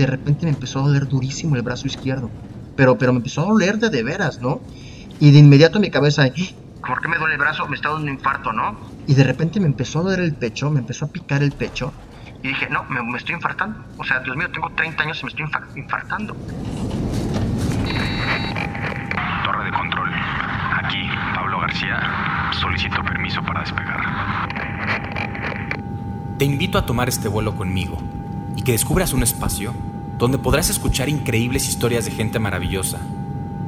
[0.00, 2.30] de repente me empezó a doler durísimo el brazo izquierdo.
[2.76, 4.60] Pero, pero me empezó a doler de de veras, ¿no?
[5.20, 6.24] Y de inmediato mi cabeza,
[6.86, 7.66] ¿por qué me duele el brazo?
[7.68, 8.78] Me está dando un infarto, ¿no?
[9.06, 11.92] Y de repente me empezó a doler el pecho, me empezó a picar el pecho.
[12.42, 13.78] Y dije, no, me, estoy infartando.
[13.98, 15.44] O sea, Dios mío, tengo 30 años y me estoy
[15.76, 16.34] infartando.
[19.44, 20.10] Torre de control.
[20.82, 21.02] Aquí,
[21.34, 22.50] Pablo García.
[22.58, 24.00] Solicito permiso para despegar.
[26.38, 27.98] Te invito a tomar este vuelo conmigo
[28.56, 29.74] y que descubras un espacio
[30.20, 32.98] donde podrás escuchar increíbles historias de gente maravillosa.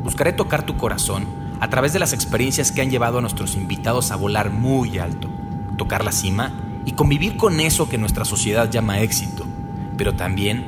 [0.04, 1.24] Buscaré tocar tu corazón
[1.60, 5.30] a través de las experiencias que han llevado a nuestros invitados a volar muy alto,
[5.78, 6.52] tocar la cima
[6.84, 9.46] y convivir con eso que nuestra sociedad llama éxito.
[9.96, 10.66] Pero también,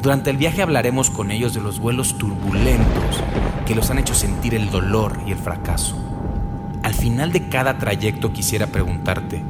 [0.00, 3.20] durante el viaje hablaremos con ellos de los vuelos turbulentos
[3.66, 5.96] que los han hecho sentir el dolor y el fracaso.
[6.84, 9.42] Al final de cada trayecto quisiera preguntarte,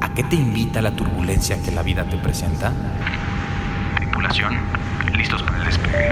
[0.00, 2.72] ¿A qué te invita la turbulencia que la vida te presenta?
[4.18, 4.58] Tripulación,
[5.16, 6.08] listos para el despegue.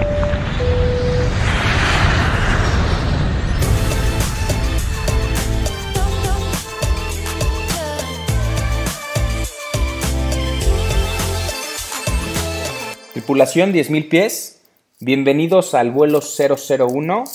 [13.11, 14.61] Tripulación 10.000 pies,
[15.01, 17.25] bienvenidos al vuelo 001.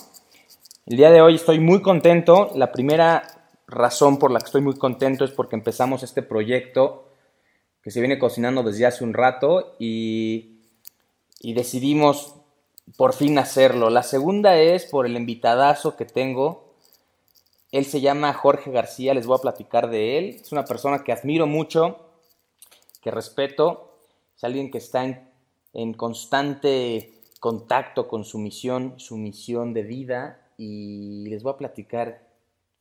[0.86, 2.50] El día de hoy estoy muy contento.
[2.54, 3.24] La primera
[3.66, 7.10] razón por la que estoy muy contento es porque empezamos este proyecto
[7.82, 10.51] que se viene cocinando desde hace un rato y,
[11.42, 12.36] y decidimos
[12.96, 13.90] por fin hacerlo.
[13.90, 16.72] La segunda es por el invitadazo que tengo.
[17.72, 20.24] Él se llama Jorge García, les voy a platicar de él.
[20.40, 21.98] Es una persona que admiro mucho,
[23.00, 23.98] que respeto.
[24.36, 25.28] Es alguien que está en,
[25.72, 30.52] en constante contacto con su misión, su misión de vida.
[30.56, 32.28] Y les voy a platicar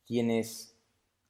[0.06, 0.76] quién es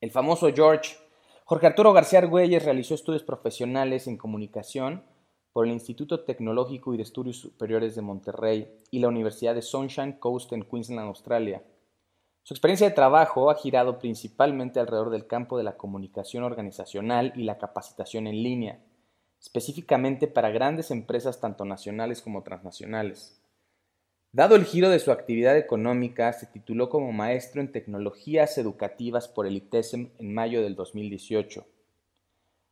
[0.02, 0.96] el famoso George.
[1.44, 5.04] Jorge Arturo García Argüelles realizó estudios profesionales en comunicación
[5.52, 10.12] por el Instituto Tecnológico y de Estudios Superiores de Monterrey y la Universidad de Sunshine
[10.12, 11.62] Coast en Queensland, Australia.
[12.42, 17.44] Su experiencia de trabajo ha girado principalmente alrededor del campo de la comunicación organizacional y
[17.44, 18.80] la capacitación en línea,
[19.40, 23.42] específicamente para grandes empresas tanto nacionales como transnacionales.
[24.32, 29.46] Dado el giro de su actividad económica, se tituló como maestro en tecnologías educativas por
[29.46, 31.66] el ITESM en mayo del 2018.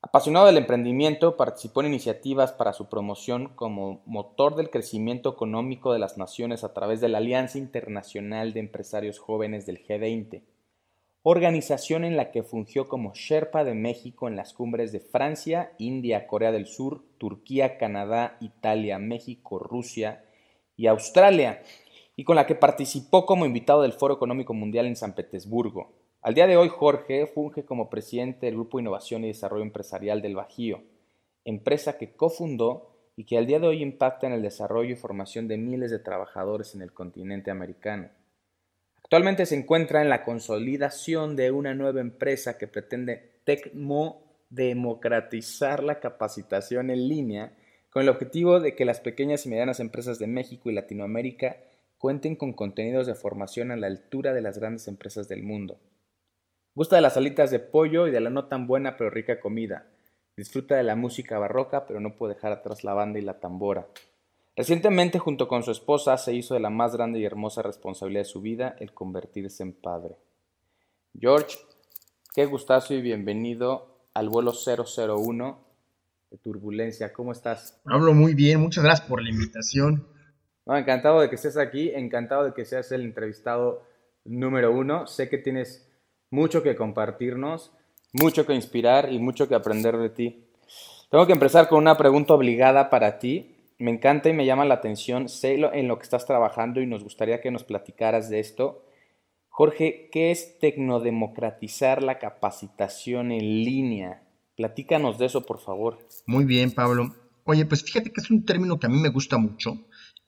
[0.03, 5.99] Apasionado del emprendimiento, participó en iniciativas para su promoción como motor del crecimiento económico de
[5.99, 10.43] las naciones a través de la Alianza Internacional de Empresarios Jóvenes del G20,
[11.23, 16.27] organización en la que fungió como Sherpa de México en las cumbres de Francia, India,
[16.27, 20.25] Corea del Sur, Turquía, Canadá, Italia, México, Rusia,
[20.81, 21.63] y Australia,
[22.17, 25.93] y con la que participó como invitado del Foro Económico Mundial en San Petersburgo.
[26.23, 30.37] Al día de hoy, Jorge funge como presidente del Grupo Innovación y Desarrollo Empresarial del
[30.37, 30.83] Bajío,
[31.47, 35.49] empresa que cofundó y que al día de hoy impacta en el desarrollo y formación
[35.49, 38.11] de miles de trabajadores en el continente americano.
[39.03, 43.41] Actualmente se encuentra en la consolidación de una nueva empresa que pretende
[44.51, 47.55] democratizar la capacitación en línea
[47.89, 51.57] con el objetivo de que las pequeñas y medianas empresas de México y Latinoamérica
[51.97, 55.81] cuenten con contenidos de formación a la altura de las grandes empresas del mundo.
[56.75, 59.87] Gusta de las alitas de pollo y de la no tan buena pero rica comida.
[60.37, 63.89] Disfruta de la música barroca pero no puede dejar atrás la banda y la tambora.
[64.57, 68.27] Recientemente, junto con su esposa, se hizo de la más grande y hermosa responsabilidad de
[68.27, 70.17] su vida el convertirse en padre.
[71.19, 71.57] George,
[72.35, 75.65] qué gustazo y bienvenido al vuelo 001
[76.31, 77.13] de Turbulencia.
[77.13, 77.81] ¿Cómo estás?
[77.85, 80.07] Hablo muy bien, muchas gracias por la invitación.
[80.67, 83.87] encantado de que estés aquí, encantado de que seas el entrevistado
[84.25, 85.07] número uno.
[85.07, 85.90] Sé que tienes
[86.31, 87.73] mucho que compartirnos,
[88.13, 90.45] mucho que inspirar y mucho que aprender de ti.
[91.11, 93.57] Tengo que empezar con una pregunta obligada para ti.
[93.79, 97.03] Me encanta y me llama la atención, sé en lo que estás trabajando y nos
[97.03, 98.85] gustaría que nos platicaras de esto.
[99.49, 104.23] Jorge, ¿qué es tecnodemocratizar la capacitación en línea?
[104.57, 105.99] Platícanos de eso, por favor.
[106.27, 107.15] Muy bien, Pablo.
[107.45, 109.79] Oye, pues fíjate que es un término que a mí me gusta mucho,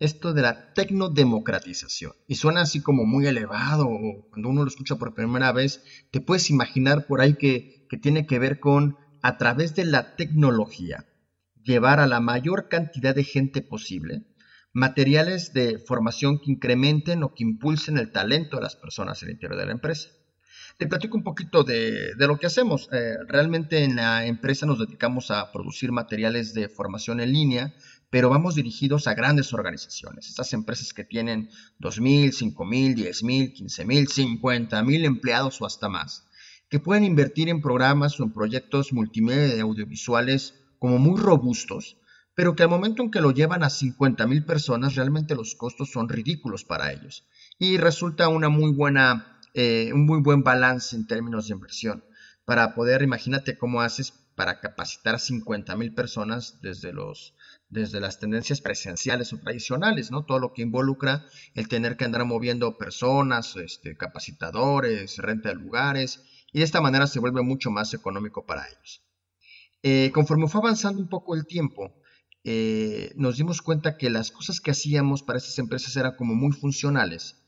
[0.04, 2.12] esto de la tecnodemocratización.
[2.26, 3.88] Y suena así como muy elevado,
[4.30, 8.26] cuando uno lo escucha por primera vez, te puedes imaginar por ahí que, que tiene
[8.26, 11.06] que ver con, a través de la tecnología,
[11.62, 14.26] llevar a la mayor cantidad de gente posible
[14.72, 19.34] materiales de formación que incrementen o que impulsen el talento de las personas en el
[19.34, 20.08] interior de la empresa.
[20.78, 22.88] Te platico un poquito de, lo que hacemos.
[22.92, 27.74] Eh, realmente en la empresa nos dedicamos a producir materiales de formación en línea,
[28.12, 30.28] pero vamos dirigidos a grandes organizaciones.
[30.28, 31.48] Estas empresas que tienen
[31.80, 36.28] 2.000, 5.000, 10.000, 15.000, 50.000 empleados o hasta más,
[36.68, 41.96] que pueden invertir en programas o en proyectos multimedia audiovisuales como muy robustos,
[42.34, 45.90] pero que al momento en que lo llevan a 50 mil personas, realmente los costos
[45.90, 47.26] son ridículos para ellos.
[47.58, 52.04] Y resulta una muy buena, eh, un muy buen balance en términos de inversión.
[52.44, 57.34] Para poder, imagínate cómo haces para capacitar a 50 mil personas desde los
[57.72, 60.26] desde las tendencias presenciales o tradicionales, ¿no?
[60.26, 61.24] Todo lo que involucra
[61.54, 66.20] el tener que andar moviendo personas, este, capacitadores, renta de lugares,
[66.52, 69.02] y de esta manera se vuelve mucho más económico para ellos.
[69.82, 71.94] Eh, conforme fue avanzando un poco el tiempo,
[72.44, 76.52] eh, nos dimos cuenta que las cosas que hacíamos para estas empresas eran como muy
[76.52, 77.42] funcionales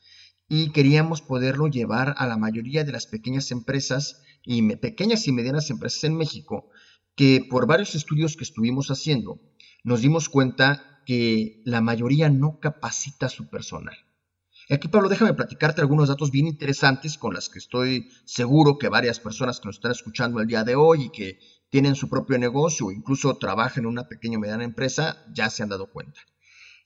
[0.49, 5.69] y queríamos poderlo llevar a la mayoría de las pequeñas empresas y pequeñas y medianas
[5.69, 6.71] empresas en México
[7.15, 9.41] que por varios estudios que estuvimos haciendo
[9.85, 13.97] nos dimos cuenta que la mayoría no capacita a su personal.
[14.71, 19.21] Aquí, Pablo, déjame platicarte algunos datos bien interesantes con las que estoy seguro que varias
[19.21, 21.39] personas que nos están escuchando el día de hoy y que
[21.69, 25.63] tienen su propio negocio o incluso trabajan en una pequeña o mediana empresa, ya se
[25.63, 26.21] han dado cuenta.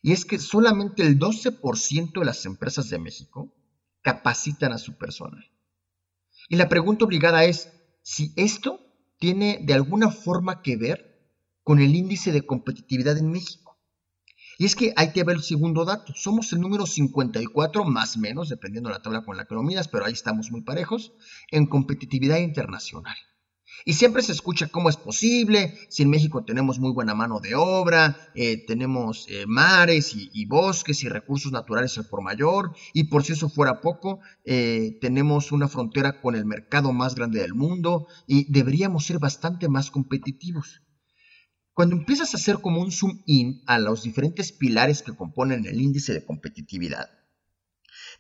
[0.03, 3.55] Y es que solamente el 12% de las empresas de México
[4.03, 5.45] capacitan a su personal.
[6.49, 7.71] Y la pregunta obligada es
[8.03, 8.81] si esto
[9.19, 11.08] tiene de alguna forma que ver
[11.69, 13.79] con el índice de competitividad en México.
[14.57, 16.15] Y es que hay que ver el segundo dato.
[16.17, 19.63] Somos el número 54, más o menos, dependiendo de la tabla con la que lo
[19.63, 21.13] midas, pero ahí estamos muy parejos,
[21.51, 23.19] en competitividad internacional.
[23.85, 27.55] Y siempre se escucha cómo es posible, si en México tenemos muy buena mano de
[27.55, 33.25] obra, eh, tenemos eh, mares y, bosques y recursos naturales al por mayor, y por
[33.25, 38.07] si eso fuera poco, eh, tenemos una frontera con el mercado más grande del mundo
[38.27, 40.81] y deberíamos ser bastante más competitivos.
[41.79, 45.81] Cuando empiezas a hacer como un zoom in a los diferentes pilares que componen el
[45.81, 47.09] índice de competitividad,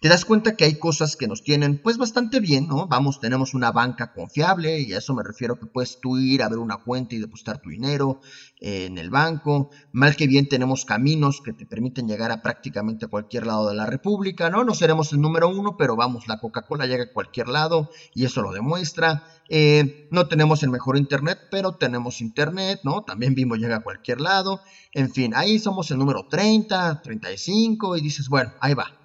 [0.00, 2.86] te das cuenta que hay cosas que nos tienen pues bastante bien, ¿no?
[2.86, 6.48] Vamos, tenemos una banca confiable y a eso me refiero que puedes tú ir a
[6.48, 8.20] ver una cuenta y depositar tu dinero
[8.60, 9.70] en el banco.
[9.90, 13.86] Mal que bien tenemos caminos que te permiten llegar a prácticamente cualquier lado de la
[13.86, 14.62] República, ¿no?
[14.62, 18.40] No seremos el número uno, pero vamos, la Coca-Cola llega a cualquier lado y eso
[18.40, 19.24] lo demuestra.
[19.48, 23.02] Eh, no tenemos el mejor internet, pero tenemos internet, ¿no?
[23.02, 24.60] También vimos llega a cualquier lado.
[24.92, 28.97] En fin, ahí somos el número 30, 35 y dices, bueno, ahí va.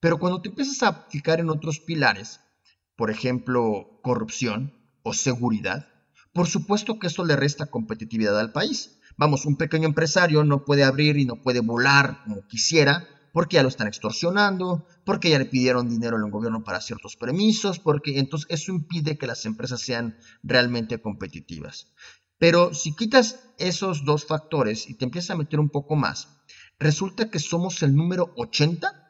[0.00, 2.40] Pero cuando te empiezas a fijar en otros pilares,
[2.96, 5.88] por ejemplo, corrupción o seguridad,
[6.32, 8.98] por supuesto que eso le resta competitividad al país.
[9.16, 13.62] Vamos, un pequeño empresario no puede abrir y no puede volar como quisiera porque ya
[13.62, 18.48] lo están extorsionando, porque ya le pidieron dinero al gobierno para ciertos permisos, porque entonces
[18.50, 21.92] eso impide que las empresas sean realmente competitivas.
[22.38, 26.40] Pero si quitas esos dos factores y te empiezas a meter un poco más,
[26.78, 29.07] resulta que somos el número 80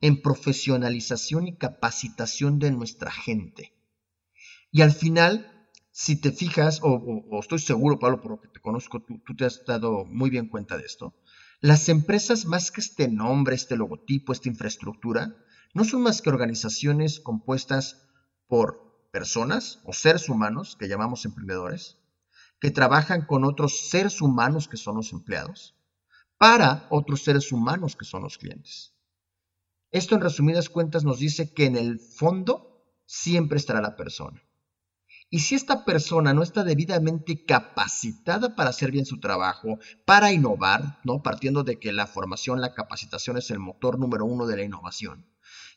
[0.00, 3.74] en profesionalización y capacitación de nuestra gente.
[4.72, 9.02] Y al final, si te fijas, o, estoy seguro, Pablo, por lo que te conozco,
[9.02, 11.14] tú, te has dado muy bien cuenta de esto,
[11.60, 15.36] las empresas, más que este nombre, este logotipo, esta infraestructura,
[15.74, 18.08] no son más que organizaciones compuestas
[18.46, 21.98] por personas o seres humanos, que llamamos emprendedores,
[22.60, 25.74] que trabajan con otros seres humanos que son los empleados,
[26.38, 28.94] para otros seres humanos que son los clientes.
[29.90, 34.40] Esto en resumidas cuentas nos dice que en el fondo siempre estará la persona.
[35.32, 40.98] Y si esta persona no está debidamente capacitada para hacer bien su trabajo, para innovar,
[41.04, 41.22] ¿no?
[41.22, 45.26] partiendo de que la formación, la capacitación es el motor número uno de la innovación,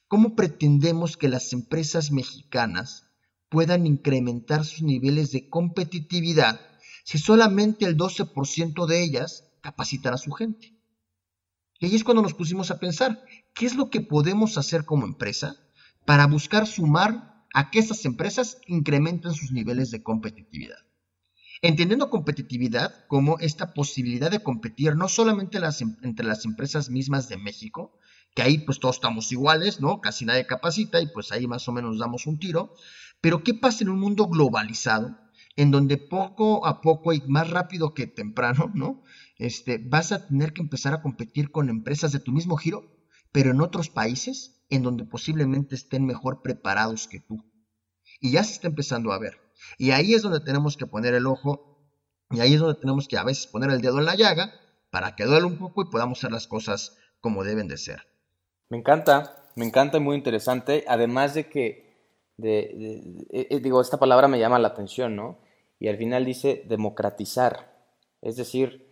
[0.08, 3.08] ¿cómo pretendemos que las empresas mexicanas
[3.50, 6.60] puedan incrementar sus niveles de competitividad
[7.04, 10.76] si solamente el 12% de ellas capacitan a su gente?
[11.80, 15.06] Y ahí es cuando nos pusimos a pensar, ¿qué es lo que podemos hacer como
[15.06, 15.56] empresa
[16.06, 20.78] para buscar sumar a que esas empresas incrementen sus niveles de competitividad?
[21.62, 27.38] Entendiendo competitividad como esta posibilidad de competir no solamente em, entre las empresas mismas de
[27.38, 27.98] México,
[28.36, 30.02] que ahí pues todos estamos iguales, ¿no?
[30.02, 32.74] Casi nadie capacita y pues ahí más o menos damos un tiro,
[33.22, 35.18] pero ¿qué pasa en un mundo globalizado
[35.56, 39.04] en donde poco a poco y más rápido que temprano, ¿no?
[39.38, 42.86] este, vas a tener que empezar a competir con empresas de tu mismo giro,
[43.34, 47.44] pero en otros países en donde posiblemente estén mejor preparados que tú.
[48.22, 49.42] Y ya se está empezando a ver.
[49.78, 51.74] Y ahí es donde tenemos que poner el ojo
[52.30, 54.54] y ahí es donde tenemos que a veces poner el dedo en la llaga
[54.90, 58.08] para que duele un poco y podamos hacer las cosas como deben de ser.
[58.70, 60.86] Me encanta, me encanta y muy interesante.
[60.88, 61.96] Además de que,
[62.42, 65.40] eh, digo, esta palabra me llama la atención, ¿no?
[65.80, 67.74] Y al final dice democratizar.
[68.22, 68.88] Es decir,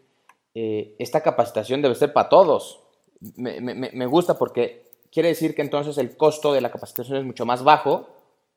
[0.54, 2.81] eh, esta capacitación debe ser para todos.
[3.36, 7.64] Me, gusta porque quiere decir que entonces el costo de la capacitación es mucho más
[7.64, 8.08] bajo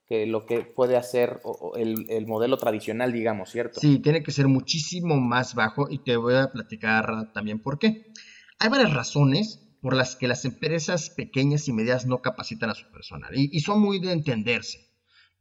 [0.06, 1.40] que lo que puede hacer
[1.76, 3.80] el, el, modelo tradicional, digamos, ¿cierto?
[3.80, 8.12] Sí, tiene que ser muchísimo más bajo y te voy a platicar también por qué.
[8.59, 12.90] Hay varias razones por las que las empresas pequeñas y medianas no capacitan a su
[12.90, 14.88] personal y, son muy de entenderse.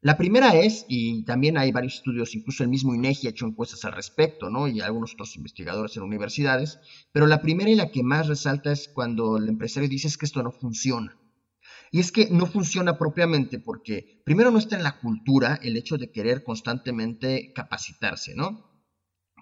[0.04, 3.86] La primera es, y también hay varios estudios, incluso el mismo INEGI ha hecho encuestas
[3.86, 4.68] al respecto, ¿no?
[4.68, 6.78] Y algunos otros investigadores en universidades,
[7.14, 10.26] pero la primera y la que más resalta es cuando el empresario dice es que
[10.26, 11.18] esto no funciona.
[11.90, 15.98] Y es que no funciona propiamente porque primero no está en la cultura el hecho
[15.98, 18.74] de querer constantemente capacitarse, ¿no?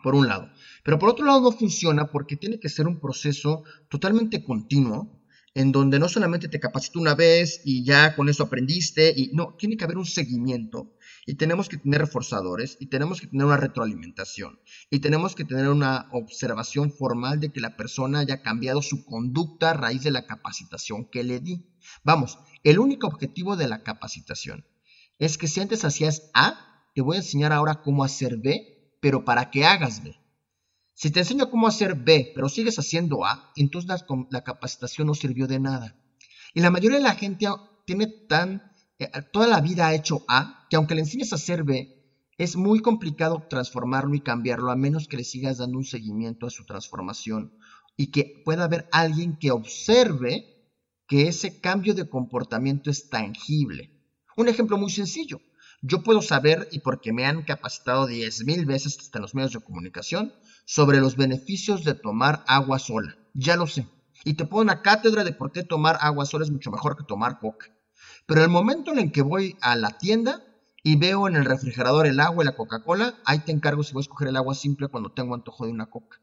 [0.03, 0.51] Por un lado.
[0.83, 5.20] Pero por otro lado no funciona porque tiene que ser un proceso totalmente continuo
[5.53, 9.55] en donde no solamente te capacito una vez y ya con eso aprendiste, y no,
[9.57, 13.57] tiene que haber un seguimiento y tenemos que tener reforzadores y tenemos que tener una
[13.57, 19.05] retroalimentación y tenemos que tener una observación formal de que la persona haya cambiado su
[19.05, 21.65] conducta a raíz de la capacitación que le di.
[22.03, 24.65] Vamos, el único objetivo de la capacitación
[25.19, 29.23] es que si antes hacías A, te voy a enseñar ahora cómo hacer B, pero
[29.23, 30.15] para que hagas B.
[30.93, 33.89] Si te enseño cómo hacer B, pero sigues haciendo A, entonces
[34.29, 35.95] la, capacitación no sirvió de nada.
[36.53, 37.47] Y la mayoría de la gente
[37.85, 41.63] tiene tan, eh, toda la vida ha hecho A, que aunque le enseñes a hacer
[41.63, 42.01] B,
[42.37, 46.49] es muy complicado transformarlo y cambiarlo a menos que le sigas dando un seguimiento a
[46.49, 47.53] su transformación
[47.95, 50.51] y que pueda haber alguien que observe
[51.07, 53.91] que ese cambio de comportamiento es tangible.
[54.37, 55.41] Un ejemplo muy sencillo.
[55.83, 60.31] Yo puedo saber, y porque me han capacitado 10.000 veces hasta los medios de comunicación,
[60.63, 63.17] sobre los beneficios de tomar agua sola.
[63.33, 63.87] Ya lo sé.
[64.23, 67.03] Y te pongo una cátedra de por qué tomar agua sola es mucho mejor que
[67.03, 67.65] tomar coca.
[68.27, 70.43] Pero el momento en el que voy a la tienda
[70.83, 74.01] y veo en el refrigerador el agua y la Coca-Cola, ahí te encargo si voy
[74.01, 76.19] a escoger el agua simple cuando tengo antojo de una coca.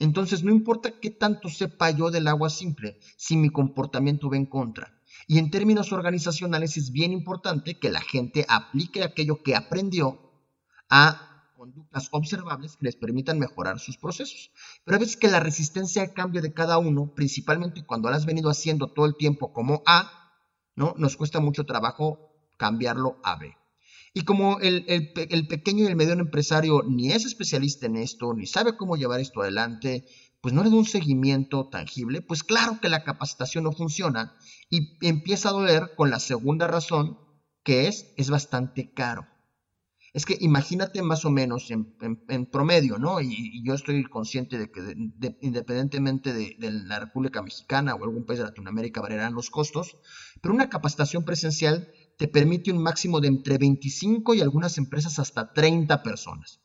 [0.00, 4.46] Entonces no importa qué tanto sepa yo del agua simple, si mi comportamiento va en
[4.46, 5.00] contra.
[5.26, 10.20] Y en términos organizacionales es bien importante que la gente aplique aquello que aprendió
[10.88, 14.52] a conductas observables que les permitan mejorar sus procesos.
[14.84, 18.26] Pero a veces que la resistencia al cambio de cada uno, principalmente cuando lo has
[18.26, 20.32] venido haciendo todo el tiempo como A,
[20.76, 20.94] ¿no?
[20.98, 23.56] Nos cuesta mucho trabajo cambiarlo a B.
[24.12, 25.12] Y como el,
[25.48, 29.42] pequeño y el mediano empresario ni es especialista en esto, ni sabe cómo llevar esto
[29.42, 30.06] adelante,
[30.46, 34.36] pues no le da un seguimiento tangible, pues claro que la capacitación no funciona
[34.70, 37.18] y empieza a doler con la segunda razón,
[37.64, 39.26] que es, es bastante caro.
[40.12, 43.20] Es que imagínate más o menos en, promedio, ¿no?
[43.20, 44.94] Y, yo estoy consciente de que
[45.40, 49.98] independientemente de, de, la República Mexicana o algún país de Latinoamérica variarán los costos,
[50.40, 51.88] pero una capacitación presencial
[52.18, 56.60] te permite un máximo de entre 25 y algunas empresas hasta 30 personas.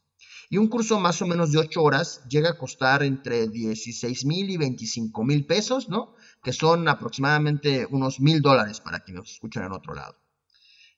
[0.51, 4.49] Y un curso más o menos de 8 horas llega a costar entre 16 mil
[4.49, 6.13] y 25 mil pesos, ¿no?
[6.43, 10.17] Que son aproximadamente unos mil dólares para quienes nos escuchan en otro lado.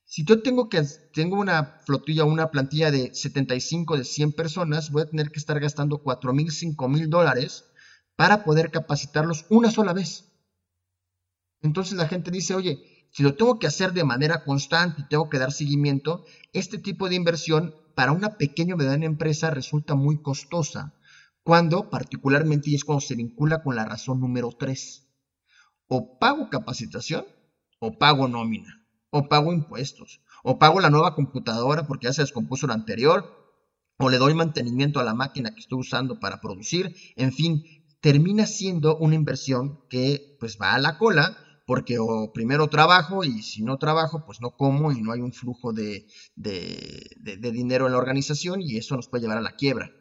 [0.05, 0.81] Si yo tengo, que,
[1.13, 5.59] tengo una flotilla, una plantilla de 75, de 100 personas, voy a tener que estar
[5.59, 7.65] gastando 4 mil, 5 mil dólares
[8.15, 10.31] para poder capacitarlos una sola vez.
[11.61, 15.29] Entonces la gente dice, oye, si lo tengo que hacer de manera constante y tengo
[15.29, 20.21] que dar seguimiento, este tipo de inversión para una pequeña o mediana empresa resulta muy
[20.21, 20.93] costosa,
[21.43, 25.09] cuando particularmente y es cuando se vincula con la razón número 3.
[25.87, 27.25] O pago capacitación
[27.85, 28.71] o pago nómina,
[29.11, 33.19] o pago impuestos, o pago la nueva computadora porque ya se descompuso la anterior,
[33.97, 37.63] o le doy mantenimiento a la máquina que estoy usando para producir, en fin,
[37.99, 43.41] termina siendo una inversión que pues va a la cola porque o primero trabajo y
[43.41, 46.05] si no trabajo, pues no como y no hay un flujo de,
[46.35, 49.91] dinero en la organización y eso nos puede llevar a la quiebra.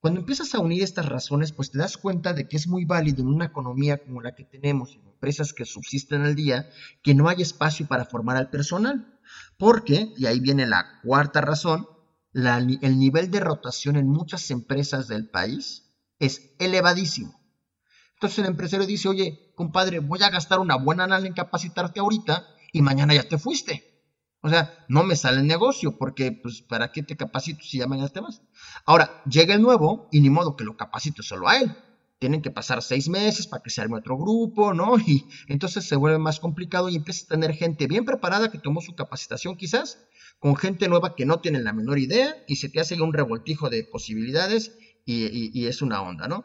[0.00, 3.22] Cuando empiezas a unir estas razones, pues te das cuenta de que es muy válido
[3.22, 6.68] en una economía como la que tenemos, en empresas que subsisten al día,
[7.02, 9.18] que no hay espacio para formar al personal.
[9.58, 11.88] Porque, y ahí viene la cuarta razón,
[12.32, 15.90] el nivel de rotación en muchas empresas del país
[16.20, 17.38] es elevadísimo.
[18.14, 22.46] Entonces el empresario dice, oye, compadre, voy a gastar una buena lana en capacitarte ahorita
[22.72, 23.84] y mañana ya te fuiste.
[24.40, 27.88] O sea, no me sale el negocio porque, pues, ¿para qué te capacito si ya
[27.88, 28.40] mañana te vas?
[28.86, 31.76] Ahora, llega el nuevo y ni modo que lo capacite solo a él.
[32.20, 34.96] Tienen que pasar seis meses para que se arme otro grupo, ¿no?
[35.06, 38.80] Y entonces se vuelve más complicado y empieza a tener gente bien preparada que tomó
[38.80, 39.98] su capacitación quizás,
[40.38, 43.70] con gente nueva que no tiene la menor idea y se te hace un revoltijo
[43.70, 46.44] de posibilidades y, y es una onda, ¿no?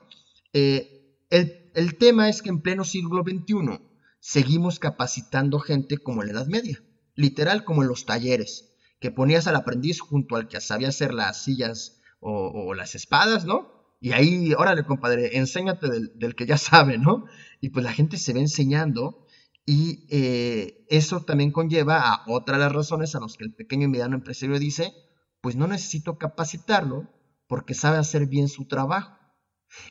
[0.54, 1.63] Eh, el,
[1.98, 3.80] tema es que en pleno siglo XXI
[4.20, 6.82] seguimos capacitando gente como en la Edad Media,
[7.16, 11.44] literal como en los talleres, que ponías al aprendiz junto al que sabía hacer las
[11.44, 13.72] sillas o, las espadas, ¿no?
[14.00, 17.26] Y ahí, órale, compadre, enséñate del, que ya sabe, ¿no?
[17.60, 19.26] Y pues la gente se va enseñando
[19.66, 23.86] Y eh, eso también conlleva a otra de las razones a las que el pequeño
[23.86, 24.94] y mediano empresario dice,
[25.42, 27.10] pues no necesito capacitarlo
[27.48, 29.18] porque sabe hacer bien su trabajo.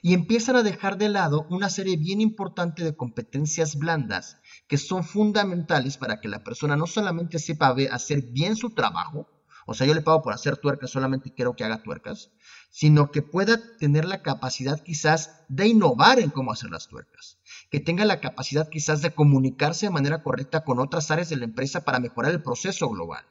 [0.00, 5.04] Y empiezan a dejar de lado una serie bien importante de competencias blandas que son
[5.04, 9.28] fundamentales para que la persona no solamente sepa hacer bien su trabajo,
[9.66, 12.30] o sea, yo le pago por hacer tuercas, solamente quiero que haga tuercas,
[12.70, 17.38] sino que pueda tener la capacidad quizás de innovar en cómo hacer las tuercas,
[17.70, 21.44] que tenga la capacidad quizás de comunicarse de manera correcta con otras áreas de la
[21.44, 23.24] empresa para mejorar el proceso global,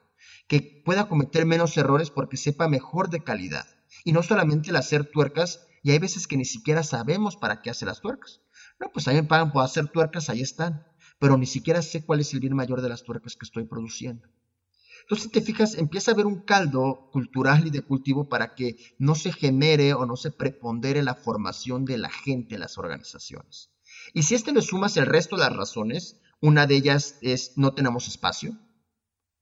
[0.47, 3.67] que pueda cometer menos errores porque sepa mejor de calidad.
[4.03, 7.69] Y no solamente el hacer tuercas, y hay veces que ni siquiera sabemos para qué
[7.69, 8.41] hace las tuercas.
[8.79, 10.85] No, pues a mí me pagan por hacer tuercas, ahí están,
[11.19, 14.27] pero ni siquiera sé cuál es el bien mayor de las tuercas que estoy produciendo.
[15.01, 18.77] Entonces, si te fijas, empieza a haber un caldo cultural y de cultivo para que
[18.97, 23.71] no se genere o no se prepondere la formación de la gente en las organizaciones.
[24.13, 27.73] Y si este le sumas el resto de las razones, una de ellas es no
[27.73, 28.57] tenemos espacio.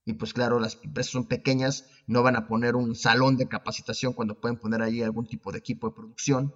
[0.06, 4.14] Y pues claro, las empresas son pequeñas, no van a poner un salón de capacitación
[4.14, 6.56] cuando pueden poner ahí algún tipo de equipo de producción.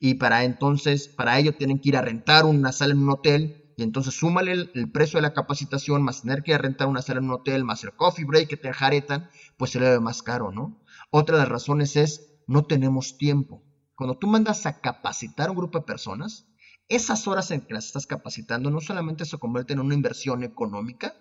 [0.00, 3.72] Y para entonces, para ello tienen que ir a rentar una sala en un hotel
[3.76, 7.26] y entonces súmale el, precio de la capacitación, más tener que rentar una sala en
[7.26, 10.50] un hotel, más el coffee break que te jaretan, pues se le ve más caro,
[10.50, 10.82] ¿no?
[11.10, 13.62] Otra de las razones es, no tenemos tiempo.
[13.94, 16.48] Cuando tú mandas a capacitar a un grupo de personas,
[16.88, 21.14] esas horas en que las estás capacitando no solamente se convierten en una inversión económica,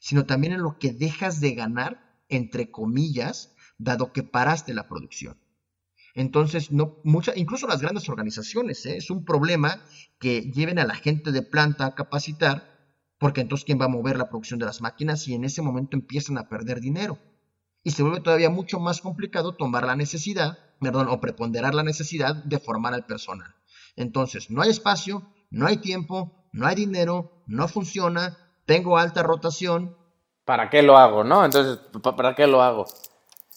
[0.00, 5.38] sino también en lo que dejas de ganar, entre comillas, dado que paraste la producción.
[6.14, 8.96] Entonces, no, mucha, incluso las grandes organizaciones, ¿eh?
[8.96, 9.82] es un problema
[10.18, 12.70] que lleven a la gente de planta a capacitar,
[13.18, 15.96] porque entonces quién va a mover la producción de las máquinas y en ese momento
[15.96, 17.18] empiezan a perder dinero.
[17.82, 22.36] Y se vuelve todavía mucho más complicado tomar la necesidad, perdón, o preponderar la necesidad
[22.44, 23.54] de formar al personal.
[23.96, 28.36] Entonces, no hay espacio, no hay tiempo, no hay dinero, no funciona,
[28.66, 29.96] tengo alta rotación.
[30.44, 31.44] ¿Para qué lo hago, no?
[31.44, 32.86] Entonces, ¿para qué lo hago?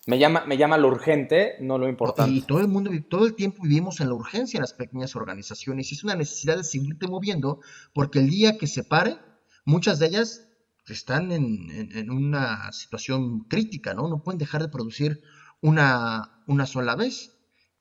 [0.08, 2.32] Me llama, me llama lo urgente, no lo importante.
[2.32, 5.92] Y todo el mundo, todo el tiempo vivimos en la urgencia en las pequeñas organizaciones.
[5.92, 7.60] Y es una necesidad de seguirte moviendo,
[7.92, 9.18] porque el día que se pare,
[9.66, 10.48] muchas de ellas
[10.94, 14.08] están en, una situación crítica, ¿no?
[14.08, 15.24] No pueden dejar de producir
[15.62, 17.32] una, una sola vez.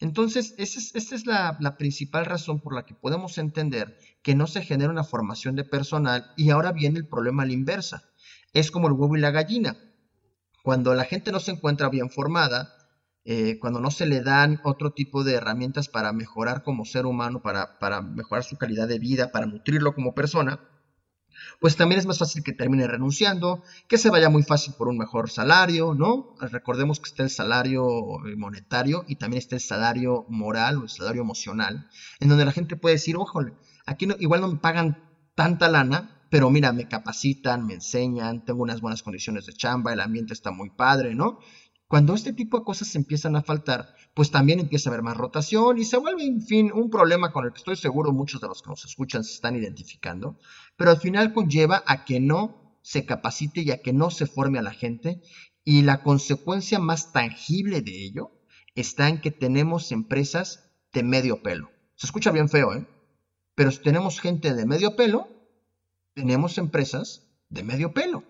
[0.01, 4.63] Entonces, esa es, la, la, principal razón por la que podemos entender que no se
[4.63, 8.03] genera una formación de personal y ahora viene el problema a la inversa.
[8.55, 9.77] Es como el huevo y la gallina.
[10.63, 12.75] Cuando la gente no se encuentra bien formada,
[13.27, 17.43] eh, cuando no se le dan otro tipo de herramientas para mejorar como ser humano,
[17.43, 20.61] para, mejorar su calidad de vida, para nutrirlo como persona,
[21.59, 24.99] pues también es más fácil que termine renunciando, que se vaya muy fácil por un
[24.99, 26.35] mejor salario, ¿no?
[26.39, 30.91] Recordemos que está el salario eh, monetario y también está el salario moral o el
[30.91, 31.89] salario emocional,
[32.21, 33.41] en donde la gente puede decir, ojo,
[33.87, 35.03] aquí igual no me pagan
[35.35, 40.01] tanta lana, pero mira, me capacitan, me enseñan, tengo unas buenas condiciones de chamba, el
[40.01, 41.39] ambiente está muy padre, ¿no?
[41.87, 45.79] Cuando este tipo de cosas empiezan a faltar, pues también empieza a haber más rotación
[45.79, 48.63] y se vuelve, en fin, un problema con el que estoy seguro muchos de los
[48.63, 50.37] que nos escuchan se están identificando,
[50.77, 54.59] pero al final conlleva a que no se capacite y a que no se forme
[54.59, 55.23] a la gente
[55.63, 58.33] y la consecuencia más tangible de ello
[58.75, 61.71] está en que tenemos empresas de medio pelo.
[61.95, 62.89] Se escucha bien feo, ¿eh?
[63.55, 65.34] Pero si tenemos gente de medio pelo,
[66.15, 68.25] tenemos empresas de medio pelo.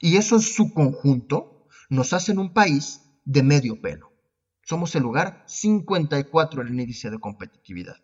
[0.00, 4.12] Y eso en su conjunto nos hacen un país de medio pelo.
[4.62, 7.96] Somos el lugar 54 en el índice de competitividad.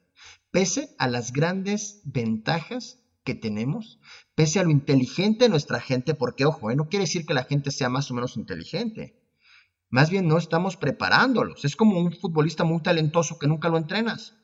[0.50, 4.00] Pese a las grandes ventajas que tenemos,
[4.34, 6.76] pese a lo inteligente de nuestra gente, porque ojo, ¿eh?
[6.76, 9.20] no quiere decir que la gente sea más o menos inteligente.
[9.90, 11.64] Más bien no estamos preparándolos.
[11.64, 14.34] Es como un futbolista muy talentoso que nunca lo entrenas.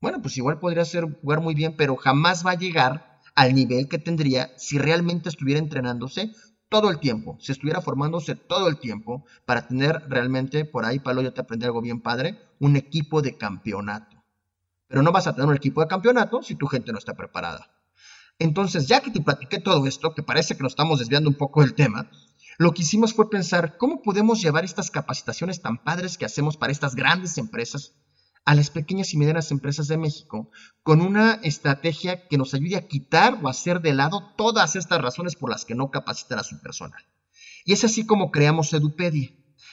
[0.00, 3.88] Bueno, pues igual podría ser jugar muy bien, pero jamás va a llegar al nivel
[3.88, 6.32] que tendría si realmente estuviera entrenándose
[6.68, 11.20] todo el tiempo, si estuviera formándose todo el tiempo para tener realmente, por ahí, Pablo,
[11.20, 14.24] yo te aprendí algo bien padre, un equipo de campeonato.
[14.86, 17.70] Pero no vas a tener un equipo de campeonato si tu gente no está preparada.
[18.38, 21.60] Entonces, ya que te platiqué todo esto, que parece que nos estamos desviando un poco
[21.60, 22.10] del tema,
[22.56, 26.72] lo que hicimos fue pensar cómo podemos llevar estas capacitaciones tan padres que hacemos para
[26.72, 27.94] estas grandes empresas
[28.50, 30.50] a las pequeñas y medianas empresas de México
[30.82, 35.36] con una estrategia que nos ayude a quitar o hacer de lado todas estas razones
[35.36, 37.00] por las que no capacitan a su personal.
[37.64, 39.30] Y es así como creamos Edupedia.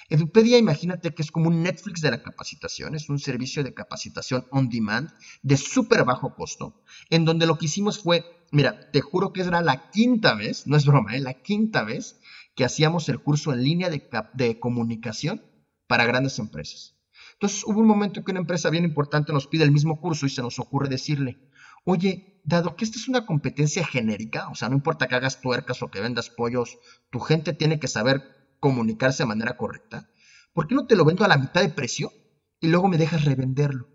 [0.10, 4.46] Edupedia, imagínate que es como un Netflix de la capacitación, es un servicio de capacitación
[4.52, 5.10] on demand
[5.42, 9.62] de súper bajo costo, en donde lo que hicimos fue, mira, te juro que era
[9.62, 11.20] la quinta vez, no es broma, ¿eh?
[11.20, 12.20] la quinta vez
[12.54, 15.42] que hacíamos el curso en línea de comunicación
[15.88, 16.97] para grandes empresas.
[17.38, 20.30] Entonces hubo un momento que una empresa bien importante nos pide el mismo curso y
[20.30, 21.38] se nos ocurre decirle,
[21.86, 25.84] oye, dado que esta es una competencia genérica, o sea, no importa que hagas tuercas
[25.84, 26.80] o que vendas pollos,
[27.12, 28.23] tu gente tiene que saber
[28.60, 30.10] comunicarse de manera correcta,
[30.52, 32.12] ¿por qué no te lo vendo a la mitad de precio
[32.60, 33.88] y luego me dejas revenderlo?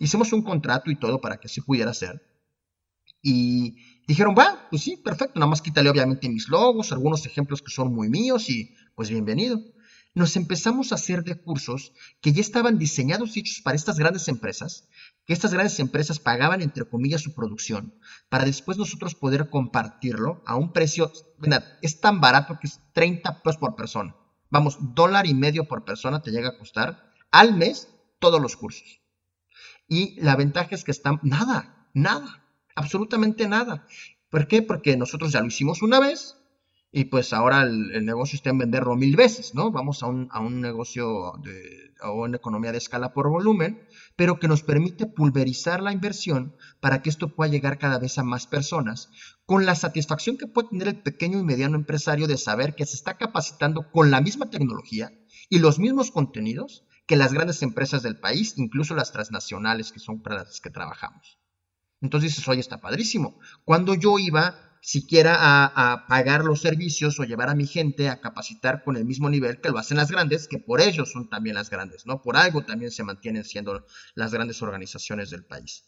[0.00, 2.20] Hicimos un contrato y todo para que así pudiera ser.
[3.22, 3.76] Y
[4.08, 7.94] dijeron, va, pues sí, perfecto, nada más quítale obviamente mis logos, algunos ejemplos que son
[7.94, 9.60] muy míos y pues bienvenido.
[10.14, 14.28] Nos empezamos a hacer de cursos que ya estaban diseñados y hechos para estas grandes
[14.28, 14.88] empresas,
[15.26, 17.94] que estas grandes empresas pagaban entre comillas su producción,
[18.28, 21.10] para después nosotros poder compartirlo a un precio,
[21.80, 24.14] es tan barato que es 30 pesos por persona.
[24.50, 29.00] Vamos, dólar y medio por persona te llega a costar al mes todos los cursos.
[29.88, 32.44] Y la ventaja es que están, nada, nada,
[32.74, 33.86] absolutamente nada.
[34.28, 34.60] ¿Por qué?
[34.60, 36.36] Porque nosotros ya lo hicimos una vez
[36.94, 39.70] y pues ahora el, negocio está en venderlo mil veces, ¿no?
[39.70, 44.38] Vamos a un, a un negocio de, o una economía de escala por volumen, pero
[44.38, 48.46] que nos permite pulverizar la inversión para que esto pueda llegar cada vez a más
[48.46, 49.08] personas,
[49.46, 52.96] con la satisfacción que puede tener el pequeño y mediano empresario de saber que se
[52.96, 55.12] está capacitando con la misma tecnología
[55.48, 60.20] y los mismos contenidos que las grandes empresas del país, incluso las transnacionales que son
[60.20, 61.38] para las que trabajamos.
[62.02, 63.38] Entonces dices, oye, está padrísimo.
[63.64, 68.82] Cuando yo iba siquiera a, pagar los servicios o llevar a mi gente a capacitar
[68.82, 71.70] con el mismo nivel que lo hacen las grandes, que por ellos son también las
[71.70, 72.20] grandes, ¿no?
[72.20, 75.84] Por algo también se mantienen siendo las grandes organizaciones del país.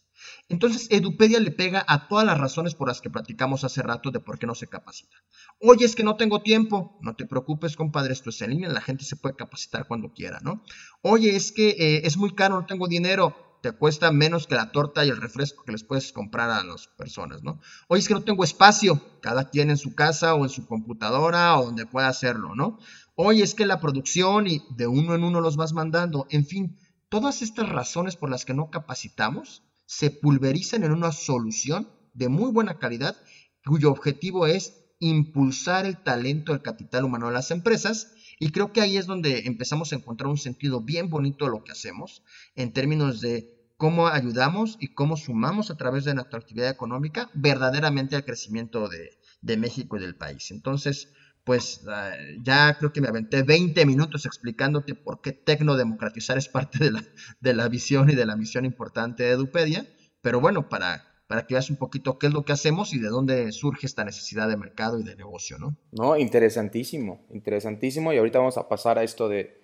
[0.48, 4.20] Entonces, Edupedia le pega a todas las razones por las que platicamos hace rato de
[4.20, 5.16] por qué no se capacita.
[5.58, 6.96] Oye, es que no tengo tiempo.
[7.02, 10.38] No te preocupes, compadre, esto es en línea, la gente se puede capacitar cuando quiera,
[10.40, 10.62] ¿no?
[11.02, 14.72] Oye, es que eh, es muy caro, no tengo dinero te cuesta menos que la
[14.72, 17.62] torta y el refresco que les puedes comprar a las personas, ¿no?
[17.88, 21.58] Oye, es que no tengo espacio, cada quien en su casa o en su computadora
[21.58, 22.78] o donde pueda hacerlo, ¿no?
[23.14, 26.76] Oye, es que la producción y de uno en uno los vas mandando, en fin,
[27.08, 32.52] todas estas razones por las que no capacitamos se pulverizan en una solución de muy
[32.52, 33.16] buena calidad
[33.64, 38.80] cuyo objetivo es impulsar el talento, el capital humano de las empresas y creo que
[38.80, 42.22] ahí es donde empezamos a encontrar un sentido bien bonito de lo que hacemos
[42.54, 48.16] en términos de cómo ayudamos y cómo sumamos a través de nuestra actividad económica verdaderamente
[48.16, 50.50] al crecimiento de, México y del país.
[50.50, 51.12] Entonces,
[51.44, 56.78] pues ah, ya creo que me aventé 20 minutos explicándote por qué tecnodemocratizar es parte
[56.78, 57.04] de la,
[57.40, 59.86] de la visión y de la misión importante de Edupedia,
[60.22, 63.08] pero bueno, para para que veas un poquito qué es lo que hacemos y de
[63.08, 65.76] dónde surge esta necesidad de mercado y de negocio, ¿no?
[65.90, 68.12] No, interesantísimo, interesantísimo.
[68.12, 69.60] Y ahorita vamos a pasar a esto de...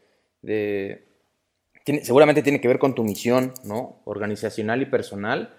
[2.02, 4.02] seguramente tiene que ver con tu misión, ¿no?
[4.04, 5.54] Organizacional y personal.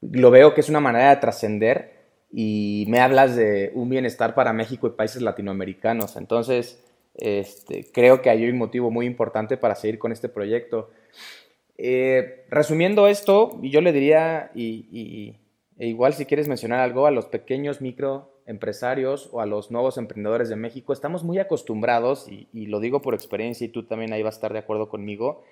[0.00, 4.52] Lo veo que es una manera de trascender y me hablas de un bienestar para
[4.52, 6.14] México y países latinoamericanos.
[6.14, 6.84] Entonces,
[7.16, 10.90] este, creo que hay un motivo muy importante para seguir con este proyecto.
[11.84, 15.34] Eh, resumiendo esto, yo le diría, y,
[15.76, 20.48] e igual si quieres mencionar algo, a los pequeños microempresarios o a los nuevos emprendedores
[20.48, 24.22] de México, estamos muy acostumbrados, y, y, lo digo por experiencia y tú también ahí
[24.22, 25.42] vas a estar de acuerdo conmigo,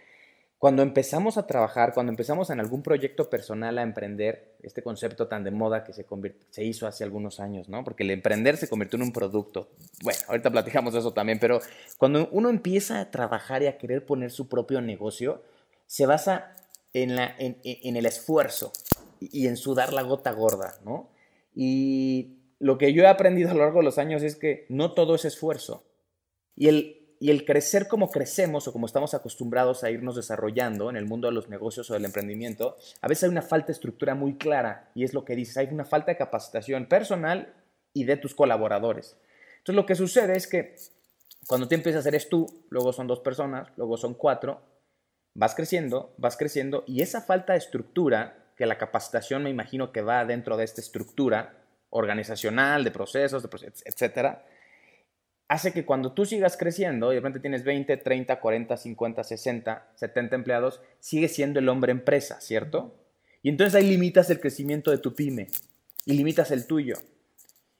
[0.56, 5.42] cuando empezamos a trabajar, cuando empezamos en algún proyecto personal a emprender, este concepto tan
[5.42, 6.06] de moda que se,
[6.50, 7.82] se hizo hace algunos años, ¿no?
[7.82, 9.70] Porque el emprender se convirtió en un producto.
[10.04, 11.58] Bueno, ahorita platicamos de eso también, pero
[11.98, 15.42] cuando uno empieza a trabajar y a querer poner su propio negocio,
[15.90, 16.54] se basa
[16.92, 18.72] en, la, en, el esfuerzo
[19.18, 21.10] y en sudar la gota gorda, ¿no?
[21.52, 24.92] Y lo que yo he aprendido a lo largo de los años es que no
[24.92, 25.82] todo es esfuerzo.
[26.54, 30.96] Y el, y el crecer como crecemos o como estamos acostumbrados a irnos desarrollando en
[30.96, 34.14] el mundo de los negocios o del emprendimiento, a veces hay una falta de estructura
[34.14, 37.52] muy clara y es lo que dices, hay una falta de capacitación personal
[37.92, 39.16] y de tus colaboradores.
[39.58, 40.76] Entonces lo que sucede es que
[41.48, 44.69] cuando tú empiezas a hacer es tú, luego son dos personas, luego son cuatro,
[45.34, 50.02] vas creciendo, vas creciendo y esa falta de estructura, que la capacitación me imagino que
[50.02, 51.54] va dentro de esta estructura
[51.90, 54.44] organizacional, de procesos, de etcétera,
[55.48, 59.88] hace que cuando tú sigas creciendo y de repente tienes 20, 30, 40, 50, 60,
[59.96, 62.94] 70 empleados, sigues siendo el hombre empresa, ¿cierto?
[63.42, 65.48] Y entonces ahí limitas el crecimiento de tu pyme
[66.04, 66.96] y limitas el tuyo.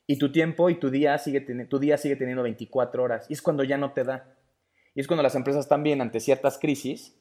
[0.07, 3.27] Y tu tiempo y tu día sigue, tu día sigue teniendo 24 horas.
[3.29, 4.35] Y es cuando ya no te da.
[4.95, 7.15] Y es cuando las empresas también ante ciertas crisis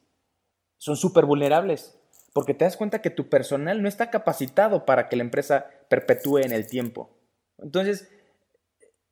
[0.80, 1.94] son súper vulnerables,
[2.32, 6.38] porque te das cuenta que tu personal no está capacitado para que la empresa perpetúe
[6.38, 7.10] en el tiempo.
[7.58, 8.08] Entonces,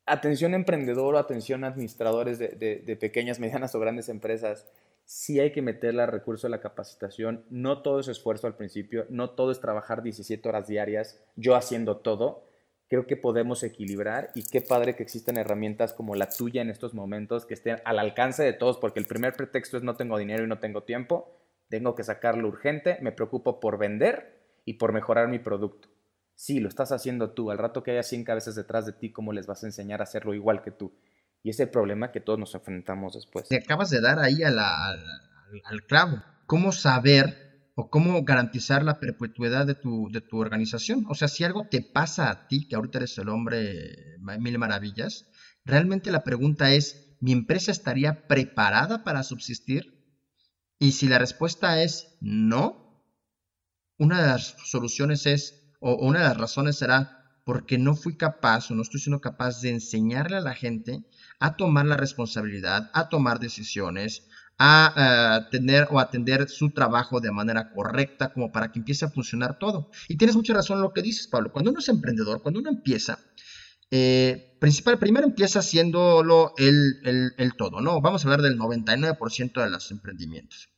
[0.06, 4.66] atención emprendedor o atención administradores de, de, pequeñas, medianas o grandes empresas,
[5.04, 7.44] sí hay que meterle al recurso de la capacitación.
[7.50, 11.98] No todo es esfuerzo al principio, no todo es trabajar 17 horas diarias, yo haciendo
[11.98, 12.46] todo.
[12.88, 16.94] Creo que podemos equilibrar y qué padre que existen herramientas como la tuya en estos
[16.94, 20.44] momentos que estén al alcance de todos, porque el primer pretexto es no tengo dinero
[20.44, 21.34] y no tengo tiempo
[21.68, 25.88] tengo que sacarlo urgente, me preocupo por vender y por mejorar mi producto.
[26.34, 27.50] Sí, lo estás haciendo tú.
[27.50, 30.04] Al rato que haya 100 cabezas detrás de ti, ¿cómo les vas a enseñar a
[30.04, 30.92] hacerlo igual que tú?
[31.42, 33.48] Y es el problema que todos nos enfrentamos después.
[33.48, 36.22] Te acabas de dar ahí al, al clavo.
[36.46, 41.04] ¿Cómo saber o cómo garantizar la perpetuidad de tu, de tu organización?
[41.08, 45.28] O sea, si algo te pasa a ti, que ahorita eres el hombre mil maravillas,
[45.64, 49.97] realmente la pregunta es, ¿mi empresa estaría preparada para subsistir?
[50.78, 53.02] Y si la respuesta es no,
[53.98, 58.70] una de las soluciones es, o una de las razones será porque no fui capaz
[58.70, 61.02] o no estoy siendo capaz de enseñarle a la gente
[61.40, 64.92] a tomar la responsabilidad, a tomar decisiones, a
[65.42, 69.58] eh, tener o atender su trabajo de manera correcta como para que empiece a funcionar
[69.58, 69.90] todo.
[70.08, 71.50] Y tienes mucha razón en lo que dices, Pablo.
[71.50, 73.18] Cuando uno es emprendedor, cuando uno empieza,
[73.90, 78.00] eh, principal, primero empieza haciéndolo el, el, todo, ¿no?
[78.00, 80.68] Vamos a hablar del 99% de los emprendimientos.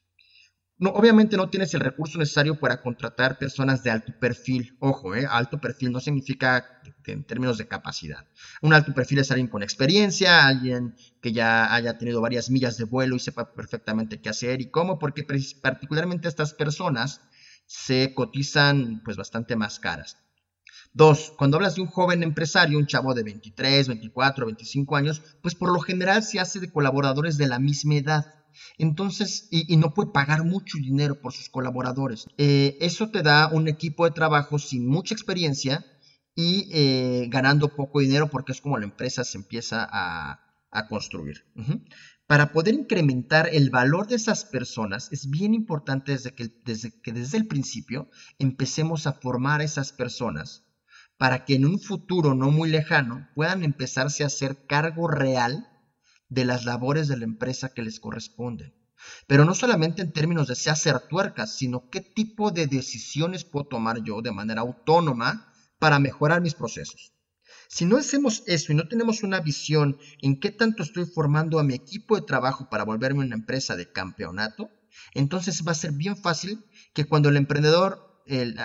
[0.79, 4.77] No, obviamente no tienes el recurso necesario para contratar personas de alto perfil.
[4.81, 8.27] Ojo, eh, alto perfil no significa en términos de capacidad.
[8.63, 12.85] Un alto perfil es alguien con experiencia, alguien que ya haya tenido varias millas de
[12.85, 15.27] vuelo y sepa perfectamente qué hacer y cómo, porque
[15.61, 17.21] particularmente estas personas
[17.67, 20.17] se cotizan pues bastante más caras.
[20.93, 25.55] Dos, cuando hablas de un joven empresario, un chavo de 23, 24, 25 años, pues
[25.55, 28.35] por lo general se hace de colaboradores de la misma edad.
[28.77, 32.27] Entonces, y, no puede pagar mucho dinero por sus colaboradores.
[32.39, 35.85] Eh, eso te da un equipo de trabajo sin mucha experiencia
[36.35, 40.47] y eh, ganando poco dinero porque es como la empresa se empieza a,
[40.89, 41.45] construir.
[42.27, 47.13] Para poder incrementar el valor de esas personas es bien importante desde que, desde que
[47.13, 50.65] desde el principio empecemos a formar a esas personas
[51.21, 55.69] para que en un futuro no muy lejano puedan empezarse a hacer cargo real
[56.31, 58.73] de las labores de la empresa que les corresponden.
[59.27, 63.67] Pero no solamente en términos de si hacer tuercas, sino qué tipo de decisiones puedo
[63.67, 67.13] tomar yo de manera autónoma para mejorar mis procesos.
[67.69, 71.65] Si no hacemos eso y no tenemos una visión en qué tanto estoy formando a
[71.65, 74.71] mi equipo de trabajo para volverme una empresa de campeonato,
[75.13, 78.10] entonces va a ser bien fácil que cuando el emprendedor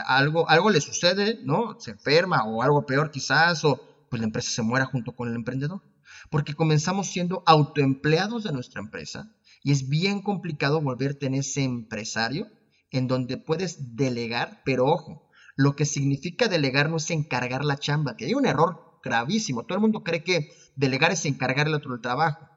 [0.06, 1.80] algo, algo le sucede, ¿no?
[1.80, 5.36] Se enferma o algo peor quizás, o pues la empresa se muera junto con el
[5.36, 5.82] emprendedor
[6.30, 9.32] porque comenzamos siendo autoempleados de nuestra empresa
[9.64, 12.48] y es bien complicado volverte en ese empresario
[12.92, 18.16] en donde puedes delegar, pero ojo, lo que significa delegar no es encargar la chamba,
[18.16, 19.64] que hay un error gravísimo.
[19.64, 22.48] Todo el mundo cree que delegar es encargarle otro el trabajo.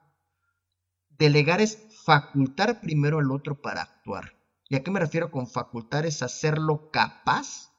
[1.19, 4.38] Delegar es facultar primero al otro para actuar.
[4.69, 6.07] ¿Y a qué me refiero con facultar?
[6.07, 7.73] Es hacerlo capaz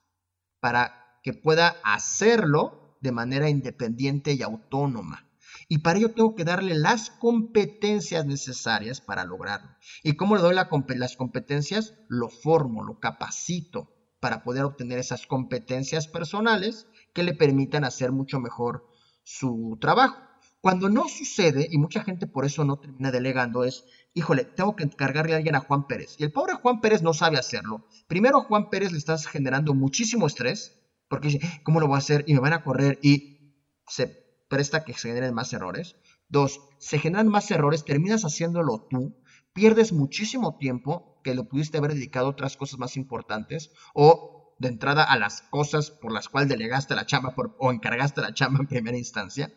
[0.59, 5.27] para que pueda hacerlo de manera independiente y autónoma.
[5.67, 9.69] Y para ello tengo que darle las competencias necesarias para lograrlo.
[10.03, 11.93] ¿Y cómo le doy las competencias?
[12.07, 18.39] Lo formo, lo capacito para poder obtener esas competencias personales que le permitan hacer mucho
[18.39, 18.87] mejor
[19.23, 20.28] su trabajo.
[20.61, 24.83] Cuando no sucede, y mucha gente por eso no termina delegando, es, híjole, tengo que
[24.83, 26.15] encargarle a alguien a Juan Pérez.
[26.17, 27.87] Y el pobre Juan Pérez no sabe hacerlo.
[28.07, 31.99] Primero a Juan Pérez le estás generando muchísimo estrés, porque dice, ¿cómo lo voy a
[31.99, 32.25] hacer?
[32.27, 33.55] Y me van a correr y
[33.87, 34.07] se
[34.49, 35.95] presta que se generen más errores.
[36.27, 39.15] Dos, se generan más errores, terminas haciéndolo tú,
[39.53, 44.67] pierdes muchísimo tiempo que lo pudiste haber dedicado a otras cosas más importantes o de
[44.67, 48.67] entrada a las cosas por las cuales delegaste la chamba o encargaste la chamba en
[48.67, 49.51] primera instancia.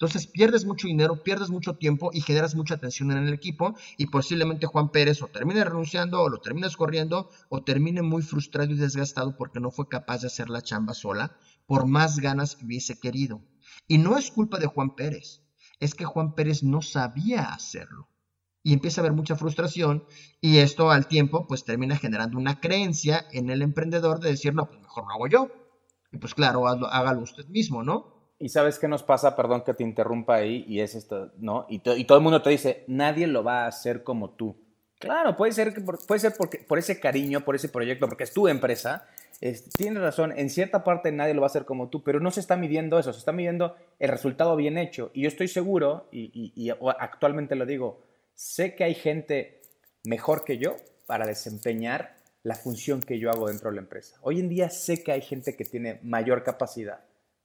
[0.00, 4.06] Entonces pierdes mucho dinero, pierdes mucho tiempo y generas mucha tensión en el equipo y
[4.06, 8.76] posiblemente Juan Pérez o termine renunciando o lo termines corriendo o termine muy frustrado y
[8.76, 11.36] desgastado porque no fue capaz de hacer la chamba sola
[11.66, 13.42] por más ganas que hubiese querido.
[13.86, 15.42] Y no es culpa de Juan Pérez,
[15.80, 18.08] es que Juan Pérez no sabía hacerlo.
[18.62, 20.04] Y empieza a haber mucha frustración
[20.40, 24.66] y esto al tiempo pues termina generando una creencia en el emprendedor de decir, no,
[24.66, 25.50] pues mejor lo hago yo.
[26.10, 28.19] Y pues claro, hágalo usted mismo, ¿no?
[28.42, 31.66] Y sabes qué nos pasa, perdón que te interrumpa ahí, y es esto, ¿no?
[31.68, 34.56] Y, todo el mundo te dice, nadie lo va a hacer como tú.
[34.98, 38.32] Claro, puede ser, que puede ser porque, por ese cariño, por ese proyecto, porque es
[38.32, 39.06] tu empresa,
[39.76, 42.40] tienes razón, en cierta parte nadie lo va a hacer como tú, pero no se
[42.40, 45.10] está midiendo eso, se está midiendo el resultado bien hecho.
[45.12, 48.00] Y yo estoy seguro, y, actualmente lo digo,
[48.34, 49.60] sé que hay gente
[50.04, 54.16] mejor que yo para desempeñar la función que yo hago dentro de la empresa.
[54.22, 57.00] Hoy en día sé que hay gente que tiene mayor capacidad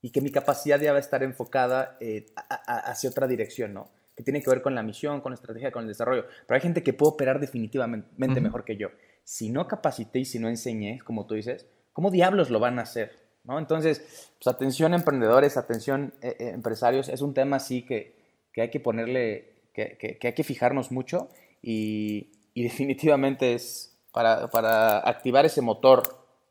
[0.06, 2.28] y que mi capacidad ya va a estar enfocada eh,
[2.68, 3.90] hacia otra dirección, ¿no?
[4.16, 6.26] Que tiene que ver con la misión, con la estrategia, con el desarrollo.
[6.48, 8.90] Pero hay gente que puede operar definitivamente mejor que yo.
[9.24, 11.66] Si no capacité y si no enseñé, como tú dices,
[11.96, 13.16] ¿Cómo diablos lo van a hacer?
[13.46, 13.58] ¿No?
[13.58, 18.18] Entonces, pues atención emprendedores, atención eh, eh, empresarios, es un tema así que,
[18.58, 21.30] hay que ponerle, que, hay que fijarnos mucho
[21.62, 26.04] y, definitivamente es para, activar ese motor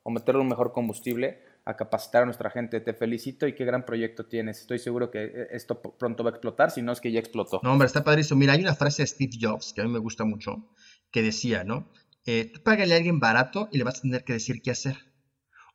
[0.02, 2.80] o meterle un mejor combustible a capacitar a nuestra gente.
[2.80, 4.60] Te felicito y qué gran proyecto tienes.
[4.60, 7.60] Estoy seguro que eh, esto pronto va a explotar, si no es que ya explotó.
[7.62, 8.38] No, hombre, está padrísimo.
[8.38, 10.68] Mira, hay una frase de Steve Jobs que a mí me gusta mucho,
[11.10, 11.90] que decía, ¿no?
[12.26, 14.96] Eh, tú págale a alguien barato y le vas a tener que decir qué hacer.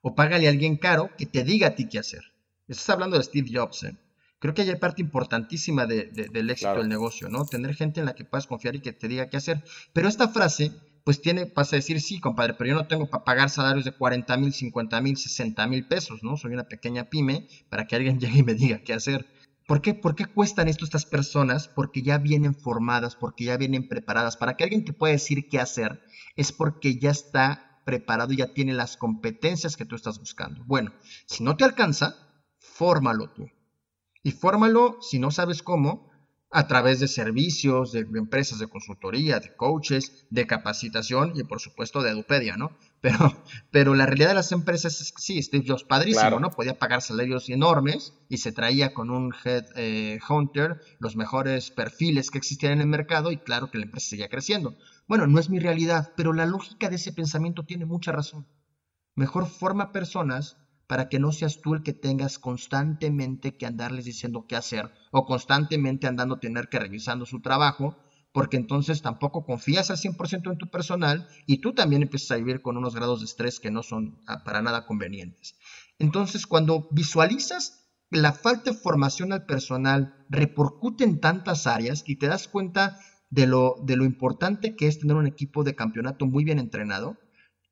[0.02, 2.22] O págale a alguien caro que te diga a ti qué hacer.
[2.68, 3.98] Estás hablando de Steve Jobs, ¿eh?
[4.40, 7.46] Creo que hay parte importantísima del éxito del negocio, ¿no?
[7.46, 9.62] Tener gente en la que puedas confiar y que te diga qué hacer.
[9.92, 10.72] Pero esta frase
[11.10, 13.94] pues tiene, pasa a decir, sí, compadre, pero yo no tengo para pagar salarios de
[13.94, 16.38] 40 mil, 50 mil, 60 mil pesos, ¿no?
[16.38, 19.26] Soy una pequeña pyme para que alguien llegue y me diga qué hacer.
[19.66, 19.96] ¿Por qué?
[19.96, 21.68] ¿Por qué cuestan esto estas personas?
[21.68, 24.38] Porque ya vienen formadas, porque ya vienen preparadas.
[24.38, 26.00] Para que alguien te pueda decir qué hacer,
[26.36, 30.64] es porque ya está preparado, y ya tiene las competencias que tú estás buscando.
[30.66, 30.94] Bueno,
[31.26, 32.18] si no te alcanza,
[32.60, 33.50] fórmalo tú.
[34.22, 36.09] Y fórmalo, si no sabes cómo,
[36.52, 42.02] a través de servicios, de empresas de consultoría, de coaches, de capacitación y por supuesto
[42.02, 42.78] de Edupedia, ¿no?
[43.02, 46.50] Pero, pero la realidad de las empresas es que sí, Steve Jobs, padrísimo, ¿no?
[46.50, 52.30] Podía pagar salarios enormes y se traía con un head eh, hunter los mejores perfiles
[52.30, 54.76] que existían en el mercado y claro que la empresa seguía creciendo.
[55.08, 58.46] Bueno, no es mi realidad, pero la lógica de ese pensamiento tiene mucha razón.
[59.16, 60.58] Mejor forma personas
[60.90, 65.24] para que no seas tú el que tengas constantemente que andarles diciendo qué hacer o
[65.24, 67.96] constantemente andando tener que revisando su trabajo,
[68.32, 72.64] porque entonces tampoco confías al 100% en tu personal y tú también empiezas a vivir
[72.64, 75.60] con unos grados de estrés que no son ah, para nada convenientes.
[76.00, 82.28] Entonces, cuando visualizas la falta de formación al personal repercute en tantas áreas y te
[82.28, 82.98] das cuenta
[83.30, 87.20] de lo, de lo importante que es tener un equipo de campeonato muy bien entrenado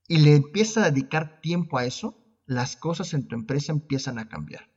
[0.07, 4.27] y le empiezas a dedicar tiempo a eso, las cosas en tu empresa empiezan a
[4.27, 4.69] cambiar.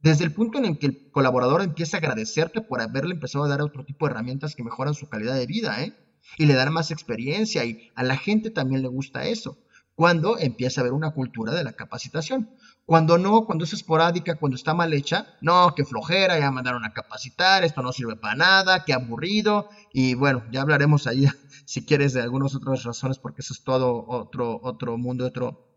[0.00, 3.48] Desde el punto en el que el colaborador empieza a agradecerte por haberle empezado a
[3.48, 5.92] dar otro tipo de herramientas que mejoran su calidad de vida, ¿eh?
[6.36, 9.58] Y le dan más experiencia y a la gente también le gusta eso.
[9.94, 12.50] Cuando empieza a haber una cultura de la capacitación.
[12.86, 16.92] Cuando no, cuando es esporádica, cuando está mal hecha, no, que flojera, ya mandaron a
[16.92, 19.68] capacitar, esto no sirve para nada, qué aburrido.
[19.92, 21.26] Y bueno, ya hablaremos ahí,
[21.66, 25.67] si quieres, de algunas otras razones, porque eso es todo otro, otro mundo, otro,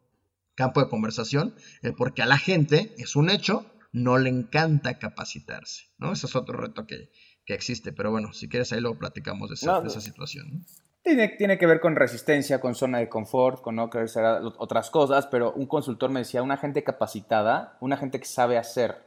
[0.56, 5.86] campo de conversación, eh, porque a la gente, es un hecho, no le encanta capacitarse,
[5.98, 6.14] ¿no?
[6.14, 7.10] Ese es otro reto que,
[7.48, 10.66] existe, pero bueno, si quieres ahí luego platicamos de esa, situación.
[11.04, 14.24] Tiene, tiene, que ver con resistencia, con zona de confort, con no querer hacer
[14.58, 19.04] otras cosas, pero un consultor me decía, una gente capacitada, una gente que sabe hacer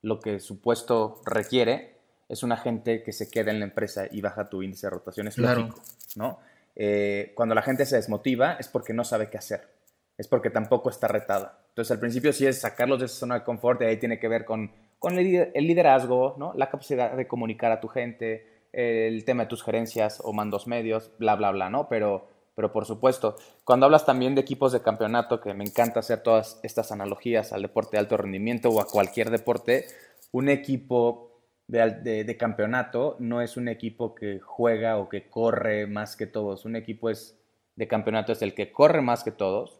[0.00, 1.98] lo que su puesto requiere,
[2.30, 5.28] es una gente que se queda en la empresa y baja tu índice de rotación,
[5.28, 5.82] es lógico,
[6.16, 6.38] ¿no?
[6.74, 9.77] Eh, cuando la gente se desmotiva es porque no sabe qué hacer
[10.18, 11.60] es porque tampoco está retada.
[11.68, 14.26] Entonces, al principio sí es sacarlos de esa zona de confort y ahí tiene que
[14.26, 14.72] ver con,
[15.04, 16.52] el, liderazgo, ¿no?
[16.54, 21.12] la capacidad de comunicar a tu gente, el tema de tus gerencias o mandos medios,
[21.18, 21.88] bla, bla, bla, ¿no?
[21.88, 26.20] Pero, pero por supuesto, cuando hablas también de equipos de campeonato, que me encanta hacer
[26.24, 29.86] todas estas analogías al deporte de alto rendimiento o a cualquier deporte,
[30.32, 31.28] un equipo
[31.68, 36.64] de, de, campeonato no es un equipo que juega o que corre más que todos.
[36.64, 37.38] Un equipo es,
[37.76, 39.78] de campeonato es el que corre más que todos,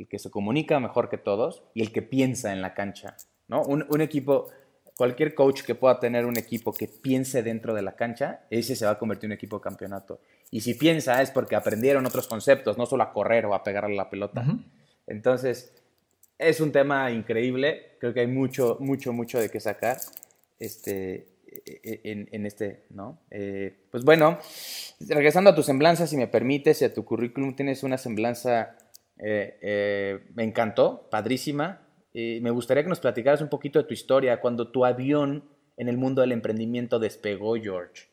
[0.00, 3.16] el que se comunica mejor que todos y el que piensa en la cancha.
[3.48, 3.62] ¿no?
[3.62, 4.48] Un, equipo,
[4.96, 8.86] cualquier coach que pueda tener un equipo que piense dentro de la cancha, ese se
[8.86, 10.20] va a convertir en un equipo de campeonato.
[10.50, 13.94] Y si piensa es porque aprendieron otros conceptos, no solo a correr o a pegarle
[13.94, 14.44] la pelota.
[15.06, 15.74] Entonces,
[16.38, 17.96] es un tema increíble.
[18.00, 19.98] Creo que hay mucho, mucho, mucho de qué sacar
[20.58, 23.18] este, e, e, en, este, ¿no?
[23.30, 24.38] Eh, pues bueno,
[25.00, 28.76] regresando a tu semblanza, si me permites, y a tu currículum, tienes una semblanza
[29.22, 31.86] eh, eh, me encantó, padrísima.
[32.12, 35.44] y me gustaría que nos platicaras un poquito de tu historia, cuando tu avión
[35.76, 38.08] en el mundo del emprendimiento despegó, George.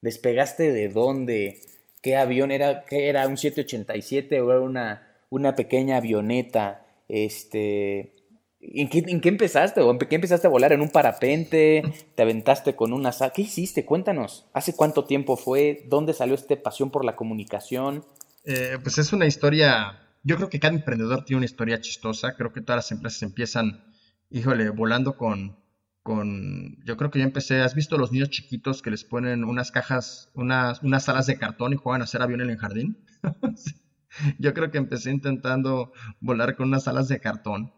[0.00, 1.60] ¿Despegaste de dónde?
[2.02, 2.84] ¿Qué avión era?
[2.84, 3.26] ¿Qué era?
[3.26, 6.86] ¿Un 787 o era una, una pequeña avioneta?
[7.08, 8.14] Este,
[8.60, 9.80] ¿en, qué, ¿En qué empezaste?
[9.80, 10.72] ¿O en qué empezaste a volar?
[10.72, 11.82] ¿En un parapente?
[12.14, 13.10] ¿Te aventaste con una...
[13.34, 13.84] ¿Qué hiciste?
[13.84, 14.46] Cuéntanos.
[14.52, 15.84] ¿Hace cuánto tiempo fue?
[15.88, 18.04] ¿Dónde salió esta pasión por la comunicación?
[18.44, 22.34] Eh, pues es una historia yo creo que cada emprendedor tiene una historia chistosa.
[22.36, 23.84] Creo que todas las empresas empiezan,
[24.30, 25.58] híjole, volando con,
[26.02, 29.70] con, yo creo que yo empecé, ¿has visto los niños chiquitos que les ponen unas
[29.70, 33.04] cajas, unas, unas alas de cartón y juegan a hacer avión en el jardín?
[34.38, 37.72] yo creo que empecé intentando volar con unas alas de cartón.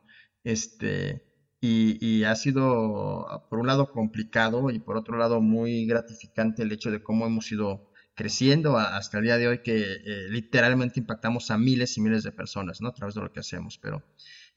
[0.44, 1.26] Este,
[1.60, 6.72] y, y, ha sido, por un lado, complicado y por otro lado, muy gratificante el
[6.72, 11.50] hecho de cómo hemos ido creciendo hasta el día de hoy que eh, literalmente impactamos
[11.50, 12.88] a miles y miles de personas, ¿no?
[12.88, 14.02] A través de lo que hacemos, pero,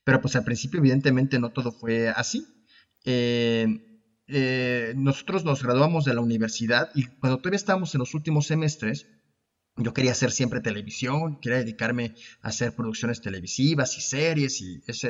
[0.04, 2.45] pero pues al principio evidentemente no todo fue así.
[3.06, 3.93] Eh,
[4.28, 9.08] eh, nosotros nos graduamos de la universidad y cuando todavía estábamos en los últimos semestres,
[9.76, 15.10] yo quería hacer siempre televisión, quería dedicarme a hacer producciones televisivas y series y ese,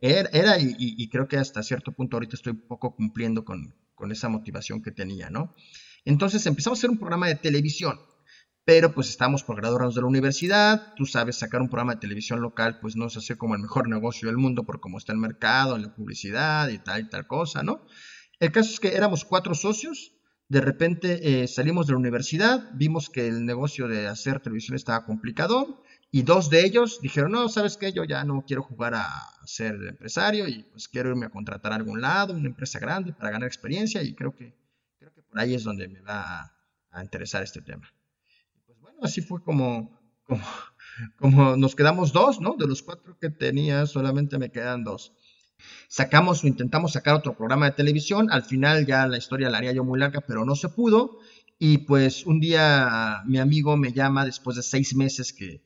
[0.00, 4.12] era, era, y, creo que hasta cierto punto ahorita estoy un poco cumpliendo con, con
[4.12, 5.54] esa motivación que tenía, ¿no?
[6.04, 7.98] Entonces empezamos a hacer un programa de televisión
[8.64, 12.40] pero pues estamos por graduarnos de la universidad, tú sabes, sacar un programa de televisión
[12.40, 15.18] local pues no se hace como el mejor negocio del mundo por cómo está el
[15.18, 17.86] mercado, la publicidad y tal y tal cosa, ¿no?
[18.40, 20.12] El caso es que éramos cuatro socios,
[20.48, 25.04] de repente eh, salimos de la universidad, vimos que el negocio de hacer televisión estaba
[25.04, 27.92] complicado y dos de ellos dijeron, no, ¿sabes qué?
[27.92, 29.08] Yo ya no quiero jugar a
[29.44, 33.30] ser empresario y pues quiero irme a contratar a algún lado, una empresa grande para
[33.30, 34.54] ganar experiencia y creo que,
[35.34, 36.52] ahí es donde me va
[36.90, 37.92] a interesar este tema
[39.04, 39.98] así fue como,
[41.18, 42.56] como, nos quedamos dos, ¿no?
[42.58, 45.12] De los cuatro que tenía, solamente me quedan dos.
[45.88, 49.72] Sacamos o intentamos sacar otro programa de televisión, al final ya la historia la haría
[49.72, 51.18] yo muy larga, pero no se pudo.
[51.58, 55.62] Y pues un día mi amigo me llama después de seis meses que,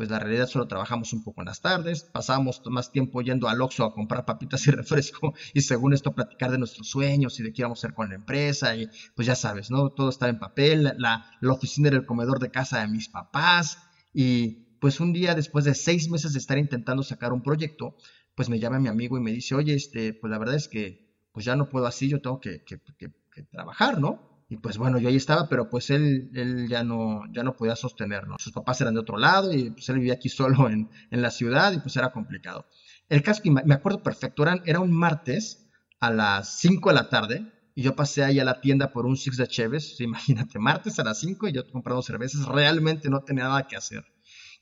[0.00, 3.60] pues la realidad solo trabajamos un poco en las tardes, pasamos más tiempo yendo al
[3.60, 7.52] Oxxo a comprar papitas y refresco y según esto platicar de nuestros sueños y de
[7.52, 9.90] qué íbamos a hacer con la empresa y pues ya sabes, ¿no?
[9.90, 13.76] Todo estaba en papel, la, la oficina era el comedor de casa de mis papás
[14.14, 17.94] y pues un día después de seis meses de estar intentando sacar un proyecto,
[18.34, 21.14] pues me llama mi amigo y me dice, oye, este, pues la verdad es que
[21.32, 24.29] pues ya no puedo así, yo tengo que, que, que trabajar, ¿no?
[24.50, 27.76] Y pues bueno, yo ahí estaba, pero pues él, él ya, no, ya no podía
[27.76, 28.34] sostenerlo.
[28.38, 31.30] Sus papás eran de otro lado y pues él vivía aquí solo en, en la
[31.30, 32.66] ciudad y pues era complicado.
[33.08, 35.70] El caso que me acuerdo perfecto, era, era un martes
[36.00, 39.16] a las 5 de la tarde y yo pasé ahí a la tienda por un
[39.16, 43.44] Six de Cheves, imagínate, martes a las 5 y yo comprando cervezas, realmente no tenía
[43.44, 44.04] nada que hacer.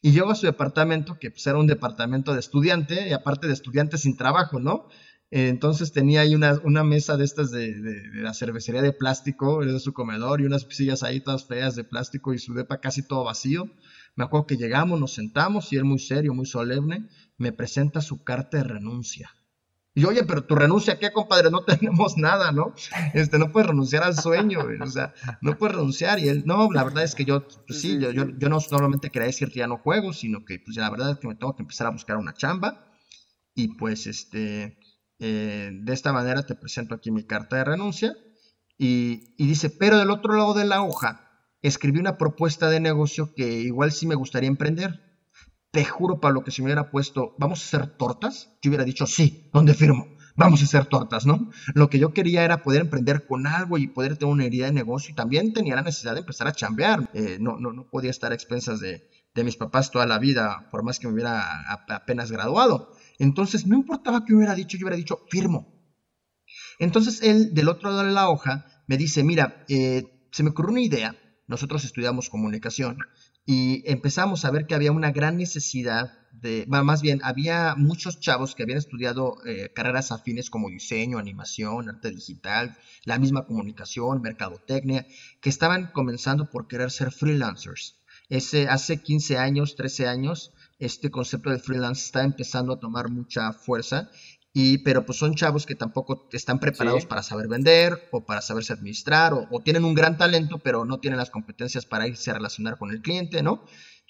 [0.01, 3.55] Y llego a su departamento, que pues era un departamento de estudiante y aparte de
[3.55, 4.89] estudiante sin trabajo, ¿no?
[5.31, 7.75] Entonces tenía ahí una, una mesa de estas de,
[8.15, 12.33] la cervecería de plástico, de su comedor y unas sillas ahí todas feas de plástico
[12.33, 13.69] y su depa casi todo vacío.
[14.17, 18.25] Me acuerdo que llegamos, nos sentamos y él muy serio, muy solemne, me presenta su
[18.25, 19.31] carta de renuncia.
[19.95, 21.51] Y oye, pero tu renuncia, ¿qué, compadre?
[21.51, 22.73] No tenemos nada, ¿no?
[23.15, 26.21] Este, no puedes renunciar al sueño, o sea, no puedes renunciar.
[26.21, 29.27] Y él, no, la verdad es que yo, pues sí, yo, yo, no normalmente quería
[29.27, 31.63] decir que ya no juego, sino que, pues la verdad es que me tengo que
[31.63, 32.87] empezar a buscar una chamba.
[33.57, 34.79] Y pues, este,
[35.19, 38.17] eh, de esta manera te presento aquí mi carta de renuncia.
[38.77, 41.25] Y, dice, pero del otro lado de la hoja
[41.63, 45.01] escribí una propuesta de negocio que igual sí me gustaría emprender.
[45.73, 48.57] Te juro, Pablo, que si me hubiera puesto, ¿vamos a hacer tortas?
[48.63, 50.07] Yo hubiera dicho, sí, ¿dónde firmo?
[50.37, 51.51] Vamos a hacer tortas, ¿no?
[51.75, 54.73] Lo que yo quería era poder emprender con algo y poder tener una idea de
[54.73, 57.11] negocio y también tenía la necesidad de empezar a chambear.
[57.13, 60.69] Eh, no, no, no podía estar a expensas de, de mis papás toda la vida,
[60.71, 62.93] por más que me hubiera apenas graduado.
[63.19, 65.75] Entonces, no importaba qué hubiera dicho, yo hubiera dicho, firmo.
[66.79, 70.73] Entonces, él, del otro lado de la hoja, me dice, mira, eh, se me ocurrió
[70.73, 71.17] una idea,
[71.47, 72.99] nosotros estudiamos comunicación
[73.45, 78.55] y empezamos a ver que había una gran necesidad de, más bien, había muchos chavos
[78.55, 85.07] que habían estudiado eh, carreras afines como diseño, animación, arte digital, la misma comunicación, mercadotecnia,
[85.41, 87.97] que estaban comenzando por querer ser freelancers.
[88.29, 93.53] Ese, hace 15 años, 13 años, este concepto de freelance está empezando a tomar mucha
[93.53, 94.11] fuerza.
[94.53, 98.73] Y, pero pues son chavos que tampoco están preparados para saber vender o para saberse
[98.73, 102.79] administrar o, tienen un gran talento pero no tienen las competencias para irse a relacionar
[102.79, 103.65] con el cliente, ¿no?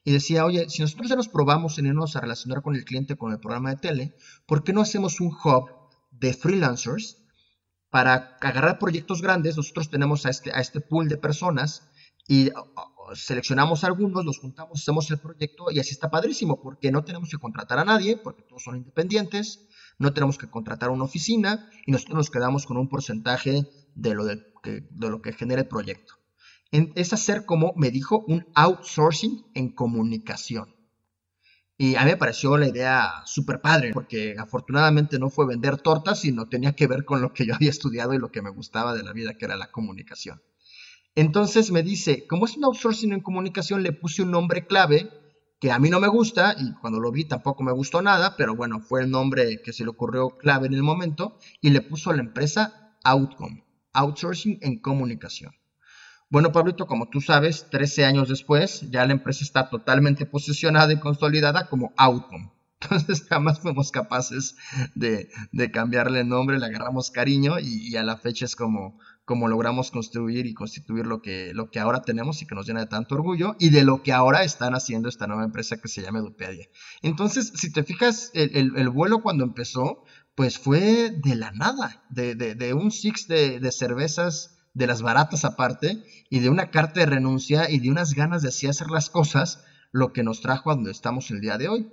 [0.04, 3.16] Y decía, oye, si nosotros ya nos probamos en irnos a relacionar con el cliente
[3.16, 4.14] con el programa de tele,
[4.46, 5.70] ¿por qué no hacemos un hub
[6.12, 7.18] de freelancers
[7.90, 9.56] para agarrar proyectos grandes?
[9.56, 11.90] Nosotros tenemos a este, a este pool de personas
[12.28, 12.50] y
[13.14, 17.38] seleccionamos algunos, los juntamos, hacemos el proyecto y así está padrísimo, porque no tenemos que
[17.38, 22.16] contratar a nadie, porque todos son independientes, no tenemos que contratar una oficina y nosotros
[22.16, 26.14] nos quedamos con un porcentaje de lo, de, de lo que genera el proyecto.
[26.70, 30.78] es hacer como me dijo un outsourcing en comunicación.
[31.80, 36.20] Y a mí me pareció la idea súper padre, porque afortunadamente no fue vender tortas,
[36.20, 38.94] sino tenía que ver con lo que yo había estudiado y lo que me gustaba
[38.94, 40.42] de la vida, que era la comunicación.
[41.20, 45.10] Entonces me dice, como es un outsourcing en comunicación, le puse un nombre clave
[45.58, 48.54] que a mí no me gusta y cuando lo vi tampoco me gustó nada, pero
[48.54, 52.10] bueno, fue el nombre que se le ocurrió clave en el momento y le puso
[52.10, 53.64] a la empresa Outcome,
[53.94, 55.56] Outsourcing en Comunicación.
[56.30, 61.00] Bueno, Pablito, como tú sabes, 13 años después ya la empresa está totalmente posicionada y
[61.00, 62.52] consolidada como Outcome.
[62.80, 64.54] Entonces jamás fuimos capaces
[64.94, 65.28] de,
[65.72, 70.54] cambiarle nombre, le agarramos cariño y, a la fecha es como, como logramos construir y
[70.54, 73.68] constituir lo que, lo que ahora tenemos y que nos llena de tanto orgullo y
[73.68, 76.66] de lo que ahora están haciendo esta nueva empresa que se llama Edupedia.
[77.02, 80.02] Entonces, si te fijas, el, vuelo cuando empezó,
[80.34, 86.38] pues fue de la nada, de, un six de, cervezas de las baratas aparte, y
[86.38, 89.62] de una carta de renuncia y de unas ganas de así hacer las cosas,
[89.92, 91.92] lo que nos trajo a donde estamos el día de hoy.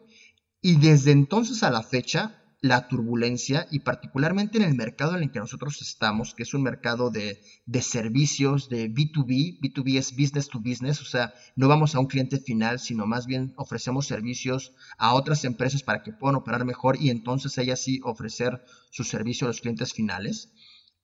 [0.61, 5.31] Y desde entonces a la fecha, la turbulencia y particularmente en el mercado en el
[5.31, 7.39] que nosotros estamos, que es un mercado de,
[7.81, 12.39] servicios, de B2B, B2B es business to business, o sea, no vamos a un cliente
[12.39, 17.11] final, sino más bien ofrecemos servicios a otras empresas para que puedan operar mejor y
[17.11, 20.51] entonces ellas sí ofrecer su servicio a los clientes finales.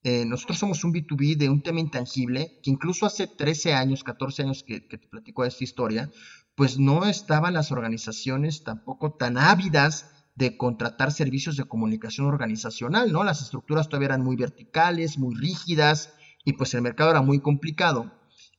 [0.03, 4.41] Eh, nosotros somos un B2B de un tema intangible que incluso hace 13 años, 14
[4.41, 6.09] años que, que te platico de esta historia,
[6.55, 13.23] pues no estaban las organizaciones tampoco tan ávidas de contratar servicios de comunicación organizacional, ¿no?
[13.23, 16.13] Las estructuras todavía eran muy verticales, muy rígidas,
[16.45, 18.11] y pues el mercado era muy complicado.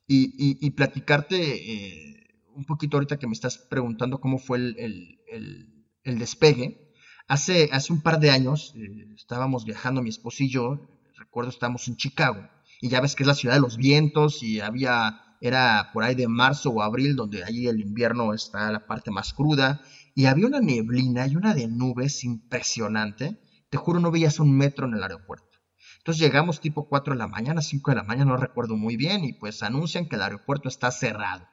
[0.07, 6.93] Y, platicarte eh, un poquito ahorita que me estás preguntando cómo fue el, despegue.
[7.29, 11.89] Hace, hace, un par de años eh, estábamos viajando mi esposo y yo, recuerdo estábamos
[11.89, 12.47] en Chicago,
[12.83, 16.15] y ya ves que es la ciudad de los vientos y había, era por ahí
[16.15, 19.81] de marzo o abril, donde allí el invierno está la parte más cruda,
[20.15, 23.41] y había una neblina y una de nubes impresionante.
[23.71, 25.59] Te juro, no veías un metro en el aeropuerto.
[25.99, 29.25] Entonces llegamos tipo 4 de la mañana, 5 de la mañana, no recuerdo muy bien,
[29.25, 31.47] y pues anuncian que el aeropuerto está cerrado.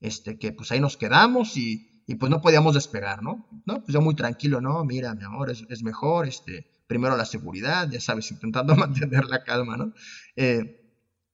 [0.00, 3.48] Este, que pues ahí nos quedamos y, y pues no podíamos despegar, ¿no?
[3.66, 7.24] No, pues yo muy tranquilo, no, mira, mi amor, es, es mejor, este, primero la
[7.24, 9.92] seguridad, ya sabes, intentando mantener la calma, ¿no?
[10.34, 10.87] Eh,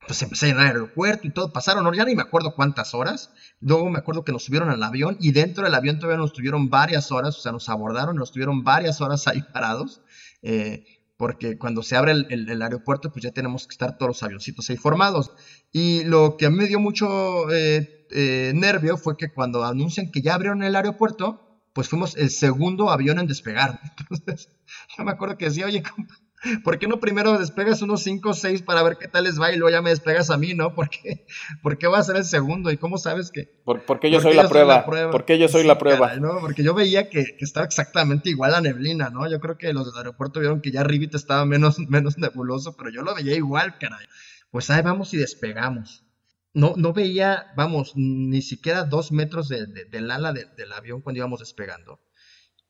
[0.07, 3.32] pues empecé a llenar el aeropuerto y todo, pasaron, ya ni me acuerdo cuántas horas,
[3.61, 6.70] luego me acuerdo que nos subieron al avión y dentro del avión todavía nos tuvieron
[6.70, 10.02] varias horas, o sea, nos abordaron, nos tuvieron varias horas ahí parados,
[10.42, 10.84] eh,
[11.16, 14.76] porque cuando se abre el, aeropuerto, pues ya tenemos que estar todos los avioncitos ahí
[14.76, 15.30] formados.
[15.70, 20.11] Y lo que a mí me dio mucho eh, eh, nervio fue que cuando anuncian
[20.11, 23.80] que ya abrieron el aeropuerto, pues fuimos el segundo avión en despegar.
[24.11, 24.48] Entonces,
[24.96, 26.14] yo me acuerdo que decía, oye, compa,
[26.62, 29.53] ¿Por qué no primero despegas unos 5 o 6 para ver qué tal les va
[29.53, 30.74] y luego ya me despegas a mí, ¿no?
[30.74, 31.26] ¿Por qué,
[31.62, 32.70] ¿Por qué va a ser el segundo?
[32.70, 33.62] ¿Y cómo sabes que...?
[33.86, 34.84] porque yo, soy, la prueba?
[35.11, 36.16] ¿Por qué yo soy la prueba?
[36.16, 36.40] ¿no?
[36.40, 39.28] Porque yo veía que, estaba exactamente igual la neblina, ¿no?
[39.30, 42.90] Yo creo que los del aeropuerto vieron que ya arribita estaba menos, menos nebuloso, pero
[42.90, 44.07] yo lo veía igual, caray.
[44.51, 46.05] Pues ahí vamos y despegamos.
[46.53, 51.99] No, no veía, vamos, ni siquiera dos metros del ala del avión cuando íbamos despegando.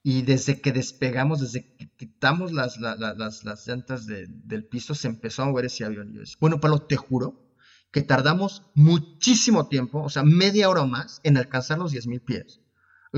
[0.07, 5.47] Y desde que despegamos, desde que quitamos las, las, llantas del piso, se empezó a
[5.47, 6.15] mover ese avión.
[6.39, 7.43] bueno, Pablo, te juro
[7.91, 12.61] que tardamos muchísimo tiempo, o sea, media hora o más, en alcanzar los 10.000 pies.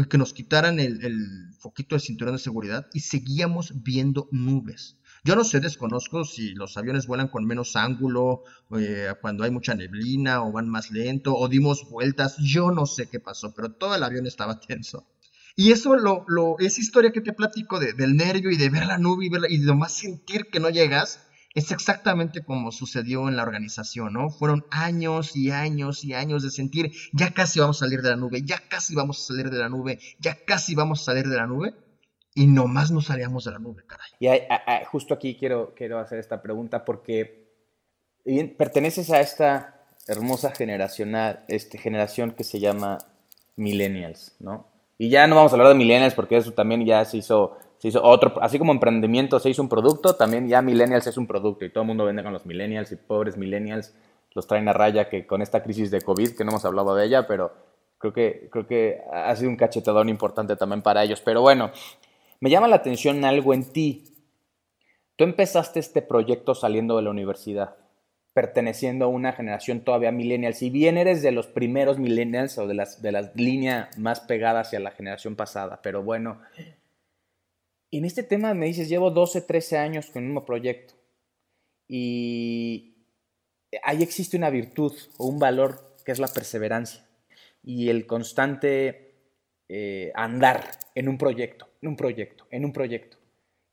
[0.09, 4.97] Que nos quitaran el, foquito de cinturón de seguridad y seguíamos viendo nubes.
[5.24, 8.45] Yo no sé, desconozco si los aviones vuelan con menos ángulo,
[8.78, 12.37] eh, cuando hay mucha neblina, o van más lento, o dimos vueltas.
[12.39, 15.09] Yo no sé qué pasó, pero todo el avión estaba tenso.
[15.57, 18.99] Y eso, lo, lo, esa historia que te platico del nervio y de ver la
[18.99, 23.37] nube y, verla, y de más sentir que no llegas, es exactamente como sucedió en
[23.37, 24.29] la organización, ¿no?
[24.29, 28.17] Fueron años y años y años de sentir, ya casi vamos a salir de la
[28.17, 31.37] nube, ya casi vamos a salir de la nube, ya casi vamos a salir de
[31.37, 31.75] la nube,
[32.35, 34.11] y nomás no salíamos de la nube, caray.
[34.21, 37.47] Y justo aquí quiero, quiero hacer esta pregunta porque
[38.59, 42.99] perteneces a esta hermosa generacional, este, generación que se llama
[43.57, 44.76] millennials, ¿no?
[44.99, 47.89] Y ya no vamos a hablar de millennials porque eso también ya se hizo, se
[47.89, 51.65] hizo otro, así como emprendimiento se hizo un producto, también ya millennials es un producto
[51.65, 53.95] y todo el mundo vende con los millennials y pobres millennials
[54.37, 57.07] los traen a raya que con esta crisis de COVID, que no hemos hablado de
[57.07, 57.53] ella, pero
[57.97, 61.23] creo que, creo que ha sido un cachetadón importante también para ellos.
[61.23, 61.71] Pero bueno,
[62.41, 64.05] me llama la atención algo en ti.
[65.17, 67.77] Tú empezaste este proyecto saliendo de la universidad
[68.37, 70.53] perteneciendo a una generación todavía millennial.
[70.53, 74.66] Si bien eres de los primeros millennials o de las, de las líneas más pegadas
[74.66, 76.43] hacia la generación pasada, pero bueno,
[77.91, 80.93] en este tema me dices, llevo 12, 13 años con un mismo proyecto
[81.89, 83.07] y
[83.82, 87.09] ahí existe una virtud o un valor que es la perseverancia
[87.62, 89.14] y el constante
[89.70, 93.16] eh, andar en un proyecto, en un proyecto, en un proyecto.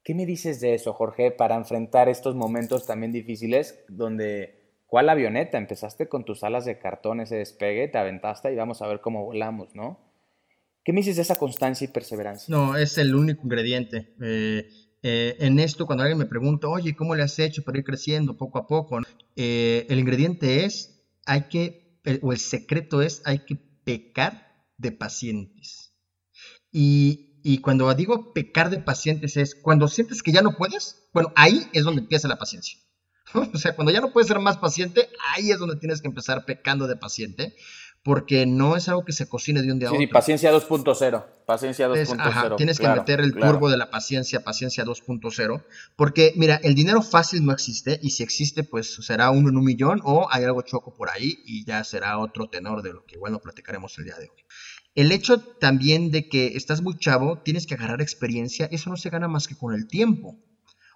[0.04, 5.58] ¿Qué me dices de eso, Jorge, para enfrentar estos momentos también difíciles donde, ¿cuál avioneta?
[5.58, 9.24] Empezaste con tus alas de cartón, ese despegue, te aventaste y vamos a ver cómo
[9.24, 9.99] volamos, ¿no?
[10.84, 12.54] ¿Qué me dices de esa constancia y perseverancia?
[12.54, 14.14] No, es el único ingrediente.
[14.22, 14.68] Eh,
[15.01, 18.36] eh, en esto, cuando alguien me pregunta, oye, ¿cómo le has hecho para ir creciendo
[18.36, 18.99] poco a poco?
[19.38, 25.93] Eh, el ingrediente es, hay que, o el secreto es, hay que pecar de pacientes.
[26.74, 31.32] Y y cuando digo pecar de pacientes es cuando sientes que ya no puedes, bueno,
[31.36, 32.80] ahí es donde empieza la paciencia.
[33.54, 36.46] O sea, cuando ya no puedes ser más paciente, ahí es donde tienes que empezar
[36.46, 37.56] pecando de paciente.
[38.06, 40.02] porque no es algo que se cocine de un día a otro.
[40.02, 41.24] sí, paciencia 2.0.
[41.46, 42.20] Paciencia Es- 2.0.
[42.20, 43.54] ajá, tienes claro, que meter el claro.
[43.54, 45.64] turbo de la paciencia, paciencia 2.0,
[45.96, 49.64] porque mira, el dinero fácil no existe y si existe pues será uno en un
[49.64, 53.16] millón o hay algo choco por ahí y ya será otro tenor de lo que
[53.16, 54.44] igual no platicaremos el día de hoy.
[54.96, 59.10] El hecho también de que estás muy chavo, tienes que agarrar experiencia, eso no se
[59.10, 60.38] gana más que con el tiempo.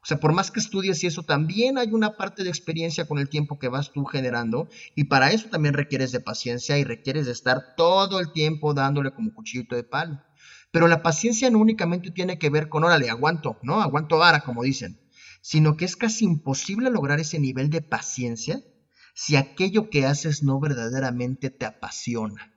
[0.03, 3.17] O sea, por más que estudies y eso, también hay una parte de experiencia con
[3.17, 7.25] el tiempo que vas tú generando y para eso también requieres de paciencia y requieres
[7.25, 10.21] de estar todo el tiempo dándole como cuchillito de palo.
[10.71, 13.81] Pero la paciencia no únicamente tiene que ver con, órale, aguanto, ¿no?
[13.81, 14.99] Aguanto vara, como dicen,
[15.41, 18.61] sino que es casi imposible lograr ese nivel de paciencia
[19.15, 22.56] si aquello que haces no verdaderamente te apasiona.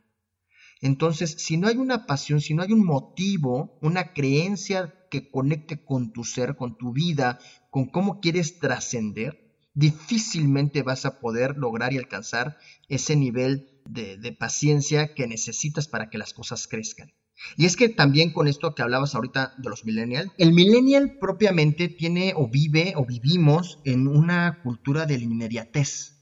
[0.80, 5.84] Entonces, si no hay una pasión, si no hay un motivo, una creencia que conecte
[5.84, 7.38] con tu ser, con tu vida,
[7.70, 12.56] con cómo quieres trascender, difícilmente vas a poder lograr y alcanzar
[12.88, 17.12] ese nivel de, paciencia que necesitas para que las cosas crezcan.
[17.56, 21.88] Y es que también con esto que hablabas ahorita de los millennials, el millennial propiamente
[21.88, 26.19] tiene o vive o vivimos en una cultura de la inmediatez.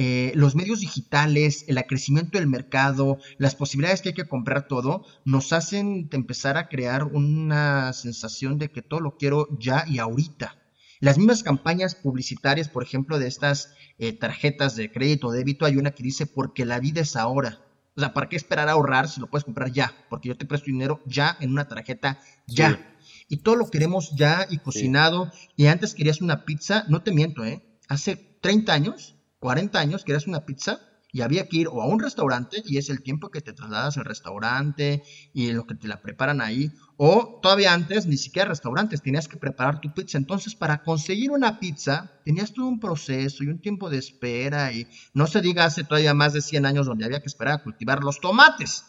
[0.00, 5.04] Eh, los medios digitales, el crecimiento del mercado, las posibilidades que hay que comprar todo,
[5.24, 10.56] nos hacen empezar a crear una sensación de que todo lo quiero ya y ahorita.
[11.00, 15.76] Las mismas campañas publicitarias, por ejemplo, de estas eh, tarjetas de crédito o débito, hay
[15.76, 17.60] una que dice porque la vida es ahora.
[17.96, 19.92] O sea, ¿para qué esperar a ahorrar si lo puedes comprar ya?
[20.08, 22.70] Porque yo te presto dinero ya en una tarjeta ya.
[23.00, 23.24] Sí.
[23.30, 25.32] Y todo lo queremos ya y cocinado.
[25.56, 27.64] Y antes querías una pizza, no te miento, ¿eh?
[27.88, 30.80] Hace 30 años 40 años querías una pizza
[31.10, 33.96] y había que ir o a un restaurante y es el tiempo que te trasladas
[33.96, 39.00] al restaurante y lo que te la preparan ahí o todavía antes ni siquiera restaurantes
[39.00, 40.18] tenías que preparar tu pizza.
[40.18, 44.86] Entonces para conseguir una pizza tenías todo un proceso y un tiempo de espera y
[45.14, 48.04] no se diga hace todavía más de 100 años donde había que esperar a cultivar
[48.04, 48.84] los tomates.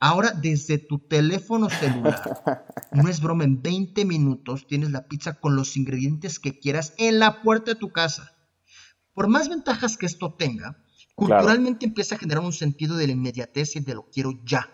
[0.00, 5.54] Ahora desde tu teléfono celular no es broma en 20 minutos tienes la pizza con
[5.54, 8.33] los ingredientes que quieras en la puerta de tu casa
[9.14, 10.76] por más ventajas que esto tenga,
[11.14, 11.90] culturalmente claro.
[11.90, 14.70] empieza a generar un sentido de la inmediatez y de lo quiero ya,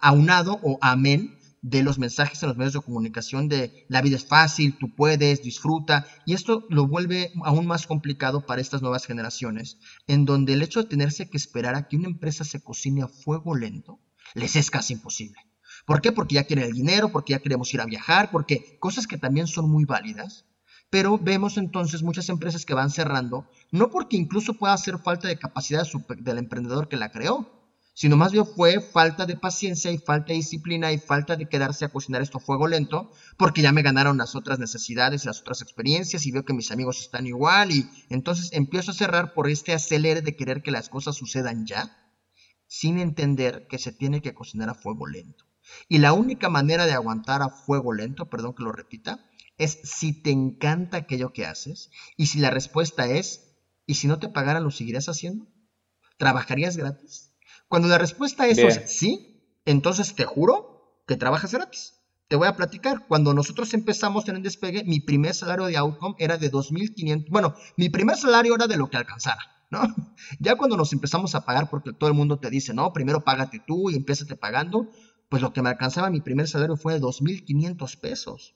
[0.00, 4.26] aunado o amén de los mensajes en los medios de comunicación de la vida es
[4.26, 9.78] fácil, tú puedes, disfruta, y esto lo vuelve aún más complicado para estas nuevas generaciones,
[10.06, 13.08] en donde el hecho de tenerse que esperar a que una empresa se cocine a
[13.08, 13.98] fuego lento
[14.34, 15.40] les es casi imposible.
[15.86, 16.12] ¿Por qué?
[16.12, 19.46] Porque ya quieren el dinero, porque ya queremos ir a viajar, porque cosas que también
[19.46, 20.44] son muy válidas,
[20.94, 25.36] pero vemos entonces muchas empresas que van cerrando, no porque incluso pueda hacer falta de
[25.36, 25.84] capacidad
[26.20, 27.50] del emprendedor que la creó,
[27.94, 31.84] sino más bien fue falta de paciencia y falta de disciplina y falta de quedarse
[31.84, 35.62] a cocinar esto a fuego lento, porque ya me ganaron las otras necesidades las otras
[35.62, 39.72] experiencias y veo que mis amigos están igual y entonces empiezo a cerrar por este
[39.72, 41.90] acelere de querer que las cosas sucedan ya,
[42.68, 45.44] sin entender que se tiene que cocinar a fuego lento.
[45.88, 49.24] Y la única manera de aguantar a fuego lento, perdón que lo repita,
[49.58, 54.18] es si te encanta aquello que haces y si la respuesta es, ¿y si no
[54.18, 55.46] te pagaran lo seguirías haciendo?
[56.18, 57.32] ¿Trabajarías gratis?
[57.68, 58.82] Cuando la respuesta a eso Bien.
[58.82, 61.94] es sí, entonces te juro que trabajas gratis.
[62.28, 63.06] Te voy a platicar.
[63.06, 67.26] Cuando nosotros empezamos en el despegue, mi primer salario de Outcome era de 2.500.
[67.30, 69.82] Bueno, mi primer salario era de lo que alcanzara, ¿no?
[70.40, 73.62] Ya cuando nos empezamos a pagar, porque todo el mundo te dice, no, primero págate
[73.66, 74.88] tú y empiezate pagando,
[75.28, 78.54] pues lo que me alcanzaba mi primer salario fue de 2.500 pesos.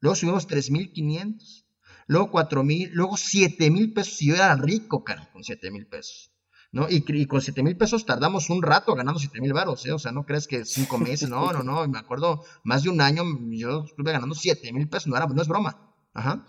[0.00, 1.64] Luego subimos 3.500.
[2.06, 2.90] Luego 4.000.
[2.92, 4.22] Luego 7.000 pesos.
[4.22, 6.32] Y yo era rico, cara, con 7.000 pesos.
[6.72, 6.88] ¿No?
[6.88, 9.92] Y, y con 7.000 pesos tardamos un rato ganando 7.000 varos, ¿eh?
[9.92, 11.28] O sea, no crees que 5 meses.
[11.28, 11.86] No, no, no.
[11.88, 15.06] Me acuerdo, más de un año yo estuve ganando 7.000 pesos.
[15.08, 15.94] No, era, no es broma.
[16.14, 16.46] Ajá.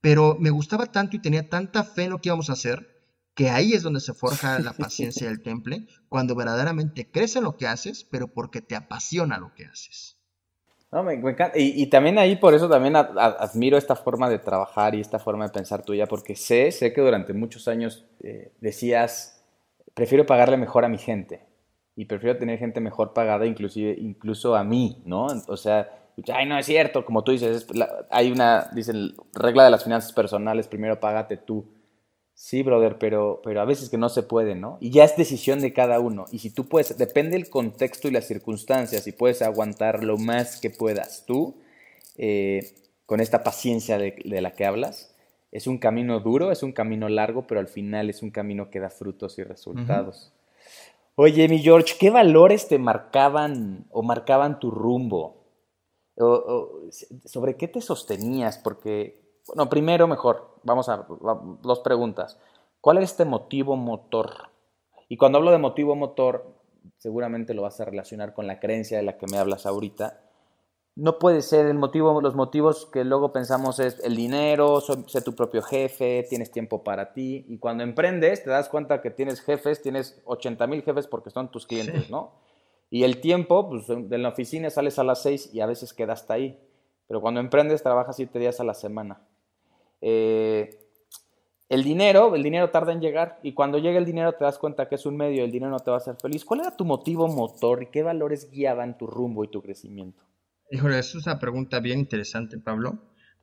[0.00, 2.92] Pero me gustaba tanto y tenía tanta fe en lo que íbamos a hacer
[3.34, 7.56] que ahí es donde se forja la paciencia del temple, cuando verdaderamente crece en lo
[7.56, 10.18] que haces, pero porque te apasiona lo que haces.
[10.92, 11.58] No, me, me encanta.
[11.58, 15.46] Y, y, también ahí por eso también admiro esta forma de trabajar y esta forma
[15.46, 19.42] de pensar tuya, porque sé, sé que durante muchos años eh, decías,
[19.94, 21.46] prefiero pagarle mejor a mi gente
[21.96, 25.28] y prefiero tener gente mejor pagada, inclusive incluso a mí, ¿no?
[25.48, 25.88] O sea,
[26.32, 29.84] ay, no es cierto, como tú dices, es, la, hay una, dicen, regla de las
[29.84, 31.64] finanzas personales, primero págate tú.
[32.42, 34.76] Sí, brother, pero, pero a veces que no se puede, ¿no?
[34.80, 36.24] Y ya es decisión de cada uno.
[36.32, 40.60] Y si tú puedes, depende del contexto y las circunstancias, y puedes aguantar lo más
[40.60, 41.54] que puedas tú,
[42.16, 42.74] eh,
[43.06, 45.14] con esta paciencia de, de, la que hablas,
[45.52, 48.80] es un camino duro, es un camino largo, pero al final es un camino que
[48.80, 50.32] da frutos y resultados.
[50.34, 51.12] Uh -huh.
[51.14, 55.44] Oye, mi George, ¿qué valores te marcaban o marcaban tu rumbo?
[56.16, 56.80] O, o,
[57.24, 58.58] ¿Sobre qué te sostenías?
[58.58, 61.06] Porque bueno, primero mejor, vamos a
[61.62, 62.38] dos preguntas.
[62.80, 64.50] ¿Cuál es este motivo motor?
[65.08, 66.54] Y cuando hablo de motivo motor,
[66.98, 70.20] seguramente lo vas a relacionar con la creencia de la que me hablas ahorita.
[70.94, 75.34] No puede ser el motivo, los motivos que luego pensamos es el dinero, ser tu
[75.34, 77.46] propio jefe, tienes tiempo para ti.
[77.48, 81.50] Y cuando emprendes, te das cuenta que tienes jefes, tienes 80 mil jefes porque son
[81.50, 82.32] tus clientes, ¿no?
[82.90, 86.20] Y el tiempo, pues de la oficina sales a las 6 y a veces quedas
[86.20, 86.60] hasta ahí.
[87.08, 89.26] Pero cuando emprendes, trabajas 7 días a la semana.
[90.02, 90.82] Eh,
[91.72, 94.88] el dinero, el dinero tarda en llegar y cuando llega el dinero te das cuenta
[94.88, 96.44] que es un medio, el dinero no te va a hacer feliz.
[96.44, 100.22] ¿Cuál era tu motivo motor y qué valores guiaban tu rumbo y tu crecimiento?
[100.70, 102.98] Híjole, es una pregunta bien interesante, Pablo,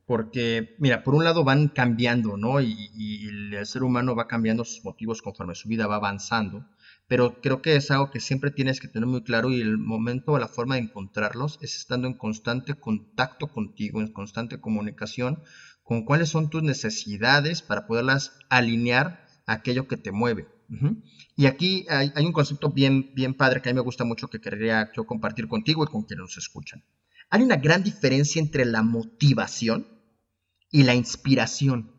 [0.05, 2.61] porque, mira, por un lado van cambiando, ¿no?
[2.61, 6.65] Y, y, el ser humano va cambiando sus motivos conforme su vida va avanzando,
[7.07, 10.33] pero creo que es algo que siempre tienes que tener muy claro y el momento
[10.33, 15.41] o la forma de encontrarlos es estando en constante contacto contigo, en constante comunicación
[15.89, 20.47] con cuáles son tus necesidades para poderlas alinear a aquello que te mueve.
[21.35, 24.39] Y aquí hay, un concepto bien, bien padre que a mí me gusta mucho que
[24.39, 26.83] querría yo compartir contigo y con quienes nos escuchan.
[27.31, 29.87] Hay una gran diferencia entre la motivación
[30.69, 31.91] y la inspiración.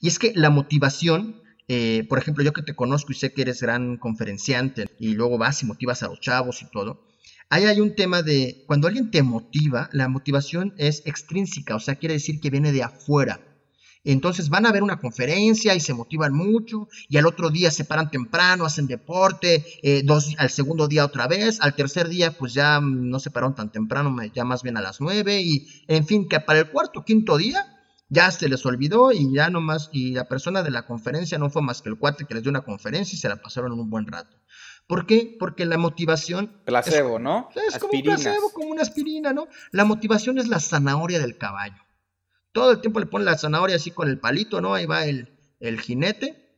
[0.00, 3.42] Y es que la motivación, eh, por ejemplo, yo que te conozco y sé que
[3.42, 7.07] eres gran conferenciante y luego vas y motivas a los chavos y todo,
[7.50, 11.96] Ahí hay un tema de cuando alguien te motiva, la motivación es extrínseca, o sea,
[11.96, 13.40] quiere decir que viene de afuera.
[14.04, 17.84] Entonces van a ver una conferencia y se motivan mucho y al otro día se
[17.84, 22.52] paran temprano, hacen deporte, eh, dos, al segundo día otra vez, al tercer día pues
[22.52, 26.28] ya no se pararon tan temprano, ya más bien a las nueve y en fin,
[26.28, 27.64] que para el cuarto, quinto día
[28.10, 31.62] ya se les olvidó y ya nomás, y la persona de la conferencia no fue
[31.62, 34.06] más que el cuate que les dio una conferencia y se la pasaron un buen
[34.06, 34.36] rato.
[34.88, 35.36] ¿Por qué?
[35.38, 36.50] Porque la motivación...
[36.64, 37.50] Placebo, ¿no?
[37.68, 39.46] Es como un placebo, como una aspirina, ¿no?
[39.70, 41.76] La motivación es la zanahoria del caballo.
[42.52, 44.72] Todo el tiempo le ponen la zanahoria así con el palito, ¿no?
[44.72, 46.48] Ahí va el, el jinete.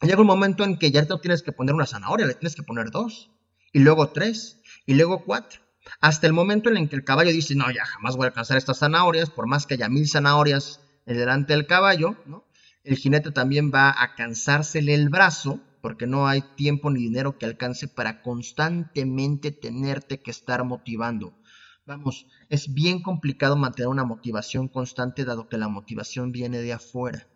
[0.00, 2.62] Llega un momento en que ya no tienes que poner una zanahoria, le tienes que
[2.62, 3.32] poner dos.
[3.72, 4.62] Y luego tres.
[4.86, 5.60] Y luego cuatro.
[6.00, 8.56] Hasta el momento en el que el caballo dice, no, ya jamás voy a alcanzar
[8.56, 12.46] estas zanahorias, por más que haya mil zanahorias delante del caballo, ¿no?
[12.84, 17.44] El jinete también va a cansársele el brazo porque no hay tiempo ni dinero que
[17.44, 21.38] alcance para constantemente tenerte que estar motivando.
[21.84, 27.28] Vamos, es bien complicado mantener una motivación constante dado que la motivación viene de afuera.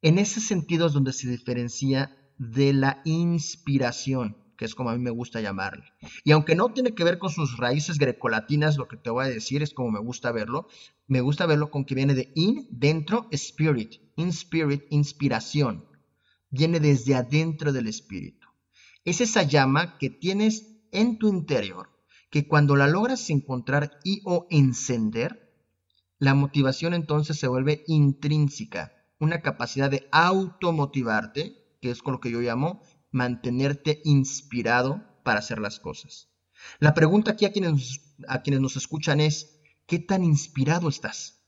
[0.00, 4.98] En ese sentido es donde se diferencia de la inspiración, que es como a mí
[4.98, 5.84] me gusta llamarle.
[6.24, 9.28] Y aunque no tiene que ver con sus raíces grecolatinas, lo que te voy a
[9.28, 10.66] decir es como me gusta verlo,
[11.06, 15.91] me gusta verlo con que viene de in, dentro, spirit, in spirit, inspiración
[16.52, 18.46] viene desde adentro del espíritu.
[19.04, 21.90] Es esa llama que tienes en tu interior,
[22.30, 25.52] que cuando la logras encontrar y o encender,
[26.18, 32.30] la motivación entonces se vuelve intrínseca, una capacidad de automotivarte, que es con lo que
[32.30, 32.80] yo llamo
[33.10, 36.28] mantenerte inspirado para hacer las cosas.
[36.78, 41.41] La pregunta aquí a quienes, a quienes nos escuchan es, ¿qué tan inspirado estás?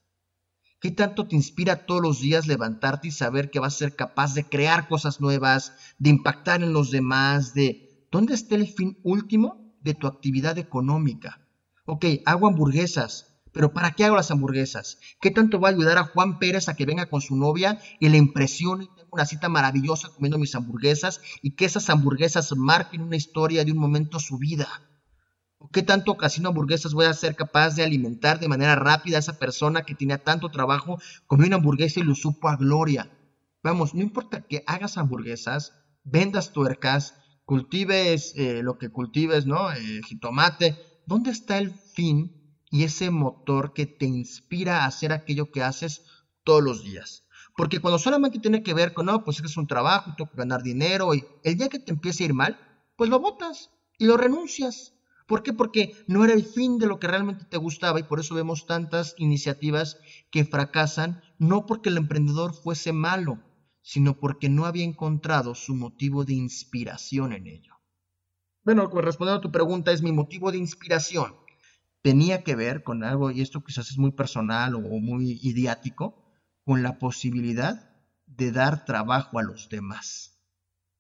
[0.85, 4.35] ¿Qué tanto te inspira todos los días levantarte y saber que vas a ser capaz
[4.35, 7.79] de crear cosas nuevas, de impactar en los demás, de
[8.11, 11.41] dónde está el fin último de tu actividad económica?
[11.87, 14.99] Ok, hago hamburguesas, pero ¿para qué hago las hamburguesas?
[15.23, 18.11] ¿Qué tanto va a ayudar a Juan Pérez a que venga con su novia y
[18.11, 23.01] le impresione y tenga una cita maravillosa comiendo mis hamburguesas y que esas hamburguesas marquen
[23.01, 24.69] una historia de un momento su vida?
[25.73, 29.39] ¿Qué tanto casino hamburguesas voy a ser capaz de alimentar de manera rápida a esa
[29.39, 33.11] persona que tenía tanto trabajo, comió una hamburguesa y lo supo a gloria?
[33.63, 35.73] Vamos, no importa que hagas hamburguesas,
[36.05, 39.73] vendas tuercas, cultives eh, lo que cultives, ¿no?
[39.73, 40.77] Eh, jitomate.
[41.07, 46.03] ¿Dónde está el fin y ese motor que te inspira a hacer aquello que haces
[46.45, 47.25] todos los días?
[47.57, 50.63] Porque cuando solamente tiene que ver con, no, pues es un trabajo, tengo que ganar
[50.63, 52.59] dinero, y el día que te empiece a ir mal,
[52.97, 54.94] pues lo botas y lo renuncias.
[55.27, 55.53] ¿Por qué?
[55.53, 58.67] Porque no era el fin de lo que realmente te gustaba y por eso vemos
[58.67, 59.99] tantas iniciativas
[60.31, 63.43] que fracasan, no porque el emprendedor fuese malo,
[63.81, 67.75] sino porque no había encontrado su motivo de inspiración en ello.
[68.65, 71.35] Bueno, respondiendo a tu pregunta, es mi motivo de inspiración.
[72.03, 76.23] Tenía que ver con algo, y esto quizás es muy personal o muy idiático,
[76.65, 77.91] con la posibilidad
[78.27, 80.34] de dar trabajo a los demás.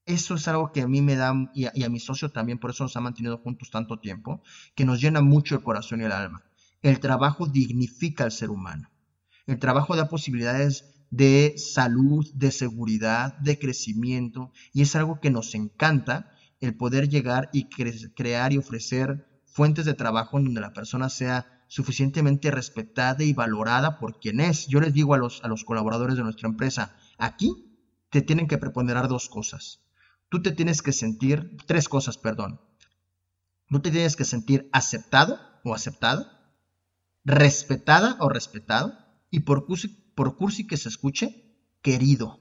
[0.07, 2.85] Eso es algo que a mí me da, y a, mi socio también, por eso
[2.85, 4.43] nos ha mantenido juntos tanto tiempo,
[4.75, 6.45] que nos llena mucho el corazón y el alma.
[6.83, 8.91] El trabajo dignifica al ser humano.
[9.47, 15.55] El trabajo da posibilidades de salud, de seguridad, de crecimiento, y es algo que nos
[15.55, 16.31] encanta
[16.61, 21.65] el poder llegar y crear y ofrecer fuentes de trabajo en donde la persona sea
[21.69, 24.67] suficientemente respetada y valorada por quien es.
[24.67, 27.71] Yo les digo a los, a los colaboradores de nuestra empresa, aquí
[28.11, 29.84] te tienen que preponderar dos cosas
[30.35, 32.61] tú te tienes que sentir, tres cosas, perdón.
[33.69, 36.53] Tú te tienes que sentir aceptado o aceptada,
[37.25, 38.99] respetada o respetado,
[39.31, 42.41] y por cursi, por que se escuche, querido.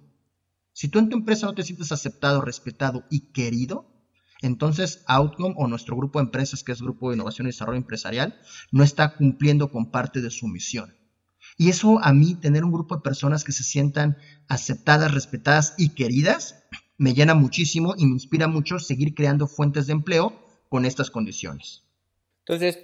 [0.72, 3.94] Si tú en tu empresa no te sientes aceptado, respetado y querido,
[4.42, 8.42] entonces Outcome o nuestro grupo de empresas, que es Grupo de Innovación y Desarrollo Empresarial,
[8.72, 10.96] no está cumpliendo con parte de su misión.
[11.58, 14.18] Y eso a mí, tener un grupo de personas que se sientan
[14.48, 16.63] aceptadas, respetadas y queridas,
[17.04, 20.32] me llena muchísimo y me inspira mucho seguir creando fuentes de empleo
[20.70, 21.84] con estas condiciones.
[22.46, 22.80] Entonces,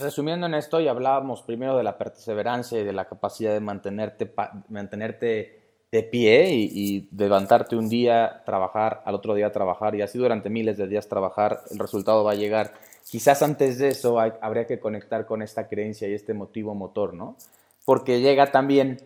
[0.00, 4.32] resumiendo en esto, y hablábamos primero de la perseverancia y de la capacidad de mantenerte,
[4.70, 5.60] mantenerte
[5.92, 10.78] de pie y, levantarte un día, trabajar, al otro día trabajar y así durante miles
[10.78, 12.72] de días trabajar, el resultado va a llegar.
[13.04, 17.36] Quizás antes de eso habría que conectar con esta creencia y este motivo motor, ¿no?
[17.84, 19.02] Porque llega también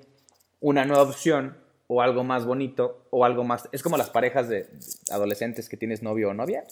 [0.60, 3.68] una nueva opción o algo más bonito o algo más...
[3.72, 4.68] Es como las parejas de
[5.10, 6.64] adolescentes que tienes novio o novia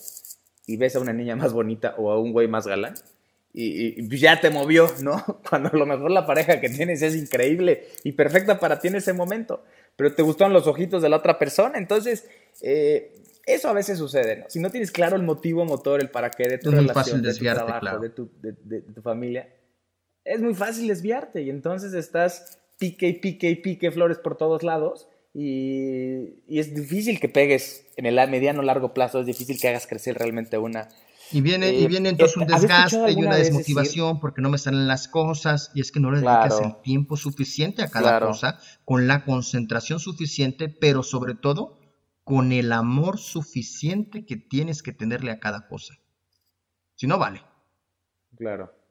[0.67, 2.95] y ves a una niña más bonita o a un güey más galán
[3.55, 5.23] y, y, ya te movió, ¿no?
[5.49, 8.97] Cuando a lo mejor la pareja que tienes es increíble y perfecta para ti en
[8.97, 9.63] ese momento
[9.97, 11.79] pero te gustan los ojitos de la otra persona.
[11.79, 12.29] Entonces,
[12.61, 13.13] eh,
[13.47, 14.45] eso a veces sucede, ¿no?
[14.49, 17.45] Si no tienes claro el motivo motor, el para qué de tu relación, de tu
[17.45, 19.49] trabajo, de, tu, de, tu familia,
[20.25, 24.65] es muy fácil desviarte y entonces estás pique y pique y pique flores por todos
[24.65, 29.69] lados y, y es difícil que pegues en el mediano largo plazo, es difícil que
[29.69, 30.89] hagas crecer realmente una,
[31.31, 34.89] y viene, y eh, viene entonces un desgaste y una desmotivación porque no me salen
[34.89, 39.07] las cosas y es que no le dedicas el tiempo suficiente a cada cosa, con
[39.07, 41.79] la concentración suficiente, pero sobre todo
[42.25, 45.95] con el amor suficiente que tienes que tenerle a cada cosa.
[46.97, 47.43] Si no, vale.
[48.37, 48.82] Claro.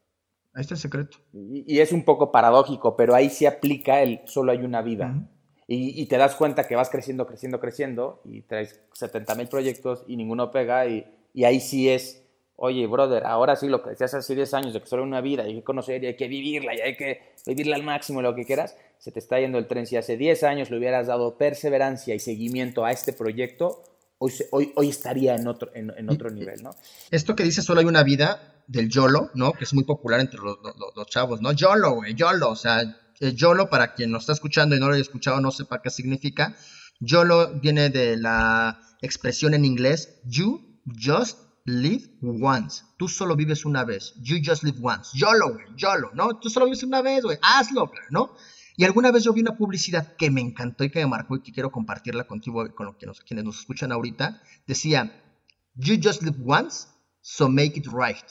[0.53, 1.17] Ahí está el secreto.
[1.33, 5.27] Y, es un poco paradójico, pero ahí se aplica el solo hay una vida.
[5.67, 10.03] y, y, te das cuenta que vas creciendo, creciendo, creciendo y traes 70 mil proyectos
[10.07, 12.21] y ninguno pega y, y ahí sí es
[12.63, 15.43] oye, brother, ahora sí lo que decías hace 10 años de que solo una vida,
[15.43, 18.45] hay que conocer y hay que vivirla y hay que vivirla al máximo, lo que
[18.45, 19.87] quieras, se te está yendo el tren.
[19.87, 23.81] Si hace 10 años le hubieras dado perseverancia y seguimiento a este proyecto,
[24.19, 26.75] hoy, hoy, hoy estaría en otro, en, otro nivel, ¿no?
[27.09, 29.51] Esto que dice solo hay una vida del YOLO, ¿no?
[29.51, 30.57] Que es muy popular entre los,
[31.09, 31.51] chavos, ¿no?
[31.51, 32.81] YOLO, güey, YOLO, o sea,
[33.19, 36.55] YOLO, para quien nos está escuchando y no lo haya escuchado, no sepa qué significa.
[37.01, 42.83] YOLO viene de la expresión en inglés, you just live once.
[42.97, 44.13] Tú solo vives una vez.
[44.21, 45.09] You just live once.
[45.13, 45.65] YOLO, güey.
[45.75, 46.39] YOLO, ¿no?
[46.39, 47.37] Tú solo vives una vez, güey.
[47.41, 48.35] Hazlo, ¿no?
[48.77, 51.41] Y alguna vez yo vi una publicidad que me encantó y que me marcó y
[51.41, 54.41] que quiero compartirla contigo con los que nos, quienes nos escuchan ahorita.
[54.65, 55.11] Decía,
[55.75, 56.87] You just live once,
[57.21, 58.25] so make it right.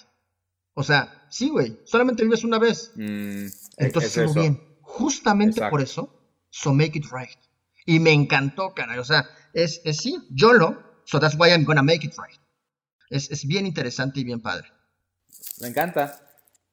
[0.80, 1.78] O sea, sí, güey.
[1.84, 2.92] Solamente vives una vez.
[2.96, 4.60] Mm, Entonces, es bien.
[4.80, 6.12] Justamente por eso,
[6.50, 7.38] so make it right.
[7.86, 8.98] Y me encantó, caray.
[8.98, 12.40] O sea, es, es sí, YOLO, so that's why I'm gonna make it right.
[13.10, 14.68] Es, bien interesante y bien padre.
[15.60, 16.20] Me encanta.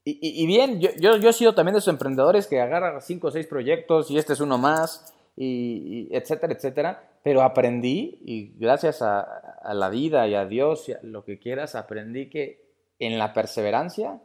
[0.09, 3.45] Y, bien, yo, yo, he sido también de esos emprendedores que agarran cinco o seis
[3.45, 7.19] proyectos y este es uno más, y, etcétera, etcétera.
[7.23, 11.75] Pero aprendí, y gracias a, la vida y a Dios y a lo que quieras,
[11.75, 12.66] aprendí que
[12.99, 14.21] en la perseverancia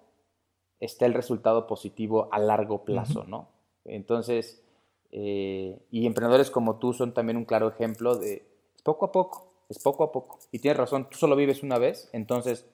[0.81, 3.49] está el resultado positivo a largo plazo, ¿no?
[3.85, 4.63] Entonces,
[5.11, 8.45] eh, y emprendedores como tú son también un claro ejemplo de
[8.83, 10.39] poco a poco, es poco a poco.
[10.51, 12.67] Y tienes razón, tú solo vives una vez, entonces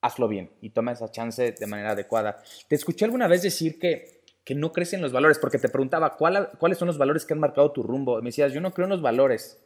[0.00, 2.42] hazlo bien y toma esa chance de manera adecuada.
[2.68, 6.78] Te escuché alguna vez decir que, que no crecen los valores, porque te preguntaba cuáles
[6.78, 8.16] son los valores que han marcado tu rumbo.
[8.16, 9.60] me decías, yo no creo en los valores.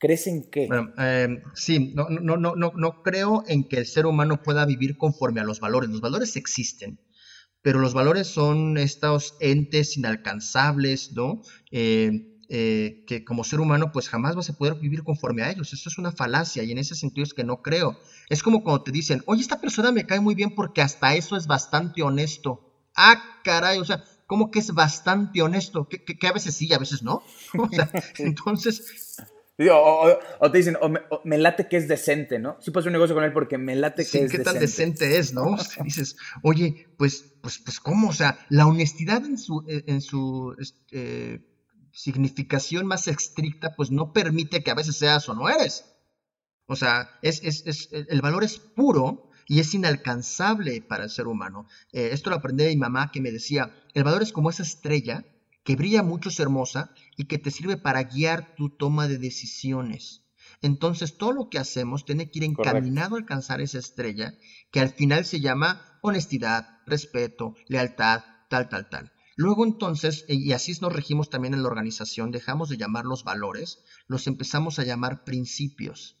[0.00, 0.66] ¿Crees en qué?
[0.96, 4.96] Em, sí, no, no, no, no, no creo en que el ser humano pueda vivir
[4.96, 5.90] conforme a los valores.
[5.90, 6.98] Los valores existen,
[7.60, 11.42] pero los valores son estos entes inalcanzables, ¿no?
[11.70, 15.72] Eh, eh, que como ser humano pues jamás vas a poder vivir conforme a ellos.
[15.74, 18.00] Eso es una falacia y en ese sentido es que no creo.
[18.30, 21.36] Es como cuando te dicen, oye, esta persona me cae muy bien porque hasta eso
[21.36, 22.88] es bastante honesto.
[22.96, 25.88] Ah, caray, o sea, ¿cómo que es bastante honesto?
[25.88, 27.22] Que, a veces sí, a veces no.
[27.58, 29.18] O sea, entonces...
[29.68, 30.90] O, te dicen, o
[31.24, 32.56] me, late que es decente, ¿no?
[32.60, 34.58] Sí puedes hacer un negocio con él porque me late que sí, es ¿qué tan
[34.58, 35.56] decente es, no?
[35.84, 38.08] Dices, oye, pues, pues, pues, ¿cómo?
[38.08, 41.44] O sea, la honestidad en su, en su, este,
[41.92, 45.84] significación más estricta, pues no permite que a veces seas o no eres.
[46.66, 51.66] O sea, es, es, el valor es puro y es inalcanzable para el ser humano.
[51.92, 54.62] Eh, esto lo aprendí de mi mamá que me decía, el valor es como esa
[54.62, 55.24] estrella
[55.62, 60.22] que brilla mucho, es hermosa y que te sirve para guiar tu toma de decisiones.
[60.62, 64.34] Entonces todo lo que hacemos tiene que ir encaminado a alcanzar esa estrella
[64.70, 69.12] que al final se llama honestidad, respeto, lealtad, tal, tal, tal.
[69.36, 74.26] Luego entonces, y así nos regimos también en la organización, dejamos de llamarlos valores, los
[74.26, 76.18] empezamos a llamar principios,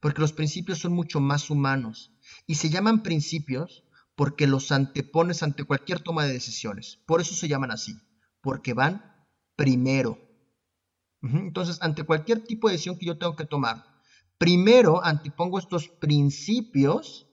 [0.00, 2.12] porque los principios son mucho más humanos.
[2.46, 3.84] Y se llaman principios
[4.14, 7.00] porque los antepones ante cualquier toma de decisiones.
[7.06, 7.96] Por eso se llaman así,
[8.40, 9.26] porque van
[9.56, 10.18] primero.
[11.22, 13.84] Entonces, ante cualquier tipo de decisión que yo tengo que tomar,
[14.38, 17.26] primero antepongo estos principios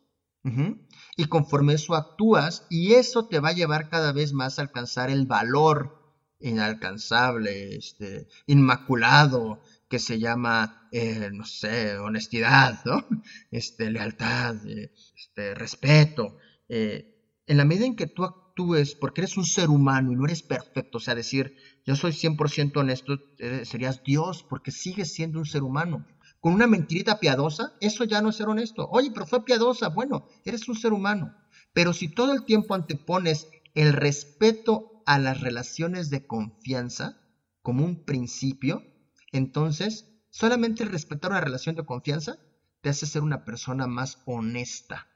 [1.16, 5.10] y conforme eso actúas y eso te va a llevar cada vez más a alcanzar
[5.10, 5.97] el valor
[6.39, 12.80] inalcanzable, este, inmaculado, que se llama, eh, no sé, honestidad.
[13.51, 16.38] Este, lealtad, eh, este, respeto.
[16.70, 18.26] Eh, en la medida en que tú
[18.58, 21.55] actúes, porque eres un ser humano y no eres perfecto, o sea, decir,
[21.86, 23.20] yo soy 100% honesto,
[23.64, 26.05] serías Dios, porque sigues siendo un ser humano.
[26.39, 28.88] Con una mentirita piadosa, eso ya no es ser honesto.
[28.89, 31.36] Oye, pero fue piadosa, bueno, eres un ser humano.
[31.74, 37.22] Pero si todo el tiempo antepones el respeto a las relaciones de confianza
[37.62, 38.84] como un principio,
[39.32, 42.39] entonces solamente respetar una relación de confianza
[42.82, 45.08] te hace ser una persona más honesta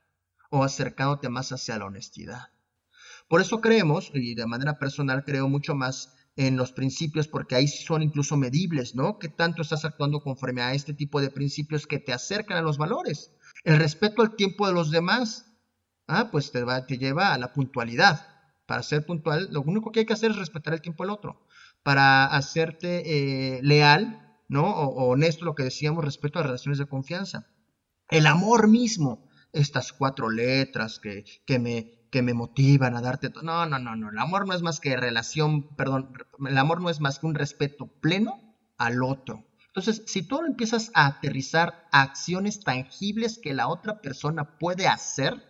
[0.52, 2.50] o acercándote más hacia la honestidad.
[3.32, 7.66] Por eso creemos, y de manera personal creo mucho más en los principios, porque ahí
[7.66, 9.20] son incluso medibles, ¿no?
[9.20, 12.78] ¿Qué tanto estás actuando conforme a este tipo de principios que te acercan a los
[12.78, 13.32] valores?
[13.64, 15.50] El respeto al tiempo de los demás,
[16.08, 18.28] ah, pues te, va, te lleva a la puntualidad.
[18.66, 21.48] Para ser puntual, lo único que hay que hacer es respetar el tiempo del otro.
[21.84, 24.66] Para hacerte eh, leal, ¿no?
[24.66, 27.48] O, o honesto, lo que decíamos, respecto a relaciones de confianza.
[28.10, 33.30] El amor mismo estas cuatro letras que, que, me, que me motivan a darte...
[33.42, 34.10] No, no, no, no.
[34.10, 36.14] El amor no es más que relación, perdón,
[36.48, 39.46] el amor no es más que un respeto pleno al otro.
[39.68, 45.42] Entonces, si tú empiezas a aterrizar a acciones tangibles que la otra persona puede hacer,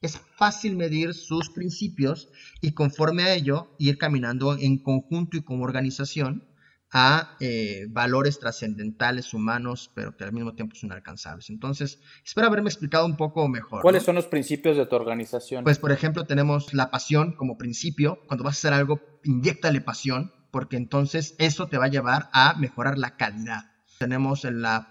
[0.00, 2.30] es fácil medir sus principios
[2.62, 6.47] y conforme a ello ir caminando en conjunto y como organización
[6.90, 11.50] a eh, valores trascendentales humanos, pero que al mismo tiempo son alcanzables.
[11.50, 13.82] Entonces, espero haberme explicado un poco mejor.
[13.82, 15.64] ¿Cuáles son los principios de tu organización?
[15.64, 18.20] Pues, por ejemplo, tenemos la pasión como principio.
[18.26, 22.54] Cuando vas a hacer algo, inyectale pasión, porque entonces eso te va a llevar a
[22.54, 23.70] mejorar la calidad.
[23.98, 24.88] Tenemos la,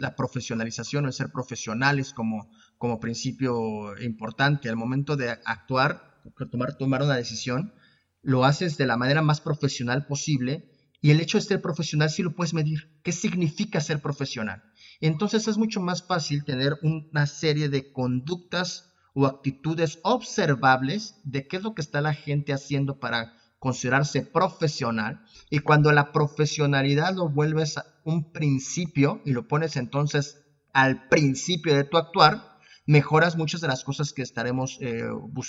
[0.00, 4.68] la profesionalización, el ser profesionales como, como principio importante.
[4.68, 6.20] Al momento de actuar,
[6.50, 7.74] tomar, tomar una decisión,
[8.22, 12.22] lo haces de la manera más profesional posible y el hecho de ser profesional sí
[12.22, 12.90] lo puedes medir.
[13.02, 14.62] ¿Qué significa ser profesional?
[15.00, 21.56] Entonces es mucho más fácil tener una serie de conductas o actitudes observables de qué
[21.56, 25.20] es lo que está la gente haciendo para considerarse profesional.
[25.50, 31.84] Y cuando la profesionalidad lo vuelves un principio y lo pones entonces al principio de
[31.84, 35.04] tu actuar, mejoras muchas de las cosas que estaremos eh,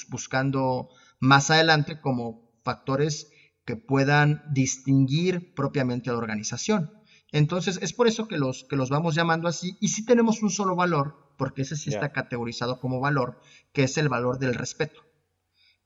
[0.09, 0.89] buscando
[1.19, 3.31] más adelante como factores
[3.69, 6.91] que puedan distinguir propiamente a la organización.
[7.31, 9.77] Entonces, es por eso que los, que los vamos llamando así.
[9.79, 13.39] Y si tenemos un solo valor, porque ese sí está categorizado como valor,
[13.71, 15.01] que es el valor del respeto.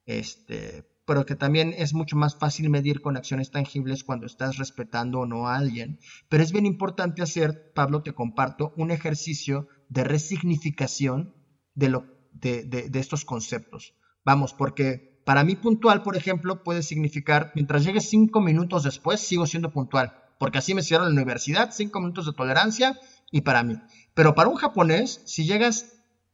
[0.05, 5.19] Este, pero que también es mucho más fácil medir con acciones tangibles cuando estás respetando
[5.19, 5.99] o no a alguien.
[6.29, 11.35] Pero es bien importante hacer, Pablo, te comparto, un ejercicio de resignificación
[11.73, 13.93] de, lo, de, de estos conceptos.
[14.23, 19.45] Vamos, porque para mí puntual, por ejemplo, puede significar, mientras llegue cinco minutos después, sigo
[19.45, 22.99] siendo puntual, porque así me cierro la universidad, cinco minutos de tolerancia
[23.31, 23.77] y para mí.
[24.13, 25.93] Pero para un japonés, si llegas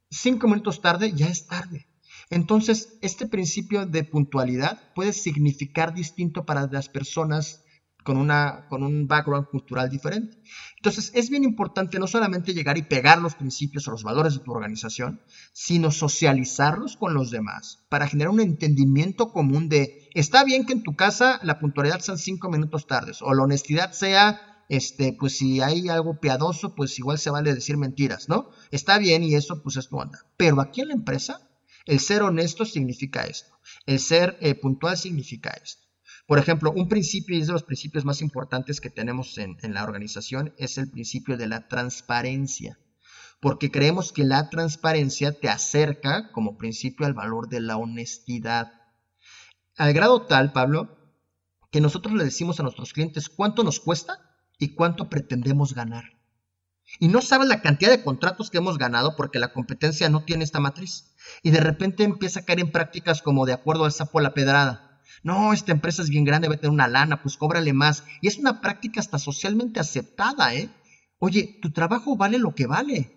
[0.09, 1.87] cinco minutos tarde, ya es tarde.
[2.29, 7.63] Entonces, este principio de puntualidad puede significar distinto para las personas
[8.03, 10.37] con, una, con un background cultural diferente.
[10.77, 14.39] Entonces, es bien importante no solamente llegar y pegar los principios o los valores de
[14.39, 15.21] tu organización,
[15.51, 20.83] sino socializarlos con los demás para generar un entendimiento común de, está bien que en
[20.83, 25.61] tu casa la puntualidad sean cinco minutos tardes o la honestidad sea, este, pues si
[25.61, 28.49] hay algo piadoso, pues igual se vale decir mentiras, ¿no?
[28.71, 30.25] Está bien y eso pues es tu onda.
[30.37, 31.49] Pero aquí en la empresa,
[31.85, 33.51] el ser honesto significa esto,
[33.85, 35.88] el ser eh, puntual significa esto.
[36.29, 39.83] Por ejemplo, un principio, y es de los principios más importantes que tenemos en, la
[39.83, 42.77] organización, es el principio de la transparencia.
[43.39, 48.73] Porque creemos que la transparencia te acerca como principio al valor de la honestidad.
[49.75, 50.99] Al grado tal, Pablo,
[51.71, 54.19] que nosotros le decimos a nuestros clientes cuánto nos cuesta
[54.59, 56.19] y cuánto pretendemos ganar.
[56.99, 60.43] Y no sabes la cantidad de contratos que hemos ganado porque la competencia no tiene
[60.43, 61.15] esta matriz.
[61.41, 64.35] Y de repente empieza a caer en prácticas como de acuerdo al sapo a la
[64.35, 64.88] pedrada
[65.23, 68.03] no, esta empresa es bien grande, va a tener una lana, pues cóbrale más.
[68.21, 70.69] Y es una práctica hasta socialmente aceptada, ¿eh?
[71.19, 73.15] Oye, tu trabajo vale lo que vale.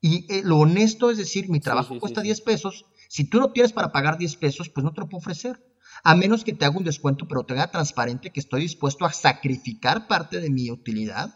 [0.00, 2.86] Y eh, lo honesto es decir, mi trabajo cuesta 10 pesos.
[3.08, 5.60] Si tú no tienes para pagar 10 pesos, pues no te lo puedo ofrecer.
[6.04, 9.12] A menos que te haga un descuento, pero te haga transparente que estoy dispuesto a
[9.12, 11.34] sacrificar parte de mi utilidad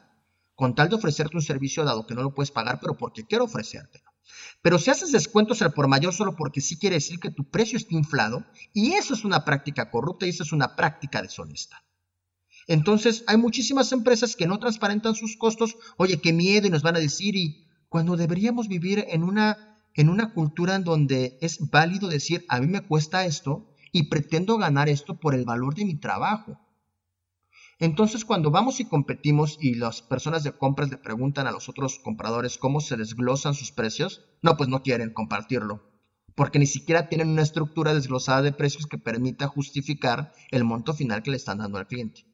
[0.55, 3.45] con tal de ofrecerte un servicio dado que no lo puedes pagar, pero porque quiero
[3.45, 4.10] ofrecértelo.
[4.63, 7.79] Pero si haces descuentos al por mayor solo porque sí quiere decir que tu precio
[7.79, 11.83] está inflado, y eso es una práctica corrupta y eso es una práctica deshonesta.
[12.67, 15.77] Entonces, hay muchísimas empresas que no transparentan sus costos.
[15.97, 20.09] Oye, qué miedo, y nos van a decir, y cuando deberíamos vivir en una, en
[20.09, 24.89] una cultura en donde es válido decir, a mí me cuesta esto y pretendo ganar
[24.89, 26.61] esto por el valor de mi trabajo.
[27.81, 31.99] Entonces, cuando vamos y competimos y las personas de compras le preguntan a los otros
[31.99, 35.91] compradores cómo se desglosan sus precios, no, pues no quieren compartirlo,
[36.35, 41.23] porque ni siquiera tienen una estructura desglosada de precios que permita justificar el monto final
[41.23, 42.27] que le están dando al cliente.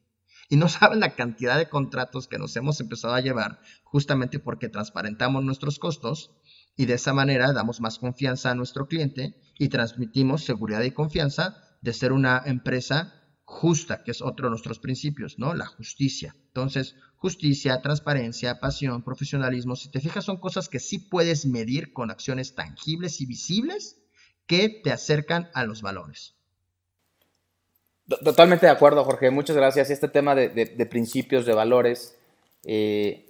[0.48, 4.68] Y no saben la cantidad de contratos que nos hemos empezado a llevar justamente porque
[4.68, 6.32] transparentamos nuestros costos
[6.76, 11.56] y de esa manera damos más confianza a nuestro cliente y transmitimos seguridad y confianza
[11.82, 13.15] de ser una empresa
[13.46, 15.54] justa, que es otro de nuestros principios, ¿no?
[15.54, 16.34] La justicia.
[16.48, 22.10] Entonces, justicia, transparencia, pasión, profesionalismo, si te fijas, son cosas que sí puedes medir con
[22.10, 24.02] acciones tangibles y visibles
[24.46, 26.34] que te acercan a los valores.
[28.24, 29.30] Totalmente de acuerdo, Jorge.
[29.30, 29.90] Muchas gracias.
[29.90, 32.18] Este tema de, principios, de valores,
[32.64, 33.26] eh,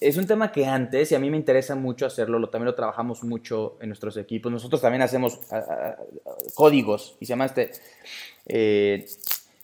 [0.00, 2.74] es un tema que antes, y a mí me interesa mucho hacerlo, lo, también lo
[2.74, 4.50] trabajamos mucho en nuestros equipos.
[4.50, 5.40] Nosotros también hacemos
[6.54, 7.72] códigos, y se llama este
[8.46, 9.06] eh,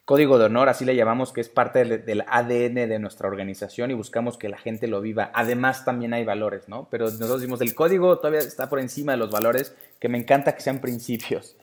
[0.07, 3.95] código de honor, así le llamamos, que es parte del, ADN de nuestra organización y
[3.95, 5.33] buscamos que la gente lo viva.
[5.35, 6.87] Además, también hay valores, ¿no?
[6.91, 10.55] Pero nosotros decimos, el código todavía está por encima de los valores, que me encanta
[10.55, 11.57] que sean principios.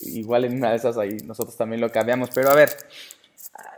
[0.00, 2.30] Igual en una de esas ahí nosotros también lo cambiamos.
[2.34, 2.70] Pero a ver,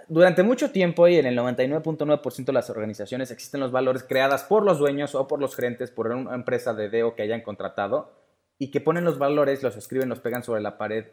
[0.09, 4.64] durante mucho tiempo y en el 99.9% de las organizaciones existen los valores creadas por
[4.64, 8.14] los dueños o por los gerentes, por una empresa de DEO que hayan contratado
[8.59, 11.05] y que ponen los valores, los escriben, los pegan sobre la pared,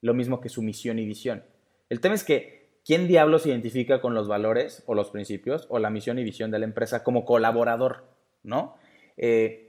[0.00, 1.44] lo mismo que su misión y visión.
[1.90, 5.78] El tema es que, ¿quién diablos se identifica con los valores o los principios o
[5.78, 8.04] la misión y visión de la empresa como colaborador?
[8.42, 8.76] ¿No?
[9.18, 9.66] Eh,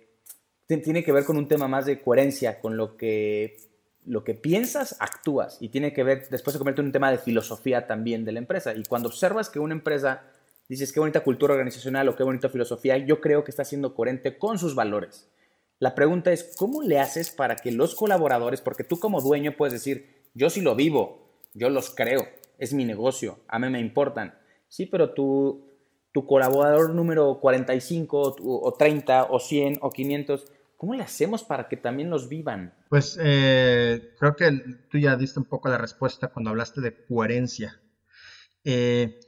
[0.68, 3.58] tiene que ver con un tema más de coherencia, con lo que,
[4.06, 5.58] lo que piensas, actúas.
[5.60, 8.40] Y tiene que ver, después se convierte en un tema de filosofía también de la
[8.40, 8.74] empresa.
[8.74, 10.24] Y cuando observas que una empresa
[10.70, 14.38] dices qué bonita cultura organizacional o qué bonita filosofía, yo creo que está siendo coherente
[14.38, 15.30] con sus valores.
[15.80, 19.74] La pregunta es, ¿cómo le haces para que los colaboradores, porque tú como dueño puedes
[19.74, 21.21] decir, yo sí lo vivo,
[21.54, 22.28] yo los creo,
[22.58, 24.36] es mi negocio, a mí me importan.
[24.68, 25.70] Sí, pero tu,
[26.12, 30.46] tu colaborador número 45 o 30 o 100 o 500,
[30.78, 32.74] ¿cómo le hacemos para que también los vivan?
[32.90, 34.52] Pues eh, creo que
[34.90, 37.82] tú ya diste un poco la respuesta cuando hablaste de coherencia.
[38.64, 39.20] Eh,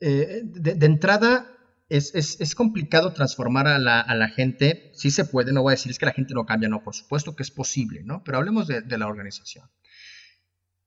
[0.00, 1.50] eh, de, entrada,
[1.88, 4.90] es, complicado transformar a la, gente.
[4.94, 6.94] Sí se puede, no voy a decir es que la gente no cambia, no, por
[6.94, 8.22] supuesto que es posible, ¿no?
[8.24, 9.68] Pero hablemos de la organización.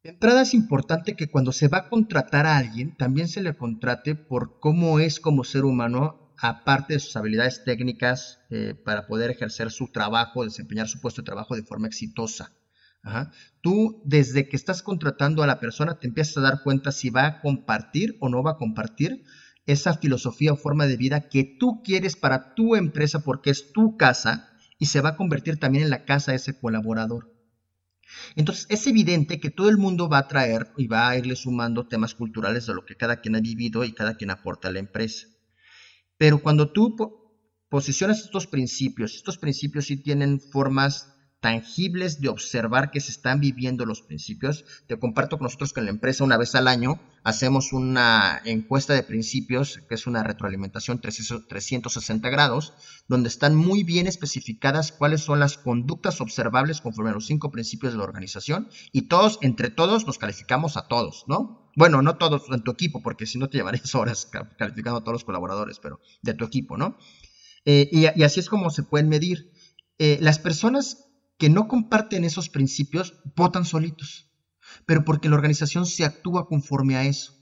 [0.05, 3.57] De entrada es importante que cuando se va a contratar a alguien, también se le
[3.57, 9.31] contrate por cómo es como ser humano, aparte de sus habilidades técnicas eh, para poder
[9.31, 12.53] ejercer su trabajo, desempeñar su puesto de trabajo de forma exitosa.
[13.61, 17.25] Tú, desde que estás contratando a la persona, te empiezas a dar cuenta si va
[17.25, 19.23] a compartir o no va a compartir
[19.65, 23.97] esa filosofía o forma de vida que tú quieres para tu empresa porque es tu
[23.97, 27.34] casa y se va a convertir también en la casa de ese colaborador.
[28.35, 31.85] Entonces es evidente que todo el mundo va a traer y va a irle sumando
[31.85, 34.79] temas culturales de lo que cada quien ha vivido y cada quien aporta a la
[34.79, 35.27] empresa.
[36.17, 36.95] Pero cuando tú
[37.69, 41.14] posicionas estos principios, estos principios sí tienen formas
[41.45, 44.65] tangibles de observar que se están viviendo los principios.
[44.87, 48.95] Te comparto con nosotros que en la empresa una vez al año hacemos una encuesta
[48.95, 52.73] de principios, que es una retroalimentación 360 grados,
[53.07, 57.93] donde están muy bien especificadas cuáles son las conductas observables conforme a los cinco principios
[57.93, 61.69] de la organización y todos, entre todos, nos calificamos a todos, ¿no?
[61.75, 65.13] Bueno, no todos en tu equipo, porque si no te llevarías horas calificando a todos
[65.13, 66.97] los colaboradores, pero de tu equipo, ¿no?
[67.65, 69.51] Eh, y, así es como se pueden medir.
[69.99, 71.04] Eh, las personas
[71.37, 74.29] que no comparten esos principios votan solitos,
[74.85, 77.33] pero porque la organización se actúa conforme a eso.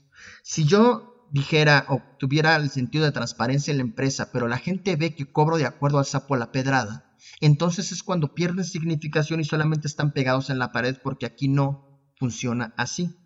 [0.42, 4.96] Si yo dijera o tuviera el sentido de transparencia en la empresa, pero la gente
[4.96, 9.40] ve que cobro de acuerdo al sapo a la pedrada, entonces es cuando pierden significación
[9.40, 13.16] y solamente están pegados en la pared porque aquí no funciona así.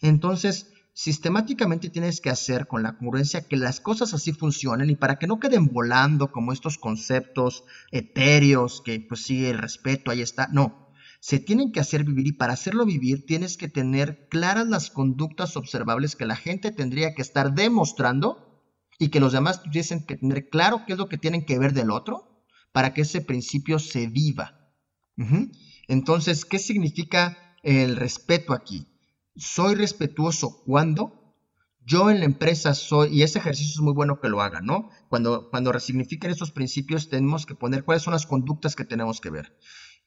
[0.00, 5.18] Entonces, sistemáticamente tienes que hacer con la congruencia que las cosas así funcionen y para
[5.18, 10.48] que no queden volando como estos conceptos etéreos que pues sí, el respeto, ahí está,
[10.52, 10.88] no.
[11.20, 15.56] Se tienen que hacer vivir y para hacerlo vivir tienes que tener claras las conductas
[15.56, 18.62] observables que la gente tendría que estar demostrando
[18.98, 21.72] y que los demás tuviesen que tener claro qué es lo que tienen que ver
[21.72, 24.70] del otro para que ese principio se viva.
[25.88, 28.93] Entonces, ¿qué significa el respeto aquí?
[29.36, 31.24] Soy respetuoso cuando
[31.86, 34.88] yo en la empresa soy, y ese ejercicio es muy bueno que lo hagan, ¿no?
[35.10, 39.30] Cuando, cuando resignifiquen estos principios tenemos que poner cuáles son las conductas que tenemos que
[39.30, 39.58] ver.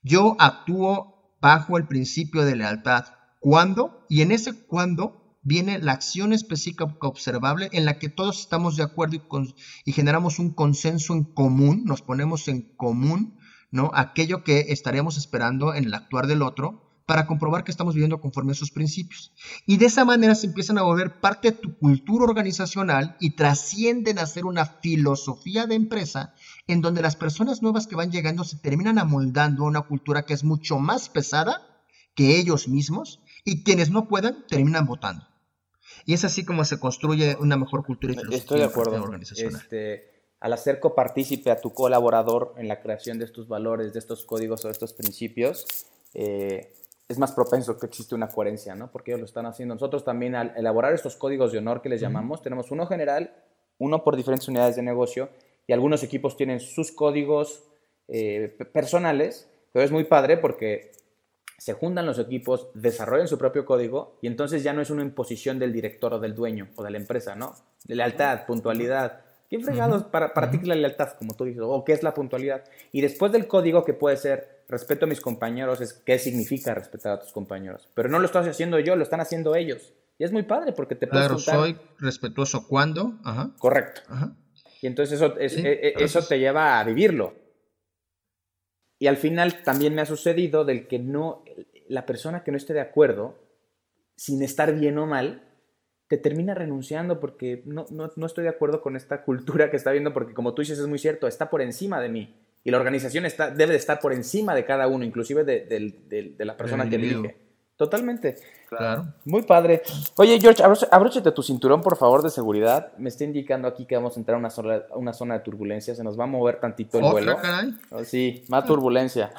[0.01, 3.05] Yo actúo bajo el principio de lealtad.
[3.39, 4.05] ¿Cuándo?
[4.09, 8.83] Y en ese cuándo viene la acción específica observable en la que todos estamos de
[8.83, 9.21] acuerdo y,
[9.85, 13.37] y generamos un consenso en común, nos ponemos en común,
[13.69, 13.91] ¿no?
[13.93, 18.51] Aquello que estaríamos esperando en el actuar del otro para comprobar que estamos viviendo conforme
[18.51, 19.31] a esos principios.
[19.65, 24.19] Y de esa manera se empiezan a volver parte de tu cultura organizacional y trascienden
[24.19, 26.35] a ser una filosofía de empresa
[26.67, 30.33] en donde las personas nuevas que van llegando se terminan amoldando a una cultura que
[30.33, 35.25] es mucho más pesada que ellos mismos y quienes no puedan terminan votando.
[36.05, 39.01] Y es así como se construye una mejor cultura y filosofía Estoy de acuerdo.
[39.01, 39.61] organizacional.
[39.61, 44.25] Este, al hacer copartícipe a tu colaborador en la creación de estos valores, de estos
[44.25, 45.65] códigos o de estos principios,
[46.13, 46.73] eh,
[47.07, 48.91] es más propenso que existe una coherencia, ¿no?
[48.91, 49.75] Porque ellos lo están haciendo.
[49.75, 53.33] Nosotros también al elaborar estos códigos de honor que les llamamos, tenemos uno general,
[53.77, 55.29] uno por diferentes unidades de negocio
[55.67, 57.63] y algunos equipos tienen sus códigos
[58.09, 60.91] eh, personales, pero es muy padre porque
[61.57, 65.59] se juntan los equipos, desarrollan su propio código y entonces ya no es una imposición
[65.59, 67.55] del director o del dueño o de la empresa, ¿no?
[67.85, 69.21] De lealtad, puntualidad.
[69.49, 71.61] ¿Qué fregados para, para ti la lealtad, como tú dices?
[71.63, 72.65] ¿O qué es la puntualidad?
[72.91, 77.13] Y después del código que puede ser respeto a mis compañeros es qué significa respetar
[77.13, 77.89] a tus compañeros.
[77.93, 79.93] Pero no lo estoy haciendo yo, lo están haciendo ellos.
[80.19, 83.13] Y es muy padre porque te puedes Claro, soy respetuoso cuando.
[83.23, 83.51] Ajá.
[83.59, 84.01] Correcto.
[84.07, 84.35] Ajá.
[84.81, 87.33] Y entonces eso, e, e, eso te lleva a vivirlo.
[88.99, 91.43] Y al final también me ha sucedido del que no,
[91.87, 93.37] la persona que no esté de acuerdo,
[94.15, 95.43] sin estar bien o mal,
[96.07, 99.91] te termina renunciando porque no, no, no estoy de acuerdo con esta cultura que está
[99.91, 102.46] viendo, porque como tú dices es muy cierto, está por encima de mí.
[102.67, 106.57] Y la organización está, debe de estar por encima de cada uno, inclusive de, la
[106.57, 107.37] persona que dirige.
[107.77, 108.35] Totalmente.
[108.67, 109.05] Claro.
[109.23, 109.83] Muy padre.
[110.17, 110.61] Oye, George,
[110.91, 112.91] abróchate tu cinturón, por favor, de seguridad.
[112.97, 115.95] Me está indicando aquí que vamos a entrar a una zona, una zona de turbulencia.
[115.95, 117.37] Se nos va a mover tantito el vuelo.
[117.91, 119.31] Oh, sí, más turbulencia.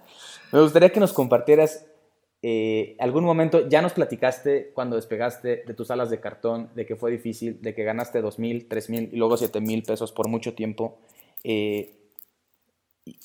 [0.50, 1.86] Me gustaría que nos compartieras
[2.42, 3.68] eh, algún momento.
[3.68, 7.76] Ya nos platicaste cuando despegaste de tus alas de cartón, de que fue difícil, de
[7.76, 10.98] que ganaste dos mil, tres mil y luego siete mil pesos por mucho tiempo.
[11.44, 12.01] Eh,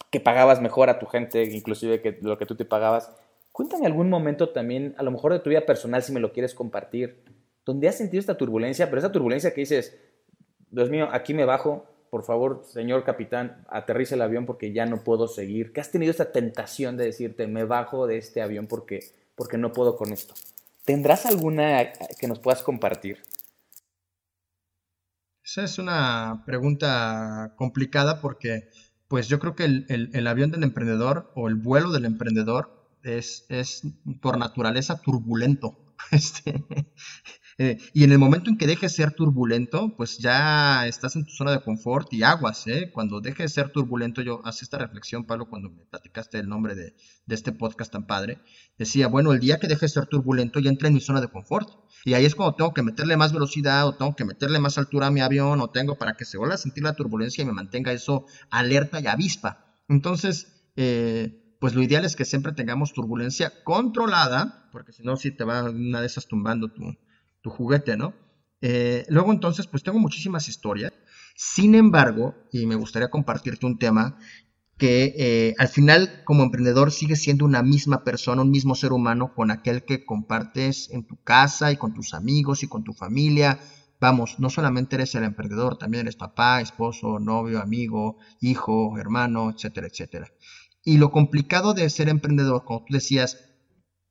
[0.09, 3.11] que pagabas mejor a tu gente, inclusive que lo que tú te pagabas.
[3.51, 6.53] Cuéntame algún momento también, a lo mejor de tu vida personal, si me lo quieres
[6.53, 7.23] compartir,
[7.65, 9.97] donde has sentido esta turbulencia, pero esa turbulencia que dices,
[10.69, 15.03] Dios mío, aquí me bajo, por favor, señor capitán, aterrice el avión porque ya no
[15.03, 15.73] puedo seguir.
[15.73, 18.99] Que has tenido esta tentación de decirte, me bajo de este avión porque,
[19.35, 20.33] porque no puedo con esto.
[20.85, 23.17] ¿Tendrás alguna que nos puedas compartir?
[25.43, 28.69] Esa es una pregunta complicada porque
[29.07, 33.83] pues yo creo que el, avión del emprendedor o el vuelo del emprendedor es, es
[34.21, 35.83] por naturaleza turbulento.
[36.11, 36.63] Este,
[37.57, 41.25] eh, y en el momento en que deje de ser turbulento, pues ya estás en
[41.25, 42.91] tu zona de confort y aguas, ¿eh?
[42.93, 46.75] Cuando deje de ser turbulento, yo hacía esta reflexión, Pablo, cuando me platicaste el nombre
[46.75, 48.39] de, de, este podcast tan padre,
[48.77, 51.29] decía, bueno, el día que deje de ser turbulento, ya entré en mi zona de
[51.29, 51.67] confort.
[52.07, 55.07] Y ahí es cuando tengo que meterle más velocidad o tengo que meterle más altura
[55.07, 57.51] a mi avión o tengo para que se vuelva a sentir la turbulencia y me
[57.51, 59.75] mantenga eso alerta y avispa.
[59.89, 65.31] Entonces, eh, pues lo ideal es que siempre tengamos turbulencia controlada, porque si no, si
[65.31, 66.95] te va una de esas tumbando tu,
[67.41, 68.13] tu juguete, ¿no?
[68.61, 70.93] Eh, luego entonces, pues tengo muchísimas historias.
[71.35, 74.17] Sin embargo, y me gustaría compartirte un tema
[74.77, 79.33] que eh, al final como emprendedor sigues siendo una misma persona, un mismo ser humano
[79.33, 83.59] con aquel que compartes en tu casa y con tus amigos y con tu familia.
[83.99, 89.87] Vamos, no solamente eres el emprendedor, también eres papá, esposo, novio, amigo, hijo, hermano, etcétera,
[89.87, 90.27] etcétera.
[90.83, 93.37] Y lo complicado de ser emprendedor, como tú decías,